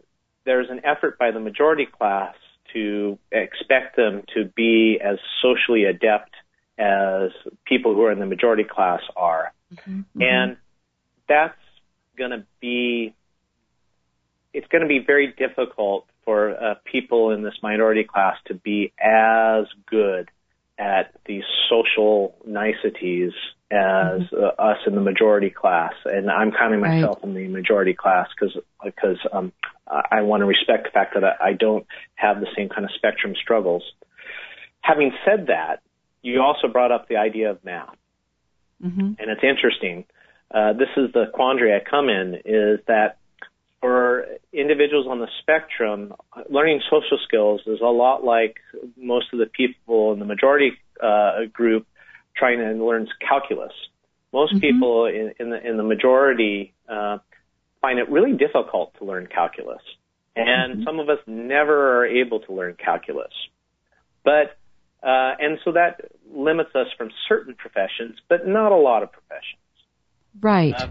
there's 0.45 0.69
an 0.71 0.81
effort 0.85 1.19
by 1.19 1.31
the 1.31 1.41
majority 1.41 1.87
class 1.87 2.35
to 2.73 3.19
expect 3.31 3.97
them 3.97 4.23
to 4.35 4.45
be 4.45 4.99
as 5.03 5.19
socially 5.43 5.85
adept 5.85 6.35
as 6.79 7.31
people 7.65 7.95
who 7.95 8.03
are 8.05 8.13
in 8.13 8.19
the 8.19 8.27
majority 8.27 8.65
class 8.65 9.01
are. 9.17 9.53
Mm-hmm. 9.75 10.23
And 10.23 10.57
that's 11.29 11.55
going 12.19 12.33
to 12.33 12.45
be, 12.61 13.15
it's 14.53 14.67
going 14.69 14.83
to 14.83 14.89
be 14.89 14.99
very 14.99 15.33
difficult 15.33 16.07
for 16.25 16.51
uh, 16.51 16.75
people 16.85 17.31
in 17.31 17.43
this 17.43 17.55
minority 17.63 18.05
class 18.05 18.37
to 18.47 18.55
be 18.55 18.93
as 19.01 19.65
good 19.87 20.31
at 20.79 21.15
these 21.27 21.45
social 21.71 22.37
niceties 22.47 23.33
as 23.71 24.21
mm-hmm. 24.21 24.37
uh, 24.37 24.63
us 24.63 24.79
in 24.87 24.95
the 24.95 25.01
majority 25.01 25.51
class. 25.51 25.93
And 26.05 26.31
I'm 26.31 26.53
counting 26.53 26.81
myself 26.81 27.19
right. 27.23 27.29
in 27.29 27.35
the 27.35 27.49
majority 27.49 27.95
class 27.95 28.29
because 28.39 28.57
because 28.85 29.19
um, 29.33 29.53
I 29.89 30.23
want 30.23 30.43
to 30.43 30.47
respect 30.47 30.85
the 30.85 30.91
fact 30.91 31.15
that 31.15 31.25
I, 31.25 31.55
don't 31.55 31.87
have 32.15 32.41
the 32.41 32.47
same 32.57 32.69
kind 32.69 32.85
of 32.85 32.91
spectrum 32.95 33.35
struggles. 33.41 33.83
Having 34.83 35.13
said 35.25 35.47
that, 35.47 35.81
you 36.23 36.43
also 36.43 36.69
brought 36.69 36.93
up 36.93 37.09
the 37.09 37.17
idea 37.17 37.51
of 37.51 37.65
math, 37.65 37.97
mm-hmm. 38.85 39.01
and 39.01 39.31
it's 39.31 39.43
interesting. 39.43 40.05
Uh, 40.51 40.73
this 40.73 40.89
is 40.97 41.13
the 41.13 41.27
quandary 41.33 41.75
I 41.75 41.81
come 41.89 42.09
in: 42.09 42.35
is 42.45 42.81
that 42.87 43.19
for 43.81 44.27
individuals 44.53 45.07
on 45.09 45.21
the 45.21 45.29
spectrum, 45.41 46.15
learning 46.51 46.81
social 46.91 47.19
skills 47.27 47.61
is 47.67 47.81
a 47.81 47.87
lot 47.87 48.25
like 48.25 48.57
most 48.97 49.27
of 49.33 49.39
the 49.39 49.47
people 49.47 50.13
in 50.13 50.19
the 50.19 50.25
majority 50.25 50.73
uh, 51.03 51.45
group 51.53 51.87
trying 52.37 52.59
to 52.59 52.85
learn 52.85 53.09
calculus. 53.27 53.73
Most 54.33 54.55
mm-hmm. 54.55 54.61
people 54.61 55.07
in, 55.07 55.33
in, 55.39 55.51
the 55.51 55.69
in 55.69 55.77
the 55.77 55.83
majority 55.83 56.73
uh, 56.89 57.19
find 57.81 57.99
it 57.99 58.11
really 58.11 58.33
difficult 58.33 58.95
to 58.99 59.05
learn 59.05 59.27
calculus, 59.27 59.83
and 60.35 60.75
mm-hmm. 60.75 60.83
some 60.85 60.99
of 60.99 61.09
us 61.09 61.19
never 61.27 61.99
are 61.99 62.07
able 62.07 62.41
to 62.41 62.53
learn 62.53 62.75
calculus. 62.75 63.33
But 64.25 64.59
uh, 65.03 65.39
and 65.39 65.59
so 65.65 65.73
that 65.73 66.01
limits 66.31 66.71
us 66.75 66.89
from 66.97 67.11
certain 67.29 67.55
professions, 67.55 68.19
but 68.29 68.47
not 68.47 68.73
a 68.73 68.77
lot 68.77 69.03
of 69.03 69.13
professions. 69.13 69.61
Right. 70.41 70.75
Uh, 70.75 70.89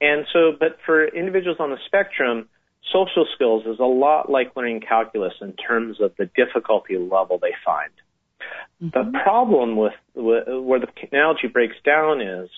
and 0.00 0.26
so, 0.32 0.52
but 0.58 0.78
for 0.86 1.06
individuals 1.06 1.58
on 1.60 1.70
the 1.70 1.78
spectrum, 1.86 2.48
social 2.92 3.26
skills 3.34 3.64
is 3.66 3.78
a 3.80 3.84
lot 3.84 4.30
like 4.30 4.54
learning 4.56 4.80
calculus 4.80 5.34
in 5.40 5.52
terms 5.54 6.00
of 6.00 6.12
the 6.16 6.26
difficulty 6.36 6.96
level 6.96 7.38
they 7.40 7.54
find. 7.64 7.90
Mm-hmm. 8.82 9.12
The 9.12 9.18
problem 9.18 9.76
with, 9.76 9.94
with 10.14 10.44
where 10.46 10.80
the 10.80 10.88
analogy 11.10 11.48
breaks 11.48 11.76
down 11.84 12.20
is 12.20 12.48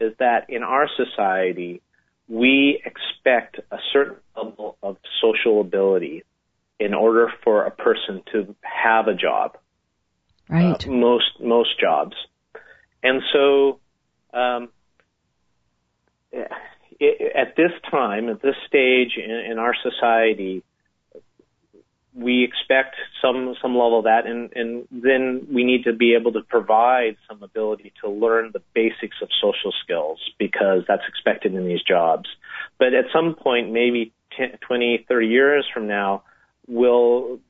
is 0.00 0.12
that 0.18 0.50
in 0.50 0.64
our 0.64 0.88
society 0.96 1.80
we 2.26 2.82
expect 2.84 3.60
a 3.70 3.78
certain 3.92 4.16
level 4.36 4.76
of 4.82 4.96
social 5.22 5.60
ability 5.60 6.24
in 6.80 6.94
order 6.94 7.28
for 7.44 7.64
a 7.64 7.70
person 7.70 8.22
to 8.32 8.56
have 8.62 9.06
a 9.06 9.14
job. 9.14 9.56
Right. 10.48 10.86
Uh, 10.86 10.90
most 10.90 11.40
most 11.40 11.80
jobs, 11.80 12.16
and 13.02 13.22
so 13.32 13.78
um, 14.34 14.68
at 17.54 17.56
this 17.56 17.90
time, 17.90 18.28
at 18.28 18.42
this 18.42 18.56
stage 18.66 19.16
in, 19.16 19.52
in 19.52 19.58
our 19.58 19.74
society, 19.82 20.62
we 22.14 22.44
expect 22.44 22.94
some 23.20 23.54
some 23.60 23.72
level 23.72 23.98
of 23.98 24.04
that, 24.04 24.26
and, 24.26 24.52
and 24.54 24.86
then 24.90 25.48
we 25.52 25.64
need 25.64 25.84
to 25.84 25.92
be 25.92 26.14
able 26.14 26.32
to 26.32 26.42
provide 26.42 27.16
some 27.28 27.42
ability 27.42 27.92
to 28.02 28.10
learn 28.10 28.50
the 28.52 28.62
basics 28.72 29.16
of 29.20 29.28
social 29.42 29.72
skills 29.82 30.20
because 30.38 30.82
that's 30.86 31.02
expected 31.08 31.54
in 31.54 31.66
these 31.66 31.82
jobs. 31.82 32.28
But 32.78 32.94
at 32.94 33.06
some 33.12 33.34
point, 33.34 33.72
maybe 33.72 34.12
10, 34.36 34.58
20, 34.66 35.06
30 35.08 35.26
years 35.26 35.66
from 35.72 35.88
now, 35.88 36.22
we'll 36.68 37.40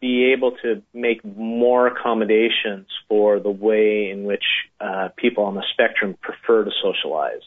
be 0.00 0.32
able 0.32 0.52
to 0.62 0.82
make 0.92 1.24
more 1.24 1.88
accommodations 1.88 2.86
for 3.08 3.40
the 3.40 3.50
way 3.50 4.10
in 4.10 4.24
which 4.24 4.44
uh, 4.80 5.08
people 5.16 5.44
on 5.44 5.54
the 5.54 5.64
spectrum 5.72 6.16
prefer 6.20 6.64
to 6.64 6.70
socialize. 6.82 7.42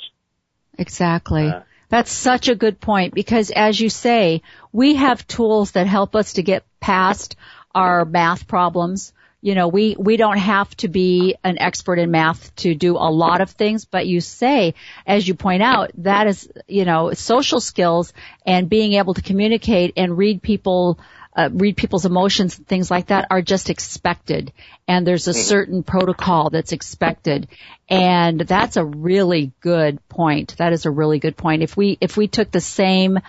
Exactly. 0.77 1.47
Uh, 1.47 1.61
that's 1.95 2.11
such 2.11 2.49
a 2.49 2.55
good 2.55 2.81
point 2.81 3.13
because 3.13 3.51
as 3.51 3.79
you 3.79 3.87
say, 3.87 4.41
we 4.73 4.95
have 4.95 5.25
tools 5.27 5.71
that 5.71 5.87
help 5.87 6.13
us 6.13 6.33
to 6.33 6.43
get 6.43 6.65
past 6.81 7.37
our 7.73 8.03
math 8.03 8.49
problems. 8.49 9.13
You 9.39 9.55
know, 9.55 9.69
we, 9.69 9.95
we 9.97 10.17
don't 10.17 10.37
have 10.37 10.75
to 10.77 10.89
be 10.89 11.35
an 11.41 11.57
expert 11.57 11.97
in 11.97 12.11
math 12.11 12.53
to 12.57 12.75
do 12.75 12.97
a 12.97 13.09
lot 13.09 13.39
of 13.39 13.51
things, 13.51 13.85
but 13.85 14.07
you 14.07 14.19
say, 14.19 14.73
as 15.07 15.25
you 15.25 15.35
point 15.35 15.63
out, 15.63 15.91
that 15.99 16.27
is, 16.27 16.51
you 16.67 16.83
know, 16.83 17.13
social 17.13 17.61
skills 17.61 18.11
and 18.45 18.67
being 18.67 18.95
able 18.95 19.13
to 19.13 19.21
communicate 19.21 19.93
and 19.95 20.17
read 20.17 20.41
people 20.41 20.99
uh, 21.35 21.49
read 21.51 21.75
people's 21.75 22.05
emotions 22.05 22.57
and 22.57 22.67
things 22.67 22.89
like 22.89 23.07
that 23.07 23.27
are 23.29 23.41
just 23.41 23.69
expected 23.69 24.53
and 24.87 25.05
there's 25.05 25.27
a 25.27 25.31
mm-hmm. 25.31 25.41
certain 25.41 25.83
protocol 25.83 26.49
that's 26.49 26.71
expected 26.71 27.47
and 27.89 28.39
that's 28.39 28.77
a 28.77 28.85
really 28.85 29.51
good 29.59 29.99
point 30.07 30.55
that 30.57 30.73
is 30.73 30.85
a 30.85 30.91
really 30.91 31.19
good 31.19 31.35
point 31.35 31.61
if 31.61 31.75
we 31.75 31.97
if 31.99 32.15
we 32.15 32.27
took 32.27 32.51
the 32.51 32.61
same 32.61 33.19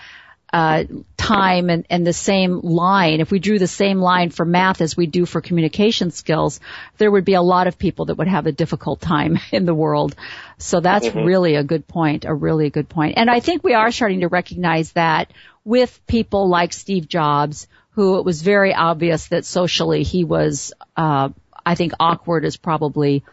uh, 0.52 0.84
time 1.16 1.70
and, 1.70 1.84
and 1.90 2.06
the 2.06 2.12
same 2.12 2.60
line, 2.60 3.20
if 3.20 3.30
we 3.30 3.38
drew 3.38 3.58
the 3.58 3.66
same 3.66 3.98
line 3.98 4.30
for 4.30 4.46
math 4.46 4.80
as 4.80 4.96
we 4.96 5.06
do 5.06 5.26
for 5.26 5.40
communication 5.40 6.10
skills, 6.10 6.60
there 6.98 7.10
would 7.10 7.24
be 7.24 7.34
a 7.34 7.42
lot 7.42 7.66
of 7.66 7.78
people 7.78 8.06
that 8.06 8.16
would 8.16 8.28
have 8.28 8.46
a 8.46 8.52
difficult 8.52 9.00
time 9.00 9.38
in 9.52 9.66
the 9.66 9.74
world. 9.74 10.14
So 10.58 10.80
that's 10.80 11.06
mm-hmm. 11.06 11.26
really 11.26 11.56
a 11.56 11.64
good 11.64 11.86
point, 11.86 12.24
a 12.24 12.32
really 12.32 12.70
good 12.70 12.88
point. 12.88 13.14
And 13.16 13.28
I 13.28 13.40
think 13.40 13.64
we 13.64 13.74
are 13.74 13.90
starting 13.90 14.20
to 14.20 14.28
recognize 14.28 14.92
that 14.92 15.32
with 15.64 16.00
people 16.06 16.48
like 16.48 16.72
Steve 16.72 17.08
Jobs, 17.08 17.66
who 17.96 18.18
it 18.18 18.26
was 18.26 18.42
very 18.42 18.74
obvious 18.74 19.28
that 19.28 19.46
socially 19.46 20.02
he 20.02 20.22
was, 20.22 20.74
uh, 20.98 21.30
I 21.64 21.74
think 21.74 21.94
awkward 21.98 22.44
is 22.44 22.58
probably 22.58 23.24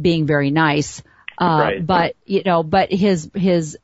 being 0.00 0.26
very 0.26 0.50
nice. 0.50 1.02
Uh, 1.40 1.46
right. 1.46 1.86
but, 1.86 2.14
you 2.26 2.42
know, 2.44 2.62
but 2.62 2.92
his, 2.92 3.30
his 3.34 3.78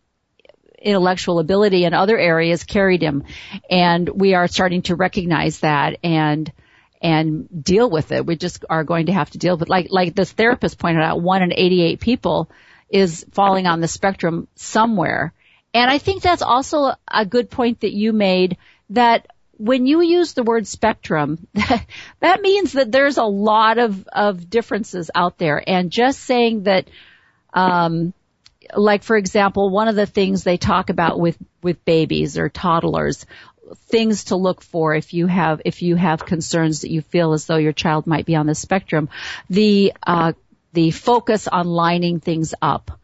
intellectual 0.81 1.39
ability 1.39 1.85
in 1.85 1.95
other 1.95 2.19
areas 2.19 2.63
carried 2.65 3.03
him. 3.03 3.25
And 3.71 4.07
we 4.07 4.35
are 4.35 4.49
starting 4.49 4.83
to 4.83 4.97
recognize 4.97 5.61
that 5.61 5.97
and, 6.05 6.53
and 7.01 7.65
deal 7.65 7.89
with 7.89 8.13
it. 8.13 8.27
We 8.27 8.37
just 8.37 8.67
are 8.69 8.85
going 8.85 9.07
to 9.07 9.13
have 9.13 9.31
to 9.31 9.39
deal 9.39 9.57
with, 9.57 9.71
like, 9.71 9.87
like 9.89 10.15
this 10.15 10.31
therapist 10.31 10.79
pointed 10.79 11.03
out, 11.03 11.23
one 11.23 11.43
in 11.43 11.55
88 11.55 12.01
people 12.01 12.51
is 12.91 13.25
falling 13.33 13.67
on 13.67 13.81
the 13.81 13.89
spectrum 13.89 14.47
somewhere. 14.57 15.33
And 15.73 15.91
I 15.91 15.97
think 15.97 16.23
that's 16.23 16.43
also 16.43 16.93
a 17.11 17.25
good 17.25 17.51
point 17.51 17.81
that 17.81 17.93
you 17.93 18.13
made 18.13 18.59
that 18.91 19.27
when 19.59 19.87
you 19.87 20.01
use 20.01 20.33
the 20.33 20.43
word 20.43 20.67
spectrum, 20.67 21.47
that 22.21 22.41
means 22.41 22.73
that 22.73 22.91
there's 22.91 23.19
a 23.19 23.25
lot 23.25 23.79
of, 23.79 24.09
of 24.09 24.49
differences 24.49 25.11
out 25.15 25.37
there. 25.37 25.63
And 25.65 25.91
just 25.91 26.21
saying 26.21 26.63
that, 26.63 26.89
um, 27.53 28.15
like 28.75 29.03
for 29.03 29.17
example, 29.17 29.71
one 29.71 29.89
of 29.89 29.97
the 29.97 30.07
things 30.07 30.45
they 30.45 30.57
talk 30.57 30.91
about 30.91 31.19
with, 31.19 31.37
with 31.63 31.85
babies 31.85 32.39
or 32.39 32.49
toddlers, 32.49 33.27
things 33.89 34.25
to 34.25 34.37
look 34.37 34.63
for 34.63 34.95
if 34.95 35.13
you 35.13 35.27
have, 35.27 35.61
if 35.65 35.83
you 35.83 35.97
have 35.97 36.25
concerns 36.25 36.83
that 36.83 36.91
you 36.91 37.03
feel 37.03 37.33
as 37.33 37.47
though 37.47 37.57
your 37.57 37.73
child 37.73 38.07
might 38.07 38.27
be 38.27 38.37
on 38.37 38.47
the 38.47 38.55
spectrum, 38.55 39.09
the, 39.51 39.93
uh, 40.07 40.33
the 40.73 40.91
focus 40.91 41.49
on 41.49 41.67
lining 41.67 42.21
things 42.21 42.55
up 42.63 42.99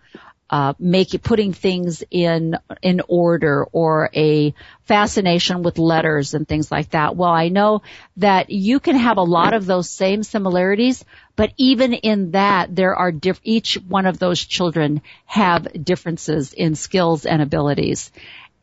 uh, 0.51 0.75
make 0.79 1.21
putting 1.23 1.53
things 1.53 2.03
in 2.11 2.57
in 2.83 3.01
order 3.09 3.65
or 3.73 4.11
a 4.15 4.55
fascination 4.85 5.63
with 5.63 5.79
letters 5.79 6.35
and 6.35 6.47
things 6.47 6.71
like 6.71 6.91
that. 6.91 7.17
Well, 7.17 7.31
I 7.31 7.49
know 7.49 7.83
that 8.19 8.51
you 8.51 8.79
can 8.79 8.97
have 8.97 9.17
a 9.17 9.23
lot 9.23 9.55
of 9.55 9.65
those 9.65 9.89
same 9.89 10.23
similarities, 10.23 11.05
but 11.35 11.53
even 11.57 11.95
in 11.95 12.33
that, 12.33 12.75
there 12.75 12.95
are 12.95 13.11
diff- 13.11 13.41
each 13.43 13.75
one 13.89 14.07
of 14.07 14.19
those 14.19 14.45
children 14.45 15.01
have 15.25 15.85
differences 15.85 16.53
in 16.53 16.75
skills 16.75 17.27
and 17.27 17.43
abilities, 17.43 18.11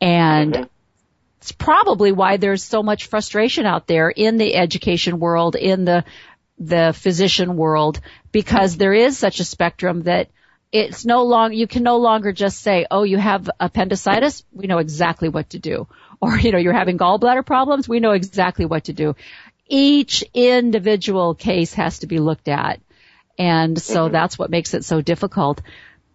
and. 0.00 0.52
Mm-hmm. 0.54 0.64
It's 1.38 1.50
probably 1.50 2.12
why 2.12 2.36
there's 2.36 2.62
so 2.62 2.84
much 2.84 3.06
frustration 3.06 3.66
out 3.66 3.88
there 3.88 4.08
in 4.08 4.36
the 4.36 4.54
education 4.54 5.18
world, 5.18 5.56
in 5.56 5.84
the 5.84 6.04
the 6.56 6.94
physician 6.96 7.56
world, 7.56 8.00
because 8.30 8.76
there 8.76 8.94
is 8.94 9.18
such 9.18 9.40
a 9.40 9.44
spectrum 9.44 10.04
that 10.04 10.28
it's 10.72 11.04
no 11.04 11.24
longer, 11.24 11.54
you 11.54 11.66
can 11.66 11.82
no 11.82 11.98
longer 11.98 12.32
just 12.32 12.60
say, 12.60 12.86
oh, 12.90 13.02
you 13.02 13.18
have 13.18 13.48
appendicitis. 13.60 14.42
We 14.52 14.66
know 14.66 14.78
exactly 14.78 15.28
what 15.28 15.50
to 15.50 15.58
do. 15.58 15.86
Or, 16.22 16.38
you 16.38 16.52
know, 16.52 16.58
you're 16.58 16.72
having 16.72 16.98
gallbladder 16.98 17.44
problems. 17.44 17.88
We 17.88 17.98
know 17.98 18.12
exactly 18.12 18.64
what 18.64 18.84
to 18.84 18.92
do. 18.92 19.16
Each 19.66 20.22
individual 20.32 21.34
case 21.34 21.74
has 21.74 21.98
to 21.98 22.06
be 22.06 22.20
looked 22.20 22.46
at. 22.46 22.80
And 23.36 23.76
so 23.82 24.04
mm-hmm. 24.04 24.12
that's 24.12 24.38
what 24.38 24.48
makes 24.48 24.72
it 24.72 24.84
so 24.84 25.00
difficult. 25.00 25.60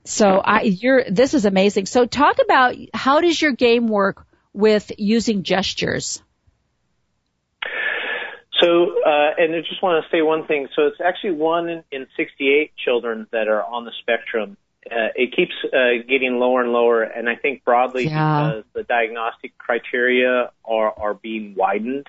So 0.06 0.38
I, 0.38 0.62
you're, 0.62 1.04
this 1.10 1.34
is 1.34 1.44
amazing. 1.44 1.88
So 1.88 2.06
talk 2.06 2.38
about 2.42 2.78
how 2.94 3.20
does 3.20 3.42
your 3.42 3.52
game 3.52 3.90
work 3.90 4.26
with 4.54 4.94
using 4.98 5.44
gestures? 5.44 6.24
So, 8.60 9.02
uh, 9.06 9.32
and 9.38 9.56
I 9.56 9.60
just 9.60 9.84
want 9.84 10.04
to 10.04 10.10
say 10.10 10.22
one 10.22 10.48
thing. 10.48 10.68
So 10.76 10.88
it's 10.88 11.02
actually 11.04 11.34
one 11.34 11.70
in, 11.70 11.84
in 11.92 12.08
68 12.18 12.72
children 12.84 13.28
that 13.32 13.48
are 13.48 13.64
on 13.64 13.86
the 13.86 13.92
spectrum. 14.00 14.58
Uh, 14.90 15.12
it 15.16 15.36
keeps 15.36 15.54
uh, 15.66 16.04
getting 16.08 16.40
lower 16.40 16.62
and 16.62 16.72
lower, 16.72 17.04
and 17.04 17.28
I 17.28 17.36
think 17.36 17.66
broadly 17.66 18.06
yeah. 18.06 18.48
because 18.48 18.64
the 18.74 18.84
diagnostic 18.84 19.58
criteria 19.58 20.52
are 20.64 20.94
are 20.98 21.14
being 21.14 21.56
widened. 21.56 22.08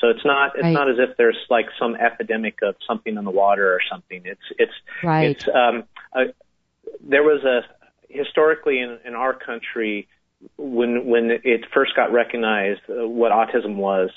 So 0.00 0.08
it's 0.08 0.24
not 0.24 0.52
it's 0.54 0.62
right. 0.62 0.72
not 0.72 0.88
as 0.88 0.96
if 0.98 1.16
there's 1.16 1.36
like 1.50 1.66
some 1.78 1.96
epidemic 1.96 2.60
of 2.62 2.76
something 2.86 3.16
in 3.16 3.24
the 3.24 3.30
water 3.30 3.72
or 3.74 3.80
something. 3.90 4.22
It's 4.24 4.40
it's 4.58 4.72
right. 5.02 5.30
it's 5.30 5.48
um 5.48 5.84
a, 6.14 6.32
there 7.00 7.22
was 7.22 7.44
a 7.44 7.62
historically 8.08 8.80
in, 8.80 8.98
in 9.04 9.14
our 9.14 9.34
country 9.34 10.08
when 10.56 11.06
when 11.06 11.30
it 11.30 11.66
first 11.74 11.94
got 11.94 12.12
recognized 12.12 12.80
uh, 12.88 13.06
what 13.06 13.32
autism 13.32 13.74
was 13.76 14.10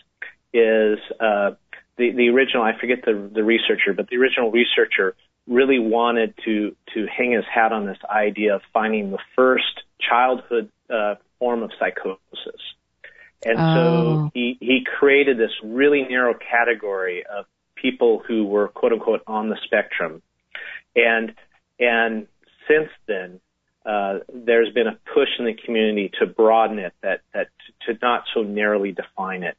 is 0.54 1.00
uh 1.20 1.52
the 1.98 2.12
the 2.12 2.30
original 2.30 2.64
I 2.64 2.78
forget 2.80 3.04
the 3.06 3.30
the 3.34 3.44
researcher, 3.44 3.94
but 3.94 4.10
the 4.10 4.18
original 4.18 4.52
researcher 4.52 5.16
really 5.48 5.80
wanted 5.80 6.34
to 6.46 6.76
to 6.94 7.06
hang 7.08 7.32
his 7.32 7.46
hat 7.54 7.72
on 7.72 7.86
this 7.86 7.98
idea 8.10 8.56
of 8.56 8.62
finding 8.72 9.12
the 9.12 9.20
first 9.36 9.84
childhood 10.00 10.70
uh, 10.90 11.16
form 11.40 11.64
of 11.64 11.72
psychosis. 11.80 12.62
And 13.46 13.58
oh. 13.60 13.76
so 13.76 14.32
he 14.34 14.58
he 14.60 14.86
created 15.00 15.38
this 15.38 15.52
really 15.64 16.04
narrow 16.04 16.34
category 16.34 17.26
of 17.26 17.46
people 17.76 18.24
who 18.26 18.46
were 18.46 18.70
quote 18.70 18.94
unquote 18.94 19.22
on 19.28 19.50
the 19.50 19.58
spectrum. 19.66 20.22
And 20.96 21.34
and 21.80 22.28
since 22.68 22.90
then 23.08 23.40
uh, 23.86 24.20
there's 24.34 24.74
been 24.74 24.88
a 24.88 24.98
push 25.14 25.28
in 25.40 25.46
the 25.46 25.54
community 25.54 26.12
to 26.20 26.26
broaden 26.26 26.80
it, 26.80 26.94
that 27.02 27.22
that 27.34 27.50
to 27.86 27.98
not 28.02 28.24
so 28.34 28.42
narrowly 28.42 28.94
define 28.94 29.44
it 29.44 29.58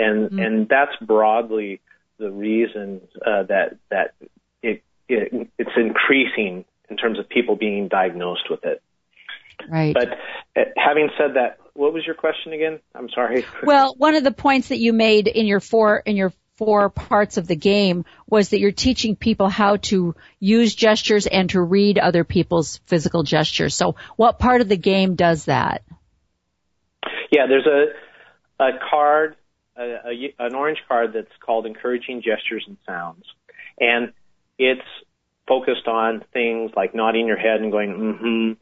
and 0.00 0.30
mm-hmm. 0.30 0.38
and 0.38 0.68
that's 0.68 0.96
broadly 1.00 1.80
the 2.18 2.30
reason 2.30 3.00
uh, 3.24 3.44
that 3.44 3.76
that 3.90 4.14
it, 4.62 4.82
it 5.08 5.48
it's 5.58 5.70
increasing 5.76 6.64
in 6.88 6.96
terms 6.96 7.18
of 7.18 7.28
people 7.28 7.56
being 7.56 7.88
diagnosed 7.88 8.50
with 8.50 8.64
it. 8.64 8.82
Right. 9.68 9.94
But 9.94 10.08
uh, 10.56 10.64
having 10.76 11.10
said 11.18 11.34
that, 11.34 11.58
what 11.74 11.92
was 11.92 12.04
your 12.06 12.14
question 12.14 12.52
again? 12.52 12.80
I'm 12.94 13.08
sorry. 13.10 13.44
Well, 13.62 13.94
one 13.96 14.14
of 14.14 14.24
the 14.24 14.32
points 14.32 14.68
that 14.68 14.78
you 14.78 14.92
made 14.92 15.28
in 15.28 15.46
your 15.46 15.60
four 15.60 15.98
in 15.98 16.16
your 16.16 16.32
four 16.56 16.90
parts 16.90 17.38
of 17.38 17.46
the 17.46 17.56
game 17.56 18.04
was 18.28 18.50
that 18.50 18.60
you're 18.60 18.70
teaching 18.70 19.16
people 19.16 19.48
how 19.48 19.76
to 19.76 20.14
use 20.38 20.74
gestures 20.74 21.26
and 21.26 21.48
to 21.50 21.60
read 21.60 21.98
other 21.98 22.22
people's 22.22 22.80
physical 22.86 23.22
gestures. 23.22 23.74
So, 23.74 23.96
what 24.16 24.38
part 24.38 24.60
of 24.60 24.68
the 24.68 24.76
game 24.76 25.14
does 25.14 25.46
that? 25.46 25.82
Yeah, 27.30 27.46
there's 27.46 27.66
a 27.66 27.86
a 28.62 28.70
card 28.90 29.36
a, 29.76 29.82
a, 29.82 30.34
an 30.38 30.54
orange 30.54 30.78
card 30.88 31.12
that's 31.14 31.32
called 31.44 31.66
Encouraging 31.66 32.22
Gestures 32.22 32.64
and 32.66 32.76
Sounds. 32.86 33.24
And 33.78 34.12
it's 34.58 34.86
focused 35.48 35.86
on 35.86 36.24
things 36.32 36.72
like 36.76 36.94
nodding 36.94 37.26
your 37.26 37.38
head 37.38 37.60
and 37.60 37.72
going, 37.72 37.90
mm-hmm. 37.90 38.52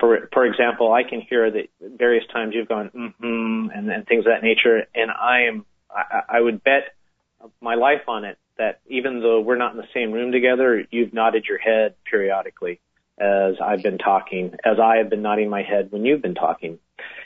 For, 0.00 0.28
for 0.32 0.44
example, 0.44 0.92
I 0.92 1.04
can 1.04 1.20
hear 1.20 1.48
that 1.48 1.68
various 1.80 2.24
times 2.32 2.52
you've 2.52 2.66
gone, 2.66 2.90
mm-hmm, 2.90 3.70
and, 3.70 3.88
and 3.88 4.04
things 4.04 4.26
of 4.26 4.32
that 4.32 4.42
nature. 4.42 4.86
And 4.92 5.08
I 5.08 5.42
am, 5.42 5.64
I, 5.88 6.22
I 6.36 6.40
would 6.40 6.64
bet 6.64 6.96
my 7.60 7.76
life 7.76 8.08
on 8.08 8.24
it 8.24 8.36
that 8.58 8.80
even 8.88 9.20
though 9.20 9.40
we're 9.40 9.56
not 9.56 9.70
in 9.70 9.76
the 9.76 9.86
same 9.94 10.10
room 10.10 10.32
together, 10.32 10.84
you've 10.90 11.12
nodded 11.12 11.44
your 11.48 11.58
head 11.58 11.94
periodically 12.10 12.80
as 13.18 13.54
I've 13.62 13.82
been 13.82 13.98
talking, 13.98 14.54
as 14.64 14.78
I 14.82 14.96
have 14.96 15.10
been 15.10 15.22
nodding 15.22 15.50
my 15.50 15.62
head 15.62 15.90
when 15.90 16.04
you've 16.04 16.22
been 16.22 16.34
talking. 16.34 16.78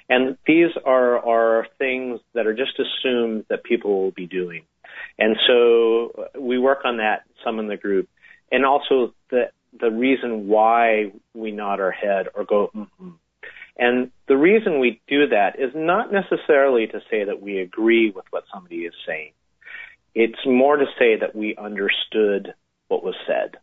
And 0.09 0.37
these 0.47 0.71
are, 0.85 1.19
are 1.19 1.67
things 1.79 2.21
that 2.35 2.47
are 2.47 2.55
just 2.55 2.79
assumed 2.79 3.47
that 3.49 3.65
people 3.65 4.03
will 4.03 4.11
be 4.11 4.27
doing. 4.27 4.63
And 5.19 5.37
so 5.47 6.29
we 6.39 6.59
work 6.59 6.81
on 6.85 6.99
that 6.99 7.25
some 7.45 7.59
in 7.59 7.69
the 7.69 7.77
group. 7.77 8.09
And 8.51 8.65
also 8.65 9.15
the, 9.31 9.51
the 9.79 9.91
reason 9.91 10.49
why 10.49 11.13
we 11.35 11.51
nod 11.53 11.81
our 11.81 11.91
head 11.91 12.29
or 12.35 12.45
go, 12.45 12.71
mm-hmm. 12.75 13.11
And 13.79 14.11
the 14.27 14.37
reason 14.37 14.81
we 14.81 15.01
do 15.07 15.29
that 15.29 15.61
is 15.61 15.71
not 15.75 16.13
necessarily 16.13 16.89
to 16.89 17.01
say 17.11 17.25
that 17.25 17.41
we 17.41 17.61
agree 17.61 18.11
with 18.11 18.25
what 18.31 18.45
somebody 18.53 18.79
is 18.79 18.95
saying. 19.07 19.33
It's 20.15 20.45
more 20.45 20.77
to 20.77 20.87
say 20.99 21.17
that 21.21 21.37
we 21.37 21.55
understood 21.57 22.55
what 22.89 23.05
was 23.05 23.15
said. 23.27 23.57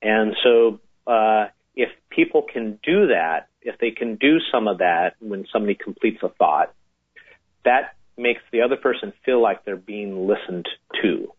And 0.00 0.34
so, 0.42 0.80
uh, 1.10 1.48
if 1.74 1.88
people 2.08 2.42
can 2.42 2.78
do 2.84 3.08
that, 3.08 3.48
if 3.62 3.78
they 3.78 3.90
can 3.90 4.14
do 4.14 4.38
some 4.52 4.68
of 4.68 4.78
that 4.78 5.14
when 5.18 5.46
somebody 5.52 5.74
completes 5.74 6.18
a 6.22 6.28
thought, 6.28 6.72
that 7.64 7.94
makes 8.16 8.40
the 8.52 8.62
other 8.62 8.76
person 8.76 9.12
feel 9.24 9.42
like 9.42 9.64
they're 9.64 9.76
being 9.76 10.28
listened 10.28 10.68
to. 11.02 11.32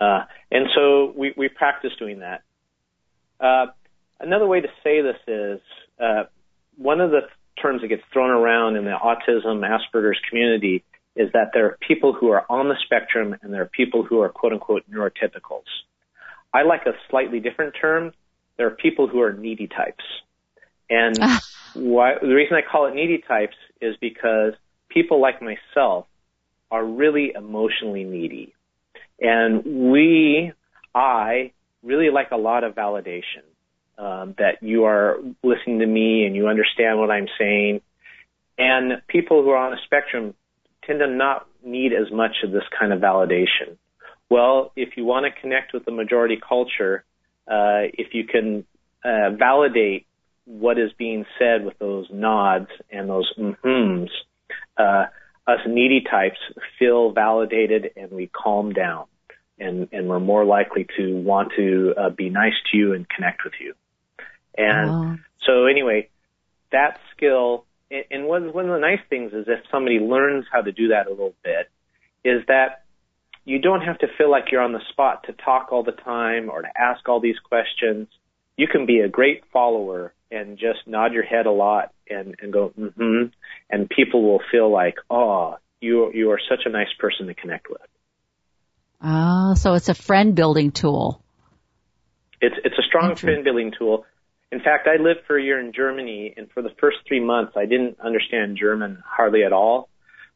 Uh, 0.00 0.24
and 0.50 0.66
so 0.74 1.12
we, 1.16 1.32
we 1.36 1.48
practice 1.48 1.92
doing 1.98 2.20
that. 2.20 2.42
Uh, 3.38 3.66
another 4.18 4.46
way 4.46 4.60
to 4.60 4.68
say 4.82 5.00
this 5.00 5.16
is 5.28 5.60
uh, 6.00 6.24
one 6.76 7.00
of 7.00 7.10
the 7.10 7.20
terms 7.60 7.82
that 7.82 7.88
gets 7.88 8.02
thrown 8.12 8.30
around 8.30 8.76
in 8.76 8.84
the 8.84 8.90
autism 8.90 9.62
Asperger's 9.62 10.18
community 10.28 10.82
is 11.14 11.30
that 11.34 11.50
there 11.52 11.66
are 11.66 11.78
people 11.86 12.14
who 12.14 12.30
are 12.30 12.44
on 12.48 12.68
the 12.68 12.76
spectrum 12.84 13.36
and 13.42 13.52
there 13.52 13.62
are 13.62 13.70
people 13.72 14.02
who 14.02 14.20
are 14.20 14.28
quote 14.28 14.52
unquote 14.52 14.82
neurotypicals. 14.90 15.68
I 16.52 16.62
like 16.62 16.86
a 16.86 16.92
slightly 17.10 17.40
different 17.40 17.74
term. 17.80 18.12
There 18.56 18.66
are 18.66 18.70
people 18.70 19.08
who 19.08 19.20
are 19.20 19.32
needy 19.32 19.66
types. 19.66 20.04
And 20.90 21.16
ah. 21.20 21.40
why, 21.74 22.14
the 22.20 22.34
reason 22.34 22.56
I 22.56 22.62
call 22.62 22.86
it 22.86 22.94
needy 22.94 23.22
types 23.26 23.56
is 23.80 23.96
because 24.00 24.52
people 24.88 25.20
like 25.20 25.40
myself 25.40 26.06
are 26.70 26.84
really 26.84 27.32
emotionally 27.34 28.04
needy. 28.04 28.54
And 29.20 29.90
we, 29.92 30.52
I, 30.94 31.52
really 31.82 32.10
like 32.10 32.30
a 32.30 32.36
lot 32.36 32.64
of 32.64 32.74
validation. 32.74 33.44
Um, 33.98 34.34
that 34.38 34.62
you 34.62 34.84
are 34.84 35.18
listening 35.44 35.78
to 35.80 35.86
me 35.86 36.24
and 36.24 36.34
you 36.34 36.48
understand 36.48 36.98
what 36.98 37.10
I'm 37.10 37.28
saying. 37.38 37.82
And 38.58 39.02
people 39.06 39.42
who 39.42 39.50
are 39.50 39.58
on 39.58 39.74
a 39.74 39.76
spectrum 39.84 40.34
tend 40.84 41.00
to 41.00 41.06
not 41.06 41.46
need 41.64 41.92
as 41.92 42.10
much 42.10 42.36
of 42.42 42.50
this 42.50 42.64
kind 42.76 42.92
of 42.92 43.00
validation. 43.00 43.76
Well, 44.32 44.72
if 44.76 44.96
you 44.96 45.04
want 45.04 45.26
to 45.26 45.40
connect 45.42 45.74
with 45.74 45.84
the 45.84 45.90
majority 45.90 46.38
culture, 46.40 47.04
uh, 47.46 47.84
if 47.92 48.14
you 48.14 48.24
can 48.24 48.64
uh, 49.04 49.28
validate 49.38 50.06
what 50.46 50.78
is 50.78 50.90
being 50.96 51.26
said 51.38 51.66
with 51.66 51.78
those 51.78 52.06
nods 52.10 52.68
and 52.90 53.10
those 53.10 53.30
mm-hms, 53.38 54.08
uh, 54.78 55.04
us 55.46 55.58
needy 55.66 56.02
types 56.10 56.38
feel 56.78 57.12
validated 57.12 57.90
and 57.94 58.10
we 58.10 58.28
calm 58.28 58.72
down 58.72 59.04
and, 59.58 59.90
and 59.92 60.08
we're 60.08 60.18
more 60.18 60.46
likely 60.46 60.86
to 60.96 61.14
want 61.14 61.52
to 61.58 61.92
uh, 61.98 62.08
be 62.08 62.30
nice 62.30 62.54
to 62.70 62.78
you 62.78 62.94
and 62.94 63.06
connect 63.10 63.44
with 63.44 63.52
you. 63.60 63.74
And 64.56 64.90
oh. 64.90 65.16
so 65.46 65.66
anyway, 65.66 66.08
that 66.70 66.98
skill, 67.14 67.66
and 68.10 68.24
one, 68.24 68.54
one 68.54 68.64
of 68.64 68.72
the 68.72 68.80
nice 68.80 69.04
things 69.10 69.34
is 69.34 69.44
if 69.46 69.60
somebody 69.70 69.98
learns 69.98 70.46
how 70.50 70.62
to 70.62 70.72
do 70.72 70.88
that 70.88 71.06
a 71.06 71.10
little 71.10 71.34
bit, 71.44 71.68
is 72.24 72.46
that 72.48 72.81
you 73.44 73.58
don't 73.58 73.82
have 73.82 73.98
to 73.98 74.06
feel 74.16 74.30
like 74.30 74.52
you're 74.52 74.62
on 74.62 74.72
the 74.72 74.82
spot 74.90 75.24
to 75.24 75.32
talk 75.32 75.72
all 75.72 75.82
the 75.82 75.92
time 75.92 76.48
or 76.48 76.62
to 76.62 76.68
ask 76.76 77.08
all 77.08 77.20
these 77.20 77.38
questions. 77.38 78.08
You 78.56 78.68
can 78.68 78.86
be 78.86 79.00
a 79.00 79.08
great 79.08 79.44
follower 79.52 80.14
and 80.30 80.58
just 80.58 80.86
nod 80.86 81.12
your 81.12 81.24
head 81.24 81.46
a 81.46 81.50
lot 81.50 81.92
and, 82.08 82.36
and 82.40 82.52
go, 82.52 82.72
mm-hmm. 82.78 83.26
And 83.70 83.88
people 83.88 84.22
will 84.22 84.40
feel 84.50 84.70
like, 84.70 84.96
oh, 85.10 85.56
you, 85.80 86.12
you 86.14 86.30
are 86.30 86.40
such 86.48 86.60
a 86.66 86.70
nice 86.70 86.92
person 86.98 87.26
to 87.26 87.34
connect 87.34 87.68
with. 87.68 87.80
Oh, 89.02 89.54
so 89.54 89.74
it's 89.74 89.88
a 89.88 89.94
friend 89.94 90.34
building 90.34 90.70
tool. 90.70 91.22
It's, 92.40 92.54
it's 92.64 92.78
a 92.78 92.82
strong 92.86 93.16
friend 93.16 93.42
building 93.44 93.72
tool. 93.76 94.04
In 94.52 94.60
fact, 94.60 94.86
I 94.86 95.02
lived 95.02 95.20
for 95.26 95.38
a 95.38 95.42
year 95.42 95.58
in 95.58 95.72
Germany 95.72 96.34
and 96.36 96.50
for 96.52 96.62
the 96.62 96.70
first 96.78 96.98
three 97.08 97.24
months 97.24 97.52
I 97.56 97.64
didn't 97.64 97.98
understand 98.00 98.58
German 98.60 99.02
hardly 99.04 99.44
at 99.44 99.52
all, 99.52 99.88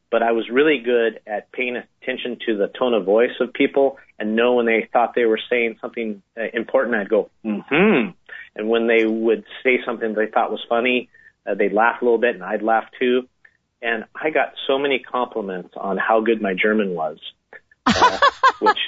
but 0.09 0.23
I 0.23 0.31
was 0.31 0.49
really 0.49 0.79
good 0.83 1.19
at 1.27 1.51
paying 1.51 1.75
attention 1.75 2.37
to 2.45 2.57
the 2.57 2.67
tone 2.67 2.93
of 2.93 3.05
voice 3.05 3.31
of 3.39 3.53
people 3.53 3.97
and 4.17 4.35
know 4.35 4.55
when 4.55 4.65
they 4.65 4.87
thought 4.91 5.13
they 5.15 5.25
were 5.25 5.39
saying 5.49 5.77
something 5.81 6.21
uh, 6.37 6.43
important, 6.53 6.95
I'd 6.95 7.09
go, 7.09 7.29
mm-hmm. 7.45 8.11
And 8.55 8.69
when 8.69 8.87
they 8.87 9.05
would 9.05 9.43
say 9.63 9.79
something 9.85 10.15
they 10.15 10.27
thought 10.27 10.49
was 10.49 10.65
funny, 10.67 11.09
uh, 11.45 11.53
they'd 11.53 11.73
laugh 11.73 12.01
a 12.01 12.05
little 12.05 12.17
bit 12.17 12.35
and 12.35 12.43
I'd 12.43 12.63
laugh 12.63 12.85
too. 12.99 13.27
And 13.81 14.05
I 14.15 14.31
got 14.31 14.53
so 14.65 14.79
many 14.79 14.99
compliments 14.99 15.75
on 15.77 15.97
how 15.97 16.21
good 16.21 16.41
my 16.41 16.55
German 16.55 16.95
was 16.95 17.19
uh, 17.87 18.19
which 18.59 18.79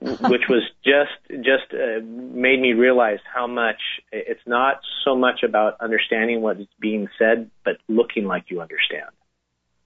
which 0.00 0.42
was 0.48 0.62
just 0.84 1.42
just 1.42 1.72
uh, 1.72 2.00
made 2.02 2.60
me 2.60 2.72
realize 2.72 3.18
how 3.32 3.46
much 3.46 3.80
it's 4.12 4.40
not 4.46 4.80
so 5.04 5.16
much 5.16 5.42
about 5.42 5.80
understanding 5.80 6.40
what 6.40 6.60
is 6.60 6.66
being 6.80 7.08
said, 7.18 7.50
but 7.64 7.76
looking 7.88 8.26
like 8.26 8.44
you 8.48 8.60
understand. 8.60 9.10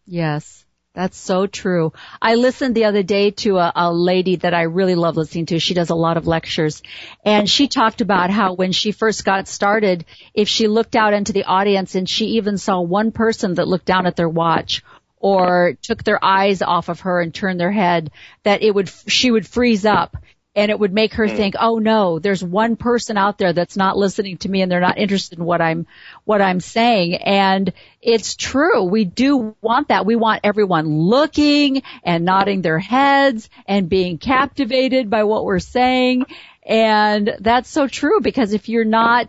Yes. 0.07 0.65
That's 0.95 1.17
so 1.17 1.49
true. 1.49 1.93
I 2.23 2.37
listened 2.37 2.77
the 2.77 2.85
other 2.85 3.03
day 3.03 3.33
to 3.33 3.59
a, 3.59 3.73
a, 3.75 3.93
lady 3.93 4.37
that 4.37 4.55
I 4.55 4.63
really 4.63 4.95
love 4.95 5.17
listening 5.17 5.47
to. 5.47 5.59
She 5.59 5.75
does 5.75 5.91
a 5.91 5.97
lot 5.97 6.17
of 6.17 6.29
lectures 6.29 6.85
and 7.25 7.51
she 7.51 7.67
talked 7.67 8.01
about 8.01 8.31
how 8.31 8.55
when 8.55 8.71
she 8.71 8.93
first 8.93 9.25
got 9.25 9.49
started, 9.49 10.05
if 10.35 10.49
she 10.49 10.69
looked 10.69 10.95
out 10.95 11.13
into 11.13 11.33
the 11.33 11.45
audience 11.45 11.97
and 11.97 12.09
she 12.09 12.27
even 12.37 12.59
saw 12.59 12.81
one 12.81 13.11
person 13.11 13.55
that 13.55 13.67
looked 13.67 13.87
down 13.87 14.07
at 14.07 14.15
their 14.15 14.29
watch 14.29 14.85
or 15.17 15.77
took 15.83 16.05
their 16.05 16.25
eyes 16.25 16.63
off 16.63 16.89
of 16.89 17.01
her 17.01 17.21
and 17.21 17.35
turned 17.35 17.59
their 17.59 17.73
head, 17.73 18.13
that 18.45 18.63
it 18.63 18.73
would, 18.73 18.89
she 19.09 19.33
would 19.33 19.49
freeze 19.49 19.85
up 19.85 20.17
and 20.57 20.71
it 20.71 20.79
would 20.79 20.93
make 20.93 21.15
her 21.15 21.27
hmm. 21.27 21.35
think, 21.35 21.55
oh 21.59 21.79
no, 21.79 22.19
there's 22.19 22.43
one 22.43 22.77
person 22.77 23.17
out 23.19 23.39
there 23.39 23.53
that's 23.53 23.77
not 23.77 23.97
listening 23.97 24.37
to 24.39 24.49
me 24.49 24.63
and 24.63 24.71
they're 24.71 24.81
not 24.81 24.99
interested 24.99 25.39
in 25.39 25.45
what 25.45 25.61
I'm, 25.61 25.87
what 26.25 26.41
I'm 26.41 26.61
saying. 26.61 27.17
And 27.17 27.73
it's 28.01 28.37
true. 28.37 28.85
We 28.85 29.05
do 29.05 29.57
want 29.61 29.89
that. 29.89 30.07
We 30.07 30.17
want 30.17 30.41
everyone 30.45 30.87
looking 30.87 31.83
and 32.05 32.25
nodding 32.25 32.63
their 32.63 32.79
heads 32.79 33.49
and 33.67 33.89
being 33.89 34.19
captivated 34.19 35.11
by 35.11 35.25
what 35.25 35.45
we're 35.45 35.59
saying. 35.59 36.27
And 36.63 37.37
that's 37.41 37.69
so 37.69 37.89
true 37.89 38.21
because 38.21 38.53
if 38.53 38.69
you're 38.69 38.85
not, 38.85 39.29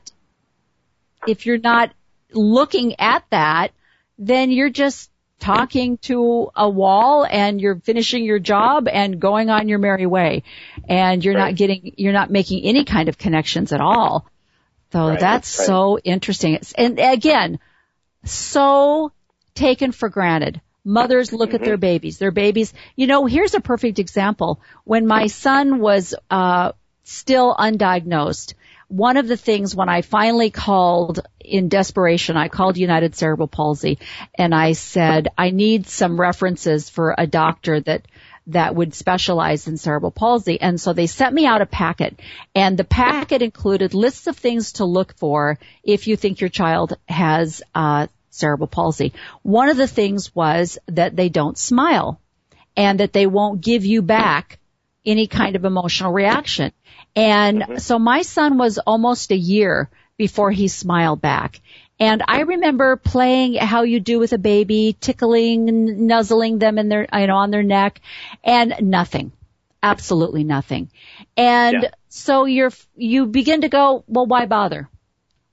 if 1.28 1.46
you're 1.46 1.58
not 1.58 1.92
looking 2.32 3.00
at 3.00 3.24
that, 3.32 3.72
then 4.18 4.52
you're 4.52 4.70
just 4.70 5.10
talking 5.46 5.98
to 6.00 6.50
a 6.56 6.68
wall 6.68 7.24
and 7.24 7.62
you're 7.62 7.76
finishing 7.76 8.24
your 8.24 8.40
job 8.40 8.88
and 8.88 9.20
going 9.20 9.52
on 9.52 9.70
your 9.70 9.78
merry 9.78 10.08
way. 10.08 10.42
And 10.90 11.24
you're 11.24 11.36
right. 11.36 11.52
not 11.52 11.56
getting, 11.56 11.94
you're 11.98 12.14
not 12.14 12.32
making 12.32 12.64
any 12.64 12.84
kind 12.84 13.10
of 13.10 13.18
connections 13.20 13.72
at 13.72 13.80
all. 13.80 14.26
So 14.92 15.10
right. 15.10 15.20
that's 15.20 15.60
right. 15.60 15.66
so 15.68 16.00
interesting. 16.00 16.60
And 16.78 17.00
again, 17.00 17.60
so 18.24 19.12
taken 19.54 19.92
for 19.92 20.10
granted. 20.10 20.62
Mothers 20.84 21.32
look 21.32 21.50
mm-hmm. 21.50 21.56
at 21.58 21.64
their 21.64 21.78
babies. 21.78 22.18
Their 22.18 22.32
babies, 22.32 22.74
you 22.96 23.06
know, 23.06 23.26
here's 23.26 23.54
a 23.54 23.62
perfect 23.62 24.00
example. 24.00 24.62
When 24.84 25.06
my 25.06 25.28
son 25.28 25.80
was, 25.80 26.16
uh, 26.30 26.72
still 27.04 27.56
undiagnosed, 27.56 28.56
one 28.88 29.18
of 29.18 29.28
the 29.28 29.38
things 29.38 29.76
when 29.76 29.90
I 29.90 30.02
finally 30.02 30.50
called 30.50 31.20
in 31.40 31.70
desperation, 31.70 32.38
I 32.38 32.50
called 32.50 32.78
United 32.78 33.16
Cerebral 33.16 33.48
Palsy 33.48 34.00
and 34.36 34.54
I 34.54 34.74
said, 34.74 35.30
I 35.38 35.52
need 35.52 35.88
some 35.88 36.20
references 36.20 36.90
for 36.90 37.16
a 37.18 37.28
doctor 37.28 37.80
that 37.82 38.08
that 38.48 38.76
would 38.76 38.94
specialize 38.94 39.68
in 39.68 39.78
cerebral 39.78 40.12
palsy. 40.12 40.62
And 40.62 40.80
so 40.80 40.94
they 40.94 41.08
sent 41.08 41.34
me 41.34 41.48
out 41.48 41.62
a 41.62 41.66
packet 41.66 42.20
and 42.54 42.78
the 42.78 42.84
packet 42.84 43.42
included 43.42 43.96
lists 43.96 44.28
of 44.28 44.38
things 44.38 44.74
to 44.74 44.86
look 44.86 45.16
for 45.18 45.58
if 45.84 46.08
you 46.08 46.16
think 46.16 46.42
your 46.42 46.50
child 46.52 46.96
has 47.08 47.64
uh, 47.74 48.08
cerebral 48.30 48.68
palsy. 48.68 49.14
One 49.42 49.70
of 49.70 49.78
the 49.78 49.88
things 49.88 50.36
was 50.36 50.78
that 50.88 51.16
they 51.16 51.30
don't 51.30 51.58
smile 51.58 52.22
and 52.78 53.00
that 53.00 53.14
they 53.14 53.26
won't 53.26 53.62
give 53.62 53.86
you 53.86 54.02
back 54.02 54.60
any 55.06 55.28
kind 55.28 55.56
of 55.56 55.66
emotional 55.66 56.12
reaction. 56.12 56.72
And 57.16 57.62
mm-hmm. 57.62 57.78
so 57.78 57.98
my 57.98 58.22
son 58.22 58.58
was 58.58 58.78
almost 58.78 59.32
a 59.32 59.38
year 59.38 59.90
before 60.18 60.52
he 60.52 60.68
smiled 60.68 61.22
back. 61.22 61.62
And 62.00 62.24
I 62.28 62.42
remember 62.42 62.98
playing 62.98 63.56
how 63.56 63.84
you 63.84 64.00
do 64.02 64.20
with 64.20 64.34
a 64.34 64.38
baby, 64.38 64.98
tickling, 65.00 66.08
nuzzling 66.08 66.60
them 66.60 66.78
in 66.78 66.90
their, 66.90 67.08
you 67.14 67.28
know, 67.28 67.38
on 67.38 67.52
their 67.52 67.64
neck 67.64 68.02
and 68.44 68.76
nothing. 68.82 69.32
Absolutely 69.82 70.44
nothing. 70.44 70.90
And 71.38 71.84
yeah. 71.84 71.90
so 72.10 72.46
you're, 72.46 72.72
you 72.96 73.28
begin 73.28 73.62
to 73.62 73.70
go, 73.70 74.04
well, 74.08 74.26
why 74.26 74.46
bother? 74.46 74.90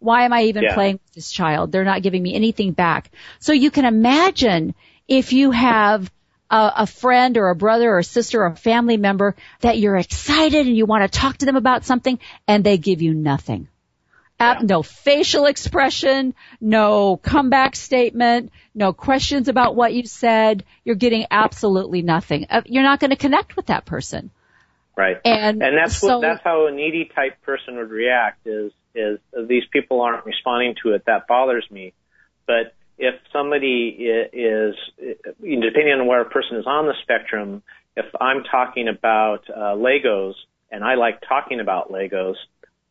Why 0.01 0.25
am 0.25 0.33
I 0.33 0.45
even 0.45 0.65
yeah. 0.65 0.75
playing 0.75 0.95
with 0.95 1.13
this 1.15 1.31
child? 1.31 1.71
They're 1.71 1.85
not 1.85 2.03
giving 2.03 2.23
me 2.23 2.35
anything 2.35 2.73
back. 2.73 3.13
So 3.39 3.53
you 3.53 3.71
can 3.71 3.85
imagine 3.85 4.75
if 5.07 5.33
you 5.33 5.53
have 5.53 6.11
a, 6.53 6.73
a 6.77 6.87
friend 6.87 7.39
or 7.39 7.49
a 7.49 7.57
brother 7.57 7.91
or 7.91 7.99
a 7.99 8.05
sister 8.05 8.43
or 8.43 8.47
a 8.47 8.57
family 8.57 8.99
member 8.99 9.35
that 9.61 9.79
you're 9.79 9.97
excited 9.97 10.67
and 10.67 10.77
you 10.77 10.85
want 10.85 11.11
to 11.11 11.19
talk 11.19 11.39
to 11.39 11.47
them 11.47 11.57
about 11.57 11.85
something 11.85 12.19
and 12.47 12.63
they 12.63 12.77
give 12.77 13.01
you 13.01 13.15
nothing. 13.15 13.69
Yeah. 14.39 14.59
No 14.61 14.83
facial 14.83 15.47
expression, 15.47 16.35
no 16.61 17.17
comeback 17.17 17.77
statement, 17.77 18.53
no 18.75 18.93
questions 18.93 19.49
about 19.49 19.77
what 19.77 19.95
you 19.95 20.05
said. 20.05 20.65
You're 20.85 20.97
getting 20.97 21.27
absolutely 21.31 22.03
nothing. 22.03 22.47
Uh, 22.51 22.63
you're 22.67 22.83
not 22.83 22.99
going 23.01 23.11
to 23.11 23.17
connect 23.17 23.57
with 23.57 23.67
that 23.67 23.85
person. 23.85 24.31
Right. 24.97 25.19
And, 25.25 25.63
and 25.63 25.77
that's 25.79 25.97
so, 25.97 26.19
what, 26.19 26.23
that's 26.23 26.43
how 26.43 26.67
a 26.67 26.73
needy 26.73 27.09
type 27.15 27.41
person 27.43 27.77
would 27.77 27.91
react 27.91 28.47
is, 28.47 28.73
is 28.95 29.21
these 29.49 29.63
people 29.73 30.03
aren't 30.03 30.27
responding 30.27 30.75
to 30.83 30.93
it. 30.95 31.05
That 31.07 31.29
bothers 31.29 31.65
me. 31.71 31.95
But 32.47 32.75
if 33.03 33.17
somebody 33.33 33.89
is, 34.33 34.77
depending 35.41 35.93
on 35.99 36.07
where 36.07 36.21
a 36.21 36.31
person 36.31 36.57
is 36.57 36.67
on 36.67 36.87
the 36.87 36.95
spectrum, 37.03 37.65
if 37.97 38.07
I'm 38.21 38.45
talking 38.45 38.87
about 38.87 39.41
uh, 39.51 39.75
Legos 39.75 40.35
and 40.71 40.85
I 40.85 40.95
like 40.95 41.21
talking 41.29 41.59
about 41.59 41.91
Legos, 41.91 42.37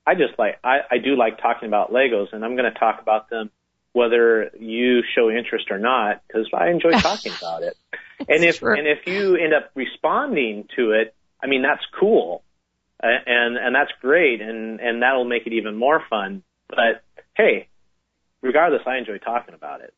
I 0.06 0.16
just 0.16 0.38
like 0.38 0.60
I, 0.66 0.80
I 0.92 0.98
do 0.98 1.16
like 1.16 1.42
talking 1.42 1.70
about 1.70 1.94
Legos, 1.94 2.34
and 2.34 2.44
I'm 2.44 2.58
going 2.58 2.72
to 2.72 2.78
talk 2.78 3.02
about 3.02 3.30
them 3.30 3.52
whether 3.94 4.52
you 4.60 5.02
show 5.16 5.30
interest 5.30 5.72
or 5.72 5.80
not 5.80 6.22
because 6.28 6.46
I 6.54 6.72
enjoy 6.72 6.92
talking 7.00 7.32
about 7.38 7.64
it. 7.64 7.78
And 8.28 8.44
if 8.44 8.60
true. 8.60 8.78
and 8.78 8.88
if 8.88 9.08
you 9.08 9.38
end 9.38 9.54
up 9.54 9.72
responding 9.76 10.68
to 10.76 10.92
it, 10.92 11.16
I 11.42 11.48
mean 11.48 11.62
that's 11.62 11.86
cool, 11.98 12.44
uh, 13.02 13.08
and 13.26 13.56
and 13.56 13.74
that's 13.74 13.92
great, 14.02 14.42
and 14.42 14.82
and 14.82 15.04
that'll 15.04 15.24
make 15.24 15.48
it 15.48 15.54
even 15.54 15.78
more 15.78 16.04
fun. 16.10 16.44
But 16.68 17.02
hey, 17.34 17.70
regardless, 18.42 18.82
I 18.86 18.98
enjoy 18.98 19.18
talking 19.20 19.54
about 19.54 19.80
it 19.80 19.94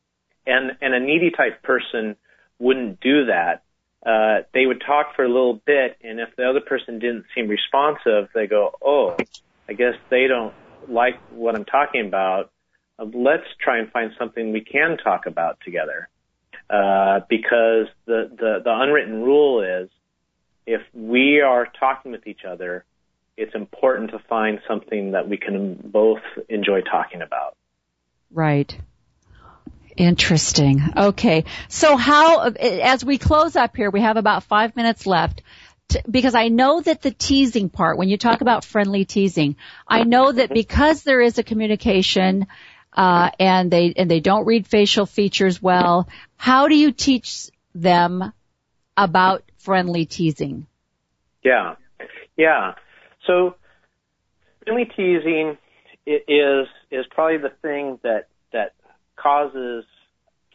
and 0.46 0.72
and 0.80 0.94
a 0.94 1.00
needy 1.00 1.30
type 1.30 1.62
person 1.62 2.16
wouldn't 2.58 3.00
do 3.00 3.26
that. 3.26 3.62
Uh, 4.04 4.42
they 4.52 4.66
would 4.66 4.82
talk 4.84 5.16
for 5.16 5.24
a 5.24 5.28
little 5.28 5.54
bit, 5.54 5.96
and 6.02 6.20
if 6.20 6.36
the 6.36 6.48
other 6.48 6.60
person 6.60 6.98
didn't 6.98 7.24
seem 7.34 7.48
responsive, 7.48 8.28
they 8.34 8.46
go, 8.46 8.72
"Oh, 8.82 9.16
I 9.68 9.72
guess 9.72 9.94
they 10.10 10.26
don't 10.26 10.54
like 10.88 11.18
what 11.30 11.54
I'm 11.56 11.64
talking 11.64 12.06
about. 12.06 12.50
Uh, 12.98 13.06
let's 13.12 13.46
try 13.58 13.78
and 13.78 13.90
find 13.90 14.12
something 14.18 14.52
we 14.52 14.60
can 14.60 14.98
talk 14.98 15.26
about 15.26 15.58
together." 15.64 16.08
Uh, 16.68 17.20
because 17.28 17.86
the, 18.06 18.30
the 18.36 18.60
the 18.64 18.72
unwritten 18.74 19.22
rule 19.22 19.62
is, 19.62 19.88
if 20.66 20.82
we 20.92 21.40
are 21.40 21.66
talking 21.78 22.12
with 22.12 22.26
each 22.26 22.44
other, 22.44 22.84
it's 23.36 23.54
important 23.54 24.10
to 24.10 24.18
find 24.18 24.60
something 24.68 25.12
that 25.12 25.28
we 25.28 25.36
can 25.36 25.74
both 25.74 26.22
enjoy 26.48 26.80
talking 26.82 27.22
about. 27.22 27.56
Right. 28.30 28.78
Interesting. 29.96 30.82
Okay. 30.96 31.44
So 31.68 31.96
how, 31.96 32.48
as 32.48 33.04
we 33.04 33.18
close 33.18 33.56
up 33.56 33.76
here, 33.76 33.90
we 33.90 34.00
have 34.00 34.16
about 34.16 34.44
five 34.44 34.76
minutes 34.76 35.06
left. 35.06 35.42
Because 36.10 36.34
I 36.34 36.48
know 36.48 36.80
that 36.80 37.02
the 37.02 37.10
teasing 37.10 37.68
part, 37.68 37.98
when 37.98 38.08
you 38.08 38.16
talk 38.16 38.40
about 38.40 38.64
friendly 38.64 39.04
teasing, 39.04 39.56
I 39.86 40.04
know 40.04 40.32
that 40.32 40.48
because 40.48 41.02
there 41.02 41.20
is 41.20 41.38
a 41.38 41.42
communication, 41.42 42.46
uh, 42.94 43.30
and 43.38 43.70
they, 43.70 43.92
and 43.94 44.10
they 44.10 44.20
don't 44.20 44.46
read 44.46 44.66
facial 44.66 45.04
features 45.04 45.60
well, 45.60 46.08
how 46.36 46.68
do 46.68 46.74
you 46.74 46.90
teach 46.90 47.50
them 47.74 48.32
about 48.96 49.44
friendly 49.58 50.06
teasing? 50.06 50.66
Yeah. 51.42 51.74
Yeah. 52.36 52.74
So, 53.26 53.56
friendly 54.64 54.86
teasing 54.86 55.58
is, 56.06 56.66
is 56.90 57.04
probably 57.10 57.38
the 57.38 57.52
thing 57.60 57.98
that 58.02 58.28
causes 59.24 59.84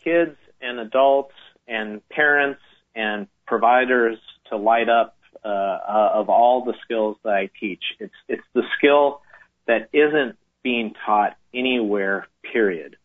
kids 0.03 0.37
and 0.61 0.79
adults 0.79 1.33
and 1.67 2.07
parents 2.09 2.61
and 2.95 3.27
providers 3.47 4.17
to 4.49 4.57
light 4.57 4.89
up 4.89 5.17
uh, 5.43 5.47
uh, 5.47 6.11
of 6.15 6.29
all 6.29 6.65
the 6.65 6.73
skills 6.83 7.17
that 7.23 7.33
I 7.33 7.49
teach. 7.59 7.83
It's 7.99 8.13
it's 8.27 8.43
the 8.53 8.63
skill 8.77 9.21
that 9.67 9.89
isn't 9.93 10.37
being 10.63 10.93
taught 11.05 11.37
anywhere. 11.53 12.27
Period. 12.51 12.97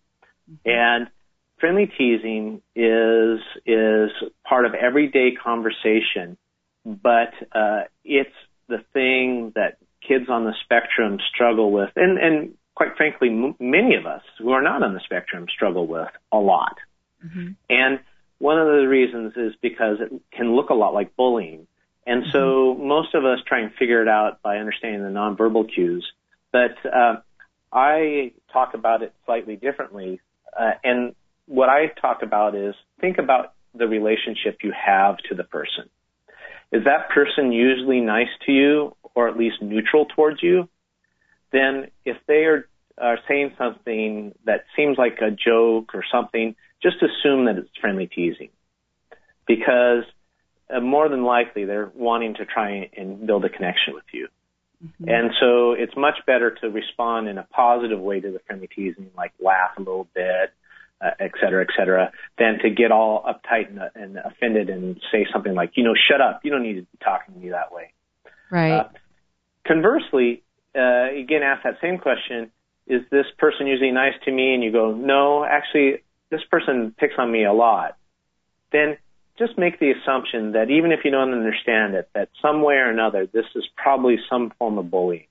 Mm-hmm. 0.51 0.71
And 0.71 1.09
friendly 1.59 1.87
teasing 1.87 2.61
is 2.75 3.41
is 3.67 4.11
part 4.47 4.67
of 4.67 4.75
everyday 4.75 5.33
conversation, 5.35 6.37
but 6.85 7.33
uh, 7.53 7.83
it's 8.05 8.35
the 8.69 8.85
thing 8.93 9.53
that 9.55 9.79
kids 10.07 10.27
on 10.29 10.45
the 10.45 10.55
spectrum 10.65 11.19
struggle 11.33 11.71
with, 11.71 11.91
and 11.97 12.19
and 12.19 12.55
quite 12.75 12.97
frankly, 12.97 13.29
m- 13.29 13.57
many 13.59 13.95
of 13.97 14.07
us 14.07 14.23
who 14.39 14.51
are 14.51 14.63
not 14.63 14.83
on 14.83 14.95
the 14.95 15.01
spectrum 15.05 15.47
struggle 15.55 15.87
with 15.87 16.09
a 16.33 16.39
lot. 16.39 16.77
Mm-hmm. 17.25 17.53
And 17.71 18.01
one 18.39 18.59
of 18.59 18.67
the 18.67 18.87
reasons 18.89 19.33
is 19.37 19.55
because 19.63 19.99
it 20.01 20.13
can 20.33 20.55
look 20.55 20.71
a 20.71 20.75
lot 20.75 20.93
like 20.93 21.17
bullying. 21.17 21.67
And 22.07 22.23
mm-hmm. 22.23 22.33
so 22.33 22.75
most 22.75 23.15
of 23.15 23.25
us 23.25 23.39
try 23.47 23.61
and 23.61 23.73
figure 23.75 24.03
it 24.03 24.09
out 24.09 24.43
by 24.43 24.59
understanding 24.59 25.03
the 25.03 25.09
nonverbal 25.09 25.73
cues. 25.73 26.07
But 26.53 26.77
uh, 26.85 27.17
I 27.73 28.33
talk 28.53 28.75
about 28.75 29.03
it 29.03 29.15
slightly 29.25 29.57
differently. 29.57 30.21
Uh, 30.59 30.73
and 30.83 31.15
what 31.47 31.69
I 31.69 31.87
talk 31.87 32.23
about 32.23 32.55
is 32.55 32.75
think 33.01 33.19
about 33.19 33.55
the 33.75 33.89
relationship 33.89 34.59
you 34.63 34.73
have 34.73 35.17
to 35.29 35.35
the 35.35 35.45
person. 35.45 35.89
is 36.71 36.85
that 36.85 37.11
person 37.11 37.53
usually 37.53 38.01
nice 38.01 38.29
to 38.47 38.53
you 38.53 38.97
or 39.15 39.29
at 39.29 39.37
least 39.37 39.63
neutral 39.63 40.07
towards 40.07 40.43
you? 40.43 40.69
Then 41.55 41.73
if 42.05 42.19
they 42.27 42.43
are, 42.51 42.69
are 42.99 43.19
saying 43.29 43.53
something 43.57 44.35
that 44.45 44.61
seems 44.77 44.99
like 44.99 45.19
a 45.23 45.31
joke 45.31 45.95
or 45.95 46.05
something, 46.11 46.57
just 46.83 46.97
assume 46.97 47.47
that 47.47 47.57
it's 47.57 47.71
friendly 47.81 48.09
teasing. 48.09 48.51
Because 49.47 50.05
uh, 50.75 50.81
more 50.81 51.09
than 51.09 51.25
likely 51.25 51.65
they're 51.65 51.93
wanting 51.95 52.35
to 52.35 52.45
try 52.45 52.91
and 52.97 53.27
build 53.27 53.45
a 53.45 53.49
connection 53.49 53.95
with 53.95 54.09
you. 54.13 54.29
Mm-hmm. 54.85 55.09
And 55.09 55.31
so 55.41 55.73
it's 55.73 55.97
much 55.97 56.19
better 56.27 56.51
to 56.61 56.69
respond 56.69 57.29
in 57.29 57.39
a 57.39 57.45
positive 57.45 58.01
way 58.01 58.21
to 58.21 58.31
the 58.33 58.41
friendly 58.47 58.69
teasing, 58.75 59.11
like 59.17 59.33
laugh 59.41 59.73
a 59.77 59.81
little 59.81 60.09
bit, 60.15 60.53
uh, 61.01 61.11
et 61.21 61.33
cetera, 61.41 61.63
et 61.63 61.73
cetera, 61.77 62.13
than 62.39 62.59
to 62.63 62.71
get 62.71 62.91
all 62.91 63.25
uptight 63.25 63.69
and, 63.69 63.81
and 63.95 64.19
offended 64.19 64.71
and 64.71 65.01
say 65.13 65.27
something 65.33 65.55
like, 65.55 65.73
you 65.77 65.85
know, 65.85 65.95
shut 66.09 66.21
up. 66.21 66.41
You 66.43 66.51
don't 66.51 66.63
need 66.63 66.75
to 66.75 66.83
be 66.83 66.99
talking 67.03 67.35
to 67.35 67.41
me 67.41 67.51
that 67.51 67.73
way. 67.73 67.93
Right. 68.51 68.73
Uh, 68.73 68.89
conversely, 69.67 70.43
uh, 70.77 71.11
again, 71.17 71.43
ask 71.43 71.63
that 71.65 71.79
same 71.81 71.99
question. 71.99 72.51
Is 72.87 73.03
this 73.11 73.27
person 73.39 73.67
usually 73.67 73.93
nice 73.93 74.15
to 74.25 74.33
me? 74.33 74.55
And 74.55 74.63
you 74.63 74.73
go, 74.73 74.93
no, 74.93 75.45
actually, 75.45 76.03
this 76.31 76.43
person 76.51 76.95
picks 76.99 77.15
on 77.19 77.31
me 77.31 77.45
a 77.45 77.53
lot. 77.53 77.97
Then 78.73 78.99
just 79.39 79.59
make 79.59 79.81
the 79.81 79.93
assumption 79.93 80.53
that 80.53 80.71
even 80.71 80.93
if 80.93 81.01
you 81.05 81.11
don't 81.11 81.33
understand 81.33 81.95
it, 81.95 82.09
that 82.15 82.29
some 82.41 82.63
way 82.63 82.75
or 82.75 82.91
another, 82.91 83.27
this 83.27 83.47
is 83.55 83.65
probably 83.77 84.17
some 84.31 84.53
form 84.59 84.79
of 84.79 84.91
bullying. 84.91 85.27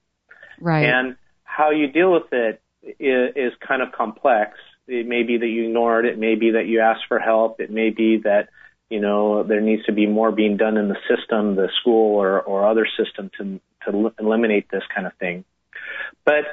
Right. 0.60 0.86
And 0.86 1.16
how 1.44 1.72
you 1.72 1.88
deal 1.88 2.12
with 2.12 2.32
it 2.32 2.62
is, 2.82 3.34
is 3.36 3.54
kind 3.66 3.82
of 3.82 3.92
complex. 3.92 4.58
It 4.88 5.08
may 5.08 5.24
be 5.24 5.38
that 5.38 5.48
you 5.48 5.66
ignore 5.66 6.00
it. 6.00 6.06
It 6.06 6.20
may 6.20 6.36
be 6.36 6.52
that 6.52 6.66
you 6.66 6.82
ask 6.82 7.02
for 7.08 7.20
help. 7.20 7.62
It 7.62 7.72
may 7.72 7.92
be 7.92 8.18
that, 8.24 8.50
you 8.94 9.00
know, 9.00 9.42
there 9.42 9.60
needs 9.60 9.84
to 9.86 9.92
be 9.92 10.06
more 10.06 10.32
being 10.32 10.56
done 10.56 10.78
in 10.78 10.88
the 10.88 10.98
system, 11.10 11.56
the 11.56 11.68
school 11.82 12.16
or, 12.16 12.40
or 12.40 12.70
other 12.70 12.86
system 12.96 13.32
to, 13.40 13.60
to 13.86 14.14
eliminate 14.20 14.70
this 14.70 14.84
kind 14.94 15.08
of 15.08 15.14
thing. 15.16 15.44
But 16.26 16.44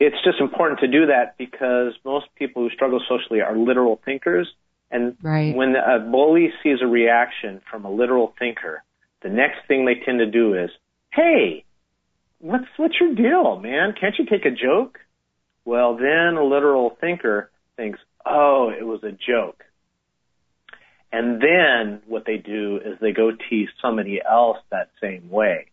it's 0.00 0.16
just 0.24 0.40
important 0.40 0.80
to 0.80 0.88
do 0.88 1.06
that 1.06 1.38
because 1.38 1.92
most 2.04 2.26
people 2.34 2.64
who 2.64 2.70
struggle 2.70 3.00
socially 3.08 3.40
are 3.40 3.56
literal 3.56 4.00
thinkers 4.04 4.52
and 4.90 5.16
right. 5.22 5.54
when 5.54 5.76
a 5.76 6.00
bully 6.00 6.48
sees 6.60 6.78
a 6.82 6.88
reaction 6.88 7.60
from 7.70 7.84
a 7.84 7.90
literal 7.90 8.34
thinker, 8.36 8.82
the 9.22 9.28
next 9.28 9.58
thing 9.68 9.84
they 9.84 9.94
tend 10.04 10.18
to 10.18 10.26
do 10.26 10.54
is, 10.54 10.70
"Hey, 11.12 11.62
what's 12.40 12.66
what's 12.78 12.98
your 12.98 13.14
deal, 13.14 13.60
man? 13.60 13.92
Can't 13.92 14.18
you 14.18 14.26
take 14.26 14.44
a 14.44 14.50
joke?" 14.50 14.98
Well, 15.64 15.94
then 15.94 16.36
a 16.36 16.42
literal 16.42 16.90
thinker 17.00 17.52
thinks, 17.76 18.00
"Oh, 18.26 18.70
it 18.76 18.84
was 18.84 19.04
a 19.04 19.12
joke." 19.12 19.64
And 21.12 21.42
then 21.42 22.02
what 22.06 22.24
they 22.24 22.36
do 22.36 22.80
is 22.84 22.98
they 23.00 23.12
go 23.12 23.32
tease 23.32 23.68
somebody 23.82 24.20
else 24.22 24.58
that 24.70 24.90
same 25.00 25.28
way. 25.28 25.66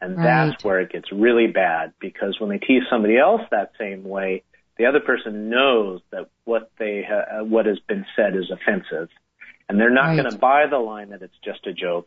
And 0.00 0.16
right. 0.16 0.24
that's 0.24 0.64
where 0.64 0.80
it 0.80 0.90
gets 0.90 1.12
really 1.12 1.46
bad 1.46 1.92
because 2.00 2.40
when 2.40 2.48
they 2.48 2.58
tease 2.58 2.84
somebody 2.88 3.18
else 3.18 3.42
that 3.50 3.72
same 3.78 4.04
way, 4.04 4.42
the 4.80 4.86
other 4.86 5.00
person 5.00 5.50
knows 5.50 6.00
that 6.10 6.30
what 6.44 6.70
they 6.78 7.06
ha- 7.06 7.40
uh, 7.40 7.44
what 7.44 7.66
has 7.66 7.78
been 7.80 8.06
said 8.16 8.34
is 8.34 8.50
offensive, 8.50 9.10
and 9.68 9.78
they're 9.78 9.90
not 9.90 10.06
right. 10.06 10.16
going 10.16 10.30
to 10.30 10.38
buy 10.38 10.64
the 10.70 10.78
line 10.78 11.10
that 11.10 11.20
it's 11.20 11.36
just 11.44 11.66
a 11.66 11.74
joke, 11.74 12.06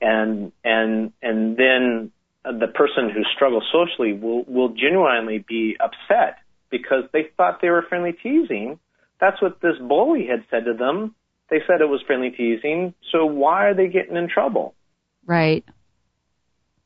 and 0.00 0.50
and 0.64 1.12
and 1.20 1.58
then 1.58 2.10
uh, 2.42 2.52
the 2.52 2.68
person 2.68 3.10
who 3.10 3.22
struggles 3.34 3.64
socially 3.70 4.14
will 4.14 4.44
will 4.44 4.70
genuinely 4.70 5.44
be 5.46 5.76
upset 5.78 6.38
because 6.70 7.04
they 7.12 7.28
thought 7.36 7.60
they 7.60 7.68
were 7.68 7.82
friendly 7.82 8.12
teasing. 8.12 8.78
That's 9.20 9.42
what 9.42 9.60
this 9.60 9.76
bully 9.78 10.26
had 10.26 10.42
said 10.50 10.64
to 10.64 10.72
them. 10.72 11.14
They 11.50 11.60
said 11.66 11.80
it 11.80 11.88
was 11.88 12.02
friendly 12.06 12.30
teasing, 12.30 12.94
so 13.12 13.26
why 13.26 13.66
are 13.66 13.74
they 13.74 13.88
getting 13.88 14.16
in 14.16 14.28
trouble? 14.28 14.74
Right. 15.24 15.64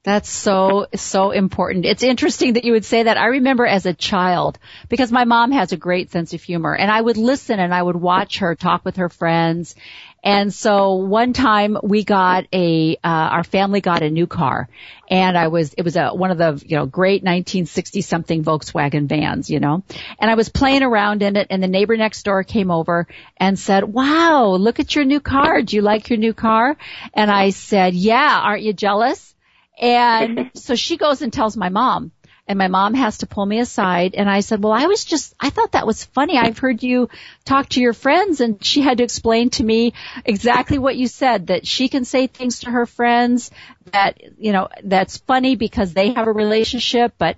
That's 0.03 0.31
so, 0.31 0.87
so 0.95 1.31
important. 1.31 1.85
It's 1.85 2.03
interesting 2.03 2.55
that 2.55 2.65
you 2.65 2.73
would 2.73 2.87
say 2.87 3.03
that. 3.03 3.19
I 3.19 3.27
remember 3.27 3.67
as 3.67 3.85
a 3.85 3.93
child, 3.93 4.59
because 4.89 5.13
my 5.13 5.25
mom 5.25 5.53
has 5.53 5.73
a 5.73 5.77
great 5.77 6.11
sense 6.11 6.33
of 6.33 6.43
humor, 6.43 6.75
and 6.75 6.91
I 6.91 7.01
would 7.01 7.19
listen 7.19 7.61
and 7.61 7.75
I 7.75 7.83
would 7.83 7.97
watch 7.97 8.39
her 8.39 8.55
talk 8.55 8.83
with 8.85 8.97
her 8.97 9.11
friends. 9.11 9.75
And 10.23 10.53
so 10.53 10.97
one 10.97 11.33
time 11.33 11.79
we 11.83 12.05
got 12.05 12.47
a, 12.53 12.97
uh, 13.03 13.09
our 13.09 13.45
family 13.45 13.81
got 13.81 14.03
a 14.03 14.11
new 14.11 14.27
car, 14.27 14.69
and 15.09 15.37
I 15.37 15.49
was, 15.49 15.73
it 15.75 15.83
was 15.83 15.97
a, 15.97 16.11
one 16.11 16.31
of 16.31 16.39
the, 16.39 16.63
you 16.67 16.77
know, 16.77 16.87
great 16.87 17.23
1960 17.23 18.03
something 18.03 18.45
Volkswagen 18.45 19.09
vans, 19.09 19.49
you 19.49 19.61
know, 19.61 19.83
and 20.19 20.31
I 20.31 20.35
was 20.35 20.51
playing 20.51 20.83
around 20.83 21.23
in 21.23 21.37
it, 21.37 21.47
and 21.51 21.63
the 21.63 21.69
neighbor 21.69 21.97
next 21.97 22.23
door 22.23 22.45
came 22.45 22.71
over 22.71 23.07
and 23.39 23.59
said, 23.59 23.85
wow, 23.85 24.57
look 24.59 24.79
at 24.79 24.95
your 24.95 25.05
new 25.05 25.21
car. 25.21 25.63
Do 25.63 25.77
you 25.77 25.83
like 25.83 26.11
your 26.11 26.19
new 26.19 26.35
car? 26.35 26.77
And 27.15 27.31
I 27.31 27.51
said, 27.51 27.95
yeah, 27.95 28.41
aren't 28.43 28.63
you 28.63 28.73
jealous? 28.75 29.35
And 29.81 30.51
so 30.55 30.75
she 30.75 30.99
goes 30.99 31.23
and 31.23 31.33
tells 31.33 31.57
my 31.57 31.71
mom 31.71 32.13
and 32.51 32.59
my 32.59 32.67
mom 32.67 32.95
has 32.95 33.19
to 33.19 33.29
pull 33.29 33.47
me 33.47 33.61
aside 33.61 34.17
and 34.17 34.29
I 34.29 34.41
said, 34.41 34.61
well, 34.61 34.73
I 34.73 34.87
was 34.87 35.05
just, 35.05 35.37
I 35.39 35.51
thought 35.51 35.71
that 35.71 35.87
was 35.87 36.05
funny. 36.05 36.37
I've 36.37 36.59
heard 36.59 36.83
you 36.83 37.09
talk 37.45 37.69
to 37.71 37.81
your 37.81 37.93
friends 37.93 38.41
and 38.41 38.63
she 38.65 38.81
had 38.81 38.99
to 38.99 39.05
explain 39.05 39.51
to 39.51 39.63
me 39.63 39.95
exactly 40.25 40.77
what 40.77 40.97
you 40.97 41.07
said, 41.07 41.47
that 41.47 41.65
she 41.65 41.89
can 41.89 42.05
say 42.05 42.27
things 42.27 42.59
to 42.61 42.71
her 42.73 42.87
friends 42.87 43.53
that, 43.93 44.21
you 44.37 44.51
know, 44.51 44.67
that's 44.83 45.19
funny 45.19 45.55
because 45.55 45.93
they 45.93 46.11
have 46.11 46.27
a 46.27 46.33
relationship, 46.33 47.15
but 47.19 47.37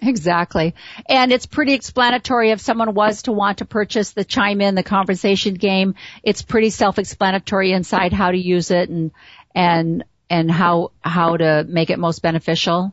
Exactly. 0.01 0.75
And 1.09 1.31
it's 1.31 1.47
pretty 1.47 1.75
explanatory 1.75 2.51
if 2.51 2.61
someone 2.61 2.93
was 2.93 3.23
to 3.23 3.33
want 3.33 3.59
to 3.59 3.65
purchase 3.65 4.11
the 4.11 4.25
chime 4.25 4.61
in, 4.61 4.75
the 4.75 4.83
conversation 4.83 5.55
game, 5.55 5.95
it's 6.25 6.43
pretty 6.43 6.71
self-explanatory 6.71 7.71
inside 7.71 8.13
how 8.13 8.33
to 8.33 8.37
use 8.37 8.73
it 8.73 8.91
and, 8.91 9.13
and, 9.55 10.03
and 10.29 10.51
how, 10.51 10.91
how 11.03 11.37
to 11.37 11.65
make 11.69 11.91
it 11.91 12.01
most 12.01 12.21
beneficial. 12.21 12.93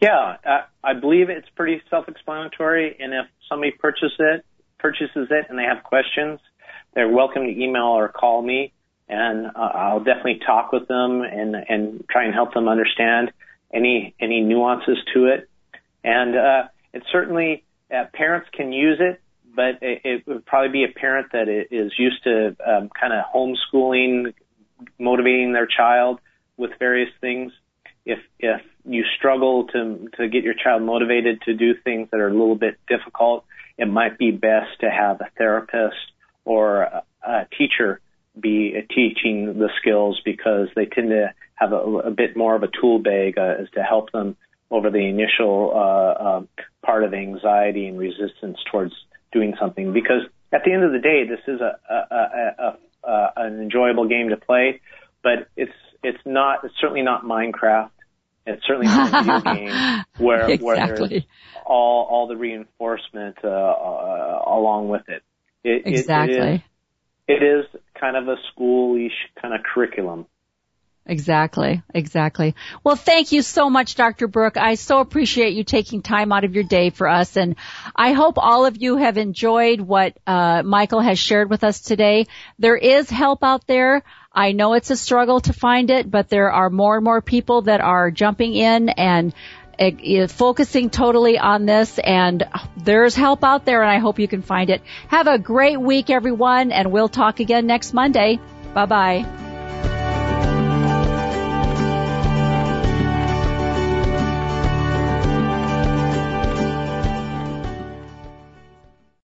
Yeah, 0.00 0.36
uh, 0.46 0.62
I 0.82 0.94
believe 0.94 1.28
it's 1.28 1.48
pretty 1.56 1.82
self-explanatory, 1.90 2.96
and 3.00 3.12
if 3.12 3.26
somebody 3.48 3.72
purchases 3.72 4.16
it, 4.18 4.46
purchases 4.78 5.28
it 5.30 5.46
and 5.50 5.58
they 5.58 5.64
have 5.64 5.82
questions, 5.84 6.40
they're 6.94 7.08
welcome 7.08 7.44
to 7.44 7.50
email 7.50 7.82
or 7.84 8.08
call 8.08 8.40
me, 8.40 8.72
and 9.08 9.46
uh, 9.48 9.50
I'll 9.58 10.02
definitely 10.02 10.40
talk 10.44 10.72
with 10.72 10.88
them 10.88 11.22
and 11.22 11.54
and 11.54 12.04
try 12.10 12.24
and 12.24 12.34
help 12.34 12.54
them 12.54 12.66
understand 12.66 13.30
any 13.72 14.14
any 14.18 14.40
nuances 14.40 14.96
to 15.14 15.26
it. 15.26 15.48
And 16.02 16.34
uh, 16.34 16.62
it 16.94 17.02
certainly 17.12 17.64
uh, 17.94 18.04
parents 18.14 18.48
can 18.54 18.72
use 18.72 18.98
it, 19.00 19.20
but 19.54 19.82
it, 19.82 20.00
it 20.04 20.26
would 20.26 20.46
probably 20.46 20.70
be 20.70 20.84
a 20.84 20.98
parent 20.98 21.32
that 21.32 21.48
is 21.48 21.92
used 21.98 22.24
to 22.24 22.56
um, 22.66 22.88
kind 22.98 23.12
of 23.12 23.24
homeschooling, 23.34 24.32
motivating 24.98 25.52
their 25.52 25.66
child 25.66 26.20
with 26.56 26.70
various 26.78 27.10
things. 27.20 27.52
If 28.06 28.18
if 28.38 28.62
you 28.84 29.04
struggle 29.16 29.66
to 29.68 30.08
to 30.16 30.28
get 30.28 30.44
your 30.44 30.54
child 30.54 30.82
motivated 30.82 31.42
to 31.42 31.54
do 31.54 31.74
things 31.74 32.08
that 32.10 32.20
are 32.20 32.28
a 32.28 32.32
little 32.32 32.56
bit 32.56 32.78
difficult, 32.88 33.44
it 33.78 33.86
might 33.88 34.18
be 34.18 34.30
best 34.30 34.80
to 34.80 34.90
have 34.90 35.20
a 35.20 35.28
therapist 35.36 35.96
or 36.44 36.82
a, 36.82 37.02
a 37.22 37.46
teacher 37.56 38.00
be 38.38 38.74
teaching 38.94 39.58
the 39.58 39.68
skills 39.80 40.20
because 40.24 40.68
they 40.76 40.86
tend 40.86 41.10
to 41.10 41.32
have 41.54 41.72
a, 41.72 41.76
a 41.76 42.10
bit 42.10 42.36
more 42.36 42.54
of 42.54 42.62
a 42.62 42.68
tool 42.80 42.98
bag 42.98 43.36
uh, 43.36 43.54
as 43.60 43.68
to 43.70 43.82
help 43.82 44.12
them 44.12 44.36
over 44.70 44.90
the 44.90 44.98
initial 44.98 45.72
uh, 45.74 45.78
uh, 45.78 46.42
part 46.84 47.04
of 47.04 47.12
anxiety 47.12 47.86
and 47.86 47.98
resistance 47.98 48.58
towards 48.70 48.94
doing 49.32 49.54
something. 49.58 49.92
Because 49.92 50.22
at 50.52 50.62
the 50.64 50.72
end 50.72 50.84
of 50.84 50.92
the 50.92 50.98
day, 50.98 51.24
this 51.28 51.40
is 51.46 51.60
a, 51.60 51.78
a, 51.90 52.16
a, 52.16 52.78
a 53.04 53.32
an 53.36 53.60
enjoyable 53.60 54.08
game 54.08 54.28
to 54.28 54.36
play, 54.36 54.80
but 55.22 55.48
it's 55.56 55.72
it's 56.02 56.18
not 56.24 56.64
it's 56.64 56.74
certainly 56.80 57.02
not 57.02 57.24
Minecraft. 57.24 57.90
It's 58.46 58.62
certainly 58.66 58.86
not 58.86 59.08
a 59.08 59.22
video 59.22 59.40
game 59.54 60.04
where 60.18 60.50
exactly. 60.50 60.64
where 60.64 61.08
there's 61.08 61.22
all 61.66 62.06
all 62.10 62.26
the 62.26 62.36
reinforcement 62.36 63.36
uh, 63.44 63.48
uh, 63.48 64.42
along 64.46 64.88
with 64.88 65.08
it. 65.08 65.22
it 65.62 65.82
exactly. 65.86 66.36
It, 66.38 66.62
it, 67.28 67.42
is, 67.42 67.64
it 67.72 67.74
is 67.76 67.80
kind 67.98 68.16
of 68.16 68.28
a 68.28 68.36
schoolish 68.52 69.10
kind 69.40 69.54
of 69.54 69.60
curriculum. 69.62 70.26
Exactly, 71.06 71.82
exactly. 71.92 72.54
Well, 72.84 72.94
thank 72.94 73.32
you 73.32 73.42
so 73.42 73.68
much, 73.68 73.94
Dr. 73.94 74.28
Brooke. 74.28 74.56
I 74.56 74.74
so 74.74 75.00
appreciate 75.00 75.54
you 75.54 75.64
taking 75.64 76.02
time 76.02 76.30
out 76.30 76.44
of 76.44 76.54
your 76.54 76.62
day 76.62 76.90
for 76.90 77.08
us, 77.08 77.36
and 77.36 77.56
I 77.96 78.12
hope 78.12 78.34
all 78.36 78.66
of 78.66 78.80
you 78.80 78.96
have 78.96 79.18
enjoyed 79.18 79.80
what 79.80 80.16
uh, 80.26 80.62
Michael 80.62 81.00
has 81.00 81.18
shared 81.18 81.50
with 81.50 81.64
us 81.64 81.80
today. 81.80 82.26
There 82.58 82.76
is 82.76 83.10
help 83.10 83.42
out 83.42 83.66
there. 83.66 84.02
I 84.32 84.52
know 84.52 84.74
it's 84.74 84.90
a 84.90 84.96
struggle 84.96 85.40
to 85.40 85.52
find 85.52 85.90
it, 85.90 86.08
but 86.08 86.28
there 86.28 86.52
are 86.52 86.70
more 86.70 86.96
and 86.96 87.04
more 87.04 87.20
people 87.20 87.62
that 87.62 87.80
are 87.80 88.10
jumping 88.10 88.54
in 88.54 88.90
and 88.90 89.34
uh, 89.80 90.26
focusing 90.28 90.90
totally 90.90 91.38
on 91.38 91.66
this 91.66 91.98
and 91.98 92.46
there's 92.76 93.14
help 93.14 93.42
out 93.42 93.64
there 93.64 93.82
and 93.82 93.90
I 93.90 93.98
hope 93.98 94.18
you 94.18 94.28
can 94.28 94.42
find 94.42 94.70
it. 94.70 94.82
Have 95.08 95.26
a 95.26 95.38
great 95.38 95.80
week 95.80 96.10
everyone 96.10 96.70
and 96.70 96.92
we'll 96.92 97.08
talk 97.08 97.40
again 97.40 97.66
next 97.66 97.94
Monday. 97.94 98.38
Bye 98.74 98.86
bye. 98.86 99.49